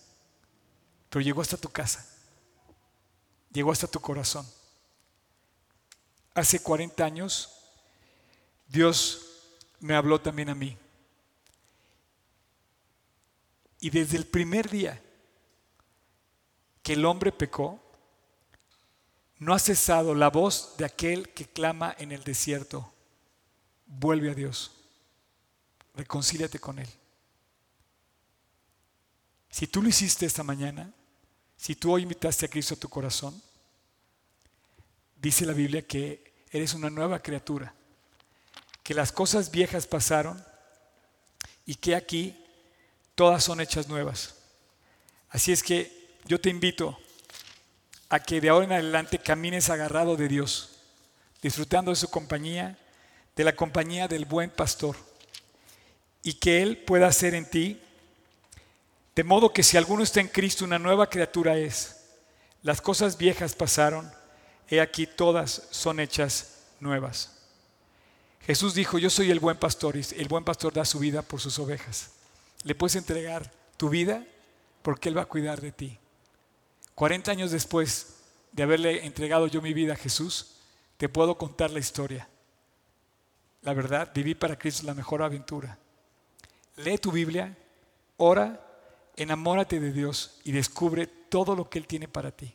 pero 1.08 1.22
llegó 1.22 1.40
hasta 1.40 1.56
tu 1.56 1.70
casa, 1.70 2.06
llegó 3.50 3.72
hasta 3.72 3.86
tu 3.86 4.00
corazón. 4.00 4.46
Hace 6.34 6.62
40 6.62 7.04
años 7.04 7.50
Dios 8.68 9.26
me 9.80 9.94
habló 9.94 10.20
también 10.20 10.48
a 10.50 10.54
mí. 10.54 10.76
Y 13.80 13.90
desde 13.90 14.16
el 14.16 14.26
primer 14.26 14.68
día 14.68 15.00
que 16.82 16.92
el 16.92 17.04
hombre 17.04 17.32
pecó, 17.32 17.80
no 19.38 19.54
ha 19.54 19.58
cesado 19.58 20.14
la 20.14 20.28
voz 20.28 20.74
de 20.76 20.84
aquel 20.84 21.30
que 21.30 21.46
clama 21.46 21.94
en 21.98 22.12
el 22.12 22.22
desierto. 22.22 22.92
Vuelve 23.86 24.30
a 24.30 24.34
Dios. 24.34 24.70
Reconcíliate 25.94 26.58
con 26.58 26.78
Él. 26.78 26.88
Si 29.50 29.66
tú 29.66 29.82
lo 29.82 29.88
hiciste 29.88 30.26
esta 30.26 30.42
mañana, 30.44 30.92
si 31.56 31.74
tú 31.74 31.92
hoy 31.92 32.02
invitaste 32.02 32.46
a 32.46 32.48
Cristo 32.48 32.74
a 32.74 32.78
tu 32.78 32.88
corazón, 32.88 33.42
dice 35.20 35.46
la 35.46 35.52
Biblia 35.52 35.82
que 35.82 36.32
eres 36.50 36.74
una 36.74 36.90
nueva 36.90 37.20
criatura, 37.20 37.74
que 38.82 38.94
las 38.94 39.12
cosas 39.12 39.50
viejas 39.50 39.86
pasaron 39.86 40.42
y 41.66 41.74
que 41.74 41.94
aquí 41.94 42.44
todas 43.14 43.44
son 43.44 43.60
hechas 43.60 43.88
nuevas. 43.88 44.36
Así 45.28 45.52
es 45.52 45.62
que 45.62 46.16
yo 46.24 46.40
te 46.40 46.48
invito 46.48 46.98
a 48.08 48.18
que 48.18 48.40
de 48.40 48.48
ahora 48.48 48.66
en 48.66 48.72
adelante 48.72 49.18
camines 49.18 49.70
agarrado 49.70 50.16
de 50.16 50.26
Dios, 50.26 50.78
disfrutando 51.42 51.92
de 51.92 51.96
su 51.96 52.08
compañía, 52.08 52.78
de 53.36 53.44
la 53.44 53.54
compañía 53.54 54.08
del 54.08 54.24
buen 54.24 54.50
pastor, 54.50 54.96
y 56.22 56.34
que 56.34 56.62
Él 56.62 56.78
pueda 56.78 57.06
hacer 57.06 57.34
en 57.34 57.48
ti, 57.48 57.80
de 59.14 59.24
modo 59.24 59.52
que 59.52 59.62
si 59.62 59.76
alguno 59.76 60.02
está 60.02 60.20
en 60.20 60.28
Cristo, 60.28 60.64
una 60.64 60.78
nueva 60.78 61.08
criatura 61.08 61.56
es. 61.56 62.04
Las 62.62 62.80
cosas 62.80 63.16
viejas 63.16 63.54
pasaron, 63.54 64.10
he 64.70 64.80
aquí 64.80 65.06
todas 65.06 65.68
son 65.70 66.00
hechas 66.00 66.60
nuevas. 66.78 67.36
Jesús 68.42 68.74
dijo, 68.74 68.98
yo 68.98 69.10
soy 69.10 69.30
el 69.30 69.40
buen 69.40 69.56
pastor 69.56 69.96
y 69.96 70.06
el 70.16 70.28
buen 70.28 70.44
pastor 70.44 70.72
da 70.72 70.84
su 70.84 70.98
vida 70.98 71.22
por 71.22 71.40
sus 71.40 71.58
ovejas. 71.58 72.12
Le 72.62 72.74
puedes 72.74 72.96
entregar 72.96 73.50
tu 73.76 73.88
vida 73.88 74.24
porque 74.82 75.08
Él 75.08 75.18
va 75.18 75.22
a 75.22 75.26
cuidar 75.26 75.60
de 75.60 75.72
ti. 75.72 75.98
40 76.94 77.30
años 77.30 77.50
después 77.50 78.16
de 78.52 78.62
haberle 78.62 79.04
entregado 79.04 79.46
yo 79.46 79.60
mi 79.60 79.74
vida 79.74 79.94
a 79.94 79.96
Jesús, 79.96 80.56
te 80.96 81.08
puedo 81.08 81.36
contar 81.36 81.70
la 81.70 81.78
historia. 81.78 82.28
La 83.62 83.74
verdad, 83.74 84.10
viví 84.14 84.34
para 84.34 84.58
Cristo 84.58 84.86
la 84.86 84.94
mejor 84.94 85.22
aventura. 85.22 85.78
Lee 86.76 86.98
tu 86.98 87.12
Biblia, 87.12 87.56
ora 88.16 88.66
enamórate 89.16 89.80
de 89.80 89.92
Dios 89.92 90.40
y 90.44 90.52
descubre 90.52 91.06
todo 91.06 91.54
lo 91.54 91.68
que 91.68 91.78
Él 91.78 91.86
tiene 91.86 92.08
para 92.08 92.30
ti. 92.30 92.54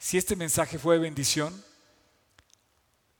Si 0.00 0.16
este 0.16 0.34
mensaje 0.34 0.78
fue 0.78 0.94
de 0.94 1.02
bendición, 1.02 1.62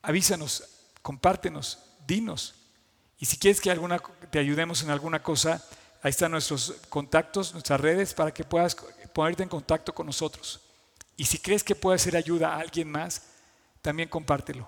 avísanos, 0.01 0.65
compártenos, 1.03 1.79
dinos. 2.07 2.55
Y 3.19 3.27
si 3.27 3.37
quieres 3.37 3.61
que 3.61 3.71
alguna, 3.71 3.99
te 4.31 4.39
ayudemos 4.39 4.83
en 4.83 4.89
alguna 4.89 5.23
cosa, 5.23 5.63
ahí 6.03 6.09
están 6.09 6.33
nuestros 6.33 6.75
contactos, 6.89 7.53
nuestras 7.53 7.79
redes, 7.79 8.15
para 8.15 8.33
que 8.33 8.45
puedas 8.45 8.75
ponerte 9.13 9.43
en 9.43 9.51
contacto 9.51 9.95
con 9.95 10.07
nosotros. 10.07 10.63
Y 11.19 11.27
si 11.27 11.39
crees 11.39 11.63
que 11.63 11.75
puede 11.75 11.99
ser 11.99 12.17
ayuda 12.17 12.55
a 12.55 12.61
alguien 12.61 12.91
más, 12.91 13.25
también 13.83 14.09
compártelo. 14.09 14.67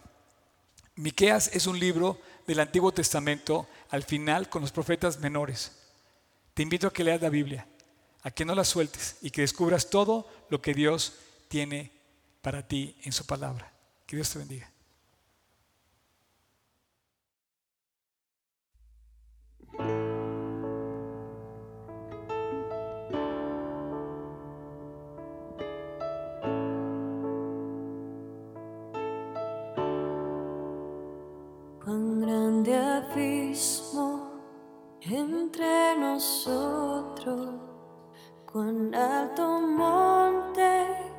Miqueas 0.96 1.48
es 1.54 1.66
un 1.66 1.80
libro 1.80 2.20
del 2.46 2.60
Antiguo 2.60 2.92
Testamento 2.92 3.66
al 3.88 4.02
final 4.02 4.50
con 4.50 4.60
los 4.60 4.70
profetas 4.70 5.18
menores. 5.18 5.72
Te 6.52 6.62
invito 6.62 6.88
a 6.88 6.92
que 6.92 7.04
leas 7.04 7.22
la 7.22 7.30
Biblia, 7.30 7.66
a 8.22 8.30
que 8.30 8.44
no 8.44 8.54
la 8.54 8.64
sueltes 8.64 9.16
y 9.22 9.30
que 9.30 9.40
descubras 9.40 9.88
todo 9.88 10.28
lo 10.50 10.60
que 10.60 10.74
Dios 10.74 11.14
tiene 11.48 12.01
para 12.42 12.66
ti 12.66 12.96
en 13.04 13.12
su 13.12 13.24
palabra. 13.24 13.72
Que 14.04 14.16
Dios 14.16 14.30
te 14.30 14.38
bendiga. 14.40 14.68
Cuán 31.84 32.20
grande 32.20 32.76
abismo 32.76 34.30
entre 35.00 35.96
nosotros, 35.96 37.54
cuán 38.46 38.94
alto 38.94 39.60
monte 39.60 41.11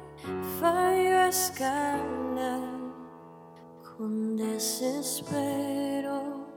fallo 0.60 1.24
escalar, 1.24 2.62
con 3.98 4.38
desespero 4.38 6.48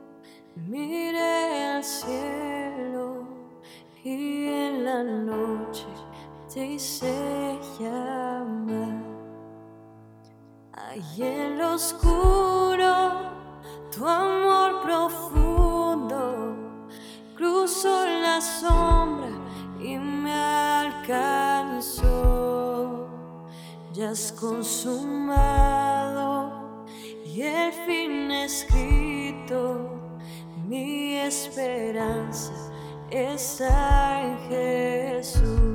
miré 0.57 1.65
al 1.65 1.85
cielo 1.85 3.27
y 4.03 4.47
en 4.47 4.85
la 4.85 5.03
noche 5.03 5.87
te 6.53 6.67
hice 6.67 7.59
llamar. 7.79 9.05
Ahí 10.73 11.23
en 11.23 11.59
lo 11.59 11.75
oscuro, 11.75 13.31
tu 13.95 14.07
amor 14.07 14.83
profundo 14.83 16.57
cruzó 17.37 18.07
la 18.07 18.41
sombra 18.41 19.31
y 19.81 19.99
me 19.99 20.33
alcanzó. 20.33 22.07
Ya 23.97 24.11
es 24.11 24.31
consumado 24.39 25.33
y 27.25 27.41
el 27.41 27.73
fin 27.87 28.31
escrito, 28.31 29.99
mi 30.69 31.17
esperanza 31.17 32.53
está 33.11 34.21
en 34.21 34.37
Jesús. 34.51 35.57